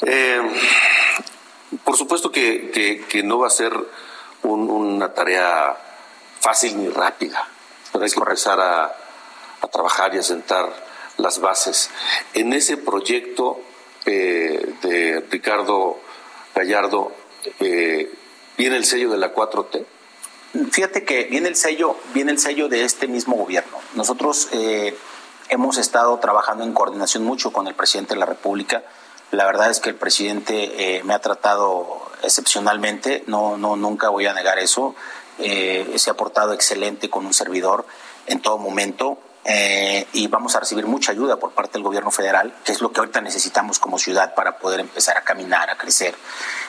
Eh, 0.01 0.41
por 1.83 1.97
supuesto 1.97 2.31
que, 2.31 2.71
que, 2.71 3.05
que, 3.05 3.23
no 3.23 3.39
va 3.39 3.47
a 3.47 3.51
ser 3.51 3.73
un, 4.43 4.69
una 4.69 5.13
tarea 5.13 5.77
fácil 6.39 6.77
ni 6.77 6.89
rápida, 6.89 7.47
pero 7.91 8.05
hay 8.05 8.11
que 8.11 8.19
empezar 8.19 8.59
a, 8.59 8.85
a 9.61 9.67
trabajar 9.67 10.15
y 10.15 10.19
a 10.19 10.23
sentar 10.23 10.71
las 11.17 11.39
bases. 11.39 11.89
En 12.33 12.53
ese 12.53 12.77
proyecto 12.77 13.59
eh, 14.05 14.73
de 14.81 15.25
Ricardo 15.29 15.99
Gallardo, 16.55 17.11
eh, 17.59 18.11
¿viene 18.57 18.77
el 18.77 18.85
sello 18.85 19.09
de 19.09 19.17
la 19.17 19.33
4T? 19.33 19.85
Fíjate 20.71 21.03
que 21.03 21.25
viene 21.25 21.47
el 21.47 21.55
sello, 21.55 21.95
viene 22.13 22.31
el 22.31 22.39
sello 22.39 22.69
de 22.69 22.83
este 22.83 23.07
mismo 23.07 23.35
gobierno. 23.35 23.77
Nosotros 23.93 24.49
eh, 24.51 24.95
hemos 25.49 25.77
estado 25.77 26.17
trabajando 26.19 26.63
en 26.63 26.73
coordinación 26.73 27.23
mucho 27.23 27.51
con 27.51 27.67
el 27.67 27.75
presidente 27.75 28.13
de 28.13 28.19
la 28.19 28.25
República. 28.25 28.83
La 29.31 29.45
verdad 29.45 29.69
es 29.69 29.79
que 29.79 29.89
el 29.89 29.95
presidente 29.95 30.97
eh, 30.97 31.03
me 31.03 31.13
ha 31.13 31.19
tratado 31.19 32.01
excepcionalmente, 32.23 33.23
no, 33.27 33.57
no, 33.57 33.75
nunca 33.75 34.09
voy 34.09 34.25
a 34.25 34.33
negar 34.33 34.59
eso. 34.59 34.95
Eh, 35.39 35.93
se 35.97 36.09
ha 36.09 36.15
portado 36.15 36.53
excelente 36.53 37.09
con 37.09 37.25
un 37.25 37.33
servidor 37.33 37.85
en 38.27 38.41
todo 38.41 38.57
momento. 38.57 39.19
Eh, 39.45 40.05
y 40.13 40.27
vamos 40.27 40.55
a 40.55 40.59
recibir 40.59 40.85
mucha 40.85 41.11
ayuda 41.11 41.37
por 41.37 41.51
parte 41.51 41.73
del 41.73 41.83
gobierno 41.83 42.11
federal, 42.11 42.53
que 42.63 42.71
es 42.71 42.81
lo 42.81 42.91
que 42.91 42.99
ahorita 42.99 43.21
necesitamos 43.21 43.79
como 43.79 43.97
ciudad 43.97 44.35
para 44.35 44.57
poder 44.59 44.79
empezar 44.81 45.17
a 45.17 45.21
caminar, 45.21 45.69
a 45.69 45.77
crecer. 45.77 46.13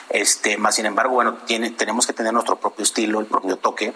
Este, 0.09 0.57
más 0.57 0.75
sin 0.75 0.85
embargo, 0.85 1.13
bueno, 1.13 1.39
tiene, 1.45 1.71
tenemos 1.71 2.07
que 2.07 2.13
tener 2.13 2.33
nuestro 2.33 2.55
propio 2.55 2.83
estilo, 2.83 3.19
el 3.19 3.25
propio 3.25 3.57
toque. 3.57 3.93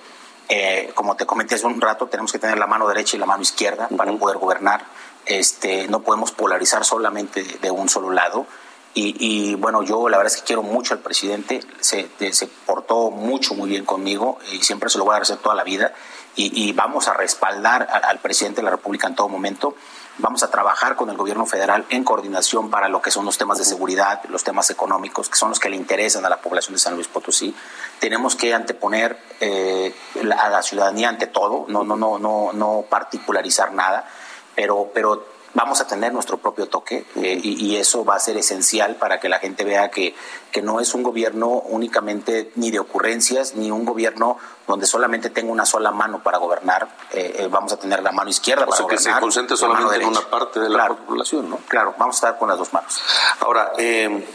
Eh, 0.49 0.91
como 0.93 1.15
te 1.15 1.25
comenté 1.25 1.55
hace 1.55 1.65
un 1.65 1.81
rato, 1.81 2.07
tenemos 2.07 2.31
que 2.31 2.39
tener 2.39 2.57
la 2.57 2.67
mano 2.67 2.87
derecha 2.87 3.17
y 3.17 3.19
la 3.19 3.25
mano 3.25 3.41
izquierda 3.41 3.87
uh 3.89 3.93
-huh. 3.93 3.97
para 3.97 4.11
poder 4.13 4.37
gobernar. 4.37 4.85
Este, 5.25 5.87
no 5.87 6.01
podemos 6.01 6.31
polarizar 6.31 6.85
solamente 6.85 7.43
de, 7.43 7.57
de 7.57 7.71
un 7.71 7.89
solo 7.89 8.11
lado. 8.11 8.45
Y, 8.93 9.15
y, 9.19 9.55
bueno, 9.55 9.83
yo 9.83 10.07
la 10.07 10.17
verdad 10.17 10.31
es 10.33 10.39
que 10.39 10.47
quiero 10.47 10.63
mucho 10.63 10.93
al 10.93 11.01
presidente, 11.01 11.59
se, 11.81 12.07
se 12.31 12.47
portó 12.65 13.11
mucho, 13.11 13.53
muy 13.53 13.69
bien 13.69 13.83
conmigo 13.85 14.39
y 14.53 14.63
siempre 14.63 14.89
se 14.89 14.97
lo 14.97 15.03
voy 15.03 15.11
a 15.11 15.15
agradecer 15.15 15.37
toda 15.43 15.53
la 15.53 15.65
vida. 15.65 15.93
Y, 16.37 16.51
y 16.63 16.71
vamos 16.73 17.07
a 17.07 17.13
respaldar 17.13 17.87
al, 17.91 18.03
al 18.05 18.19
presidente 18.19 18.61
de 18.61 18.65
la 18.65 18.71
República 18.71 19.07
en 19.07 19.15
todo 19.15 19.27
momento. 19.27 19.75
Vamos 20.17 20.43
a 20.43 20.49
trabajar 20.49 20.95
con 20.95 21.09
el 21.09 21.17
gobierno 21.17 21.45
federal 21.45 21.85
en 21.89 22.05
coordinación 22.05 22.69
para 22.69 22.87
lo 22.87 23.01
que 23.01 23.11
son 23.11 23.25
los 23.25 23.37
temas 23.37 23.57
de 23.57 23.65
seguridad, 23.65 24.23
los 24.29 24.45
temas 24.45 24.69
económicos, 24.69 25.27
que 25.27 25.35
son 25.35 25.49
los 25.49 25.59
que 25.59 25.69
le 25.69 25.75
interesan 25.75 26.25
a 26.25 26.29
la 26.29 26.37
población 26.37 26.73
de 26.73 26.79
San 26.79 26.95
Luis 26.95 27.07
Potosí. 27.07 27.53
Tenemos 27.99 28.35
que 28.37 28.53
anteponer 28.53 29.19
eh, 29.41 29.93
a 30.39 30.49
la 30.49 30.61
ciudadanía 30.61 31.09
ante 31.09 31.27
todo, 31.27 31.65
no, 31.67 31.83
no, 31.83 31.97
no, 31.97 32.17
no, 32.17 32.53
no 32.53 32.85
particularizar 32.89 33.73
nada, 33.73 34.07
pero, 34.55 34.89
pero 34.93 35.34
vamos 35.55 35.81
a 35.81 35.87
tener 35.87 36.13
nuestro 36.13 36.37
propio 36.37 36.67
toque 36.67 37.05
eh, 37.15 37.39
y, 37.41 37.65
y, 37.65 37.77
eso 37.77 38.05
va 38.05 38.15
a 38.15 38.19
ser 38.19 38.37
esencial 38.37 38.97
para 38.97 39.19
que 39.19 39.29
la 39.29 39.39
gente 39.39 39.63
vea 39.63 39.89
que, 39.89 40.13
que 40.51 40.61
no 40.61 40.79
es 40.79 40.93
un 40.93 41.01
gobierno 41.01 41.47
únicamente 41.47 42.51
ni 42.55 42.71
de 42.71 42.79
ocurrencias, 42.79 43.55
ni 43.55 43.71
un 43.71 43.85
gobierno 43.85 44.37
donde 44.67 44.85
solamente 44.85 45.29
tenga 45.29 45.51
una 45.51 45.65
sola 45.65 45.91
mano 45.91 46.21
para 46.21 46.37
gobernar. 46.37 46.87
Eh, 47.11 47.37
eh, 47.39 47.47
vamos 47.49 47.71
a 47.71 47.77
tener 47.77 48.03
la 48.03 48.11
mano 48.11 48.29
izquierda 48.29 48.65
o 48.65 48.67
para 48.67 48.77
sea, 48.77 48.83
gobernar. 48.83 49.05
que 49.05 49.13
se 49.13 49.19
concentre 49.19 49.57
solamente 49.57 49.95
en 49.95 50.05
una 50.05 50.29
parte 50.29 50.59
de 50.59 50.69
la 50.69 50.89
población, 50.89 51.49
¿no? 51.49 51.57
Claro, 51.67 51.95
vamos 51.97 52.15
a 52.15 52.17
estar 52.17 52.37
con 52.37 52.49
las 52.49 52.57
dos 52.57 52.73
manos. 52.73 52.99
Ahora, 53.39 53.71
eh, 53.77 54.25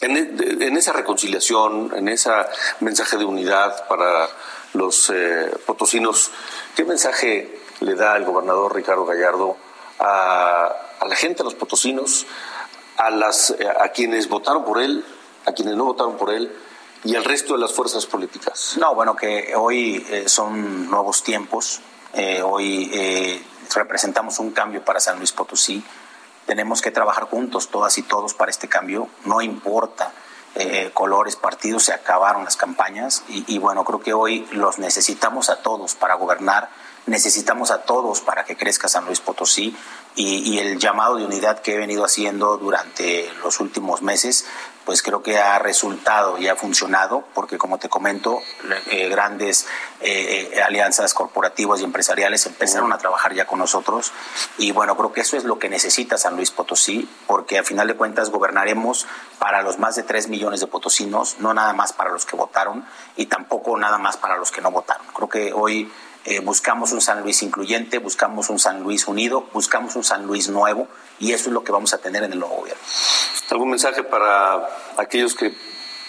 en, 0.00 0.62
en, 0.62 0.76
esa 0.76 0.92
reconciliación, 0.92 1.92
en 1.94 2.08
ese 2.08 2.30
mensaje 2.80 3.18
de 3.18 3.24
unidad 3.24 3.86
para 3.88 4.28
los 4.72 5.12
potosinos, 5.64 6.30
¿qué 6.74 6.84
mensaje 6.84 7.60
le 7.80 7.94
da 7.94 8.16
el 8.16 8.24
gobernador 8.24 8.74
Ricardo 8.74 9.06
Gallardo 9.06 9.56
a, 9.98 10.74
la 11.06 11.16
gente, 11.16 11.42
a 11.42 11.44
los 11.44 11.54
potosinos, 11.54 12.26
a, 12.96 13.10
las, 13.10 13.54
a 13.80 13.88
quienes 13.90 14.28
votaron 14.28 14.64
por 14.64 14.80
él, 14.80 15.04
a 15.44 15.52
quienes 15.52 15.76
no 15.76 15.84
votaron 15.84 16.16
por 16.16 16.30
él 16.30 16.52
y 17.04 17.14
al 17.14 17.24
resto 17.24 17.54
de 17.54 17.60
las 17.60 17.72
fuerzas 17.72 18.06
políticas? 18.06 18.76
No, 18.78 18.94
bueno, 18.94 19.14
que 19.14 19.54
hoy 19.56 20.04
eh, 20.10 20.28
son 20.28 20.90
nuevos 20.90 21.22
tiempos, 21.22 21.80
eh, 22.14 22.42
hoy 22.42 22.90
eh, 22.92 23.44
representamos 23.74 24.38
un 24.38 24.50
cambio 24.50 24.84
para 24.84 25.00
San 25.00 25.18
Luis 25.18 25.32
Potosí, 25.32 25.84
tenemos 26.46 26.80
que 26.82 26.90
trabajar 26.90 27.24
juntos, 27.24 27.68
todas 27.68 27.96
y 27.98 28.02
todos, 28.02 28.34
para 28.34 28.50
este 28.50 28.68
cambio, 28.68 29.08
no 29.24 29.40
importa. 29.40 30.12
colores, 30.94 31.36
partidos, 31.36 31.84
se 31.84 31.92
acabaron 31.92 32.44
las 32.44 32.56
campañas 32.56 33.24
y, 33.28 33.44
y 33.46 33.58
bueno, 33.58 33.84
creo 33.84 34.00
que 34.00 34.14
hoy 34.14 34.48
los 34.52 34.78
necesitamos 34.78 35.50
a 35.50 35.56
todos 35.56 35.94
para 35.94 36.14
gobernar 36.14 36.70
necesitamos 37.06 37.70
a 37.70 37.82
todos 37.82 38.20
para 38.20 38.44
que 38.44 38.56
crezca 38.56 38.88
San 38.88 39.06
Luis 39.06 39.20
Potosí 39.20 39.76
y, 40.16 40.58
el 40.58 40.78
llamado 40.78 41.16
de 41.16 41.24
unidad 41.24 41.60
que 41.60 41.74
he 41.74 41.76
venido 41.76 42.04
haciendo 42.04 42.56
durante 42.56 43.30
los 43.42 43.60
últimos 43.60 44.00
meses, 44.00 44.46
pues 44.86 45.02
creo 45.02 45.22
que 45.22 45.38
ha 45.38 45.58
resultado 45.58 46.38
y 46.38 46.48
ha 46.48 46.56
funcionado, 46.56 47.24
porque 47.34 47.58
como 47.58 47.78
te 47.78 47.90
comento, 47.90 48.40
eh, 48.90 49.08
grandes 49.10 49.66
eh, 50.00 50.52
eh, 50.54 50.62
alianzas 50.62 51.12
corporativas 51.12 51.80
y 51.80 51.84
empresariales 51.84 52.46
empezaron 52.46 52.94
a 52.94 52.98
trabajar 52.98 53.34
ya 53.34 53.46
con 53.46 53.58
nosotros 53.58 54.12
y 54.56 54.72
bueno, 54.72 54.96
creo 54.96 55.12
que 55.12 55.20
eso 55.20 55.36
es 55.36 55.44
lo 55.44 55.58
que 55.58 55.68
necesita 55.68 56.16
San 56.16 56.36
Luis 56.36 56.50
Potosí, 56.50 57.06
porque 57.26 57.58
a 57.58 57.64
final 57.64 57.86
de 57.86 57.94
cuentas 57.94 58.30
gobernaremos 58.30 59.06
para 59.38 59.62
los 59.62 59.78
más 59.78 59.96
de 59.96 60.02
3 60.02 60.28
millones 60.28 60.60
de 60.60 60.66
potosinos, 60.66 61.36
no 61.40 61.52
nada 61.52 61.74
más 61.74 61.92
para 61.92 62.10
los 62.10 62.24
que 62.24 62.36
votaron 62.36 62.86
y 63.16 63.26
tampoco 63.26 63.76
nada 63.76 63.98
más 63.98 64.16
para 64.16 64.38
los 64.38 64.50
que 64.50 64.62
no 64.62 64.70
votaron. 64.70 65.06
Creo 65.14 65.28
que 65.28 65.52
hoy 65.52 65.92
eh, 66.26 66.40
buscamos 66.40 66.90
un 66.90 67.00
San 67.00 67.22
Luis 67.22 67.42
incluyente, 67.42 67.98
buscamos 67.98 68.50
un 68.50 68.58
San 68.58 68.82
Luis 68.82 69.06
unido, 69.06 69.48
buscamos 69.52 69.94
un 69.94 70.02
San 70.02 70.26
Luis 70.26 70.48
nuevo 70.48 70.88
y 71.20 71.32
eso 71.32 71.50
es 71.50 71.54
lo 71.54 71.62
que 71.62 71.70
vamos 71.70 71.94
a 71.94 71.98
tener 71.98 72.24
en 72.24 72.32
el 72.32 72.40
nuevo 72.40 72.56
gobierno. 72.56 72.82
¿Algún 73.48 73.70
mensaje 73.70 74.02
para 74.02 74.68
aquellos 74.96 75.36
que 75.36 75.54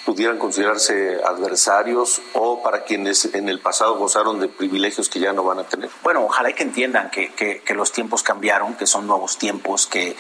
pudieran 0.08 0.40
considerarse 0.40 1.20
adversarios 1.24 2.22
o 2.34 2.64
para 2.64 2.84
quienes 2.84 3.26
en 3.26 3.48
el 3.48 3.60
pasado 3.60 3.96
gozaron 3.98 4.40
de 4.40 4.48
privilegios 4.48 5.08
que 5.08 5.20
ya 5.20 5.34
no 5.34 5.44
van 5.44 5.60
a 5.60 5.64
tener? 5.66 5.92
Bueno, 6.02 6.24
ojalá 6.24 6.52
que 6.54 6.64
entiendan 6.64 7.12
que, 7.12 7.34
que, 7.34 7.74
los 7.76 7.92
tiempos 7.92 8.24
cambiaron, 8.24 8.76
que 8.76 8.88
son 8.88 9.06
nuevos 9.06 9.38
tiempos, 9.38 9.86
que, 9.86 10.16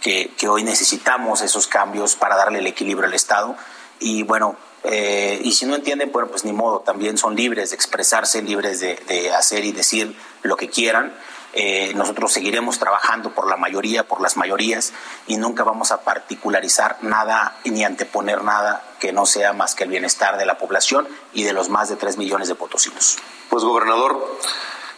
que, 0.00 0.48
hoy 0.48 0.62
necesitamos 0.62 1.42
esos 1.42 1.66
cambios 1.66 2.16
para 2.16 2.36
darle 2.36 2.60
el 2.60 2.66
equilibrio 2.68 3.06
al 3.06 3.14
Estado. 3.14 3.54
Y 3.98 4.22
bueno, 4.22 4.56
eh, 4.84 5.40
y 5.44 5.52
si 5.52 5.66
no 5.66 5.74
entienden, 5.74 6.10
bueno, 6.10 6.28
pues 6.28 6.44
ni 6.44 6.52
modo, 6.52 6.80
también 6.80 7.16
son 7.16 7.36
libres 7.36 7.70
de 7.70 7.76
expresarse, 7.76 8.42
libres 8.42 8.80
de, 8.80 9.32
hacer 9.32 9.64
y 9.64 9.72
decir 9.72 10.16
lo 10.42 10.56
que 10.56 10.68
quieran. 10.68 11.14
Eh, 11.54 11.92
nosotros 11.94 12.32
seguiremos 12.32 12.78
trabajando 12.78 13.34
por 13.34 13.46
la 13.46 13.56
mayoría, 13.56 14.08
por 14.08 14.22
las 14.22 14.36
mayorías, 14.36 14.92
y 15.26 15.36
nunca 15.36 15.64
vamos 15.64 15.92
a 15.92 16.00
particularizar 16.00 16.96
nada 17.02 17.58
ni 17.64 17.84
anteponer 17.84 18.42
nada 18.42 18.82
que 18.98 19.12
no 19.12 19.26
sea 19.26 19.52
más 19.52 19.74
que 19.74 19.84
el 19.84 19.90
bienestar 19.90 20.38
de 20.38 20.46
la 20.46 20.56
población 20.56 21.06
y 21.34 21.44
de 21.44 21.52
los 21.52 21.68
más 21.68 21.90
de 21.90 21.96
tres 21.96 22.16
millones 22.16 22.48
de 22.48 22.54
potosinos. 22.54 23.18
Pues, 23.50 23.64
gobernador, 23.64 24.38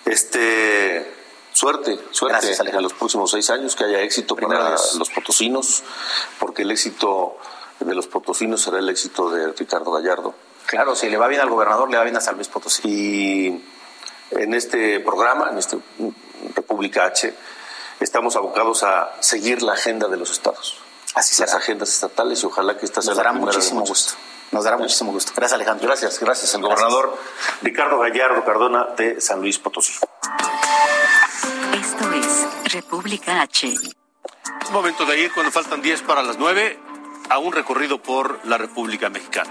este, 0.04 1.12
suerte, 1.52 1.98
suerte 2.12 2.52
en 2.52 2.82
los 2.82 2.94
próximos 2.94 3.32
seis 3.32 3.50
años, 3.50 3.74
que 3.74 3.84
haya 3.84 4.00
éxito 4.00 4.36
para 4.36 4.70
los 4.70 5.10
potosinos, 5.12 5.82
porque 6.38 6.62
el 6.62 6.70
éxito 6.70 7.36
de 7.80 7.94
los 7.94 8.06
potosinos 8.06 8.62
será 8.62 8.78
el 8.78 8.88
éxito 8.88 9.30
de 9.30 9.52
Ricardo 9.52 9.92
Gallardo. 9.92 10.34
Claro, 10.66 10.96
si 10.96 11.08
le 11.08 11.16
va 11.16 11.28
bien 11.28 11.40
al 11.40 11.50
gobernador, 11.50 11.90
le 11.90 11.96
va 11.96 12.04
bien 12.04 12.16
a 12.16 12.20
San 12.20 12.36
Luis 12.36 12.48
Potosí. 12.48 12.82
Y 12.84 13.64
en 14.30 14.54
este 14.54 15.00
programa, 15.00 15.50
en 15.50 15.58
este 15.58 15.78
República 16.54 17.04
H, 17.04 17.34
estamos 18.00 18.36
abocados 18.36 18.82
a 18.82 19.12
seguir 19.20 19.62
la 19.62 19.74
agenda 19.74 20.08
de 20.08 20.16
los 20.16 20.30
estados. 20.30 20.78
Así 21.14 21.34
será. 21.34 21.52
Las 21.52 21.62
agendas 21.62 21.88
estatales 21.90 22.42
y 22.42 22.46
ojalá 22.46 22.76
que 22.76 22.86
esta 22.86 23.02
sea 23.02 23.10
Nos 23.10 23.16
dará 23.18 23.32
muchísimo 23.32 23.82
gusto. 23.82 24.14
Nos 24.50 24.64
dará 24.64 24.76
muchísimo 24.76 25.12
gusto. 25.12 25.32
Gracias, 25.36 25.54
Alejandro. 25.54 25.86
Gracias, 25.86 26.18
gracias. 26.18 26.54
El 26.54 26.62
gobernador 26.62 27.16
Ricardo 27.62 27.98
Gallardo 27.98 28.44
Cardona 28.44 28.88
de 28.96 29.20
San 29.20 29.40
Luis 29.40 29.58
Potosí. 29.58 29.92
Esto 31.72 32.12
es 32.12 32.72
República 32.72 33.42
H. 33.42 33.68
Es 33.68 34.70
momento 34.70 35.04
de 35.04 35.20
ir 35.20 35.32
cuando 35.32 35.52
faltan 35.52 35.82
10 35.82 36.02
para 36.02 36.22
las 36.22 36.38
9 36.38 36.78
a 37.28 37.38
un 37.38 37.52
recorrido 37.52 37.98
por 37.98 38.40
la 38.44 38.58
República 38.58 39.10
Mexicana. 39.10 39.50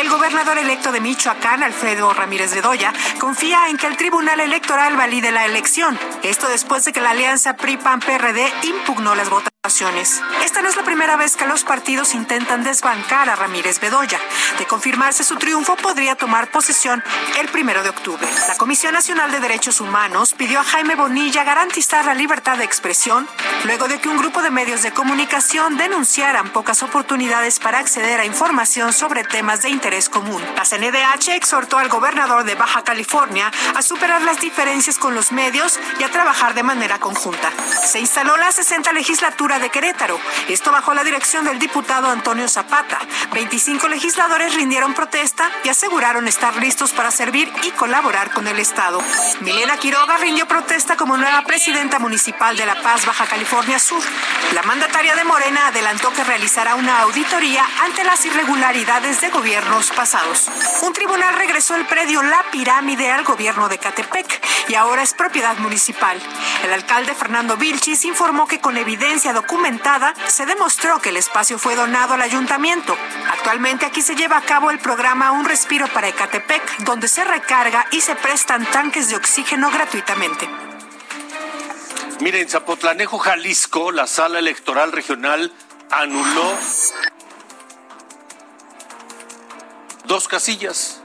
El 0.00 0.08
gobernador 0.10 0.58
electo 0.58 0.92
de 0.92 1.00
Michoacán, 1.00 1.62
Alfredo 1.62 2.12
Ramírez 2.14 2.54
Bedoya, 2.54 2.92
confía 3.18 3.68
en 3.68 3.76
que 3.76 3.86
el 3.86 3.96
Tribunal 3.96 4.38
Electoral 4.38 4.96
valide 4.96 5.32
la 5.32 5.44
elección. 5.44 5.98
Esto 6.22 6.48
después 6.48 6.84
de 6.84 6.92
que 6.92 7.00
la 7.00 7.10
alianza 7.10 7.56
PRI-PAN-PRD 7.56 8.52
impugnó 8.62 9.14
las 9.14 9.28
votaciones. 9.28 9.57
Esta 10.44 10.62
no 10.62 10.68
es 10.70 10.76
la 10.76 10.82
primera 10.82 11.16
vez 11.16 11.36
que 11.36 11.46
los 11.46 11.62
partidos 11.62 12.14
intentan 12.14 12.64
desbancar 12.64 13.28
a 13.28 13.36
Ramírez 13.36 13.80
Bedoya. 13.80 14.18
De 14.58 14.66
confirmarse 14.66 15.24
su 15.24 15.36
triunfo, 15.36 15.76
podría 15.76 16.14
tomar 16.16 16.50
posesión 16.50 17.04
el 17.38 17.48
primero 17.48 17.82
de 17.82 17.90
octubre. 17.90 18.26
La 18.48 18.56
Comisión 18.56 18.94
Nacional 18.94 19.30
de 19.30 19.40
Derechos 19.40 19.82
Humanos 19.82 20.32
pidió 20.32 20.60
a 20.60 20.64
Jaime 20.64 20.94
Bonilla 20.94 21.44
garantizar 21.44 22.06
la 22.06 22.14
libertad 22.14 22.56
de 22.56 22.64
expresión 22.64 23.28
luego 23.64 23.88
de 23.88 24.00
que 24.00 24.08
un 24.08 24.16
grupo 24.16 24.40
de 24.40 24.50
medios 24.50 24.82
de 24.82 24.92
comunicación 24.92 25.76
denunciaran 25.76 26.50
pocas 26.50 26.82
oportunidades 26.82 27.58
para 27.58 27.78
acceder 27.78 28.20
a 28.20 28.24
información 28.24 28.92
sobre 28.94 29.24
temas 29.24 29.62
de 29.62 29.68
interés 29.68 30.08
común. 30.08 30.42
La 30.56 30.64
CNDH 30.64 31.34
exhortó 31.34 31.76
al 31.76 31.90
gobernador 31.90 32.44
de 32.44 32.54
Baja 32.54 32.84
California 32.84 33.52
a 33.74 33.82
superar 33.82 34.22
las 34.22 34.40
diferencias 34.40 34.96
con 34.96 35.14
los 35.14 35.30
medios 35.30 35.78
y 35.98 36.04
a 36.04 36.10
trabajar 36.10 36.54
de 36.54 36.62
manera 36.62 36.98
conjunta. 36.98 37.52
Se 37.84 38.00
instaló 38.00 38.36
la 38.36 38.50
60 38.50 38.92
legislatura 38.92 39.57
de 39.58 39.70
Querétaro. 39.70 40.18
Esto 40.48 40.70
bajo 40.70 40.94
la 40.94 41.02
dirección 41.02 41.44
del 41.44 41.58
diputado 41.58 42.08
Antonio 42.08 42.48
Zapata. 42.48 42.98
25 43.32 43.88
legisladores 43.88 44.54
rindieron 44.54 44.94
protesta 44.94 45.50
y 45.64 45.68
aseguraron 45.68 46.28
estar 46.28 46.56
listos 46.56 46.92
para 46.92 47.10
servir 47.10 47.52
y 47.64 47.70
colaborar 47.72 48.30
con 48.30 48.46
el 48.46 48.58
Estado. 48.58 49.02
Milena 49.40 49.76
Quiroga 49.76 50.16
rindió 50.18 50.46
protesta 50.46 50.96
como 50.96 51.16
nueva 51.16 51.42
presidenta 51.42 51.98
municipal 51.98 52.56
de 52.56 52.66
La 52.66 52.80
Paz, 52.80 53.04
Baja 53.06 53.26
California 53.26 53.78
Sur. 53.78 54.02
La 54.54 54.62
mandataria 54.62 55.14
de 55.16 55.24
Morena 55.24 55.66
adelantó 55.66 56.12
que 56.12 56.24
realizará 56.24 56.76
una 56.76 57.00
auditoría 57.00 57.64
ante 57.82 58.04
las 58.04 58.24
irregularidades 58.24 59.20
de 59.20 59.30
gobiernos 59.30 59.90
pasados. 59.90 60.48
Un 60.82 60.92
tribunal 60.92 61.34
regresó 61.34 61.74
el 61.74 61.86
predio 61.86 62.22
La 62.22 62.44
Pirámide 62.52 63.10
al 63.10 63.24
gobierno 63.24 63.68
de 63.68 63.78
Catepec 63.78 64.40
y 64.68 64.74
ahora 64.74 65.02
es 65.02 65.14
propiedad 65.14 65.56
municipal. 65.58 66.18
El 66.64 66.72
alcalde 66.72 67.14
Fernando 67.14 67.56
Vilchis 67.56 68.04
informó 68.04 68.46
que 68.46 68.60
con 68.60 68.76
evidencia 68.76 69.32
documental 69.32 69.47
se 70.28 70.46
demostró 70.46 71.00
que 71.00 71.10
el 71.10 71.16
espacio 71.16 71.58
fue 71.58 71.74
donado 71.74 72.14
al 72.14 72.22
ayuntamiento. 72.22 72.96
Actualmente 73.30 73.86
aquí 73.86 74.02
se 74.02 74.14
lleva 74.14 74.38
a 74.38 74.42
cabo 74.42 74.70
el 74.70 74.78
programa 74.78 75.32
Un 75.32 75.44
Respiro 75.44 75.88
para 75.88 76.08
Ecatepec, 76.08 76.78
donde 76.84 77.08
se 77.08 77.24
recarga 77.24 77.86
y 77.90 78.00
se 78.00 78.14
prestan 78.14 78.64
tanques 78.66 79.08
de 79.08 79.16
oxígeno 79.16 79.70
gratuitamente. 79.70 80.48
Miren, 82.20 82.42
en 82.42 82.48
Zapotlanejo, 82.48 83.18
Jalisco, 83.18 83.92
la 83.92 84.06
sala 84.06 84.38
electoral 84.38 84.92
regional 84.92 85.52
anuló 85.90 86.56
dos 90.06 90.28
casillas. 90.28 91.02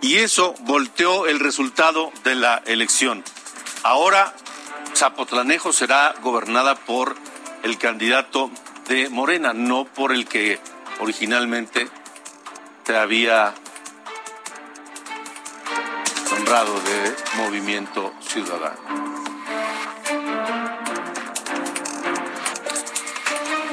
Y 0.00 0.16
eso 0.18 0.54
volteó 0.60 1.26
el 1.26 1.40
resultado 1.40 2.12
de 2.24 2.34
la 2.34 2.62
elección. 2.66 3.24
Ahora 3.82 4.34
Zapotlanejo 5.04 5.70
será 5.70 6.14
gobernada 6.22 6.76
por 6.76 7.14
el 7.62 7.76
candidato 7.76 8.50
de 8.88 9.10
Morena, 9.10 9.52
no 9.52 9.84
por 9.84 10.12
el 10.12 10.26
que 10.26 10.58
originalmente 10.98 11.90
se 12.86 12.96
había 12.96 13.52
honrado 16.32 16.80
de 16.80 17.14
Movimiento 17.36 18.14
Ciudadano. 18.20 18.80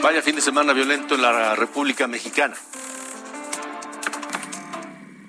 Vaya 0.04 0.22
fin 0.22 0.36
de 0.36 0.42
semana 0.42 0.74
violento 0.74 1.16
en 1.16 1.22
la 1.22 1.56
República 1.56 2.08
Mexicana. 2.08 2.58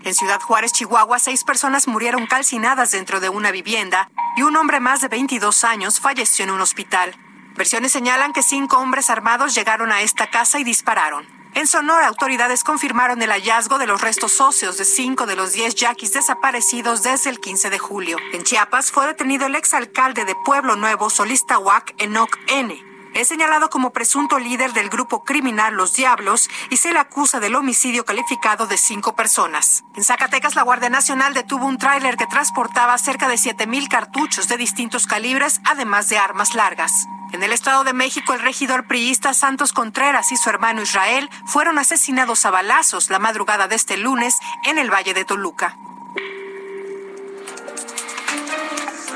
En 0.03 0.14
Ciudad 0.14 0.40
Juárez, 0.40 0.72
Chihuahua, 0.72 1.20
seis 1.20 1.44
personas 1.44 1.86
murieron 1.86 2.26
calcinadas 2.26 2.90
dentro 2.90 3.20
de 3.20 3.28
una 3.28 3.53
vivienda 3.53 4.11
y 4.37 4.43
un 4.43 4.57
hombre 4.57 4.80
más 4.80 5.01
de 5.01 5.09
22 5.09 5.64
años 5.64 6.01
falleció 6.01 6.45
en 6.45 6.51
un 6.51 6.61
hospital. 6.61 7.14
Versiones 7.57 7.93
señalan 7.93 8.33
que 8.33 8.43
cinco 8.43 8.78
hombres 8.78 9.11
armados 9.11 9.55
llegaron 9.55 9.93
a 9.93 10.03
esta 10.03 10.28
casa 10.28 10.59
y 10.59 10.64
dispararon. 10.64 11.26
En 11.55 11.66
Sonora, 11.66 12.07
autoridades 12.07 12.64
confirmaron 12.64 13.20
el 13.20 13.30
hallazgo 13.30 13.78
de 13.78 13.87
los 13.87 14.01
restos 14.01 14.41
óseos 14.41 14.78
de 14.78 14.87
cinco 14.87 15.26
de 15.26 15.37
los 15.37 15.53
diez 15.53 15.74
yaquis 15.74 16.14
desaparecidos 16.14 17.03
desde 17.03 17.28
el 17.28 17.41
15 17.41 17.68
de 17.68 17.78
julio. 17.78 18.16
En 18.33 18.43
Chiapas 18.43 18.91
fue 18.91 19.07
detenido 19.07 19.47
el 19.47 19.55
exalcalde 19.55 20.24
de 20.24 20.35
Pueblo 20.47 20.76
Nuevo, 20.76 21.11
Solista 21.11 21.59
Huac, 21.59 21.95
Enoc 21.99 22.39
N. 22.47 22.91
Es 23.15 23.29
señalado 23.29 23.69
como 23.69 23.91
presunto 23.91 24.39
líder 24.39 24.73
del 24.73 24.89
grupo 24.89 25.23
criminal 25.23 25.75
Los 25.75 25.93
Diablos 25.93 26.49
y 26.71 26.79
se 26.79 26.95
le 26.95 26.99
acusa 26.99 27.41
del 27.41 27.55
homicidio 27.55 28.07
calificado 28.07 28.67
de 28.67 28.79
cinco 28.79 29.15
personas. 29.15 29.85
En 29.95 30.03
Zacatecas, 30.03 30.55
la 30.55 30.63
Guardia 30.63 30.89
Nacional 30.89 31.35
detuvo 31.35 31.67
un 31.67 31.77
tráiler 31.77 32.17
que 32.17 32.27
transportaba 32.27 32.97
cerca 32.97 33.29
de 33.29 33.35
7.000 33.35 33.89
cartuchos 33.89 34.49
de 34.49 34.57
distintos 34.57 35.07
calibres, 35.07 35.61
además 35.67 36.09
de 36.09 36.17
armas 36.17 36.55
largas. 36.55 37.07
En 37.33 37.43
el 37.43 37.53
Estado 37.53 37.85
de 37.85 37.93
México, 37.93 38.33
el 38.33 38.41
regidor 38.41 38.87
priista 38.87 39.35
Santos 39.35 39.75
Contreras 39.75 40.33
y 40.33 40.39
su 40.39 40.49
hermano 40.49 40.81
Israel 40.81 41.29
fueron 41.47 41.79
asesinados 41.79 42.47
a 42.47 42.51
balazos 42.51 43.11
la 43.11 43.19
madrugada 43.19 43.69
de 43.69 43.77
este 43.77 43.99
lunes 43.99 44.37
en 44.65 44.79
el 44.79 44.91
Valle 44.91 45.13
de 45.13 45.27
Toluca. 45.27 45.77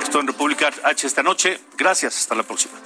Esto 0.03 0.21
en 0.21 0.27
República 0.27 0.71
H 0.85 1.07
esta 1.07 1.23
noche. 1.23 1.61
Gracias. 1.79 2.17
Hasta 2.19 2.35
la 2.35 2.43
próxima. 2.43 2.86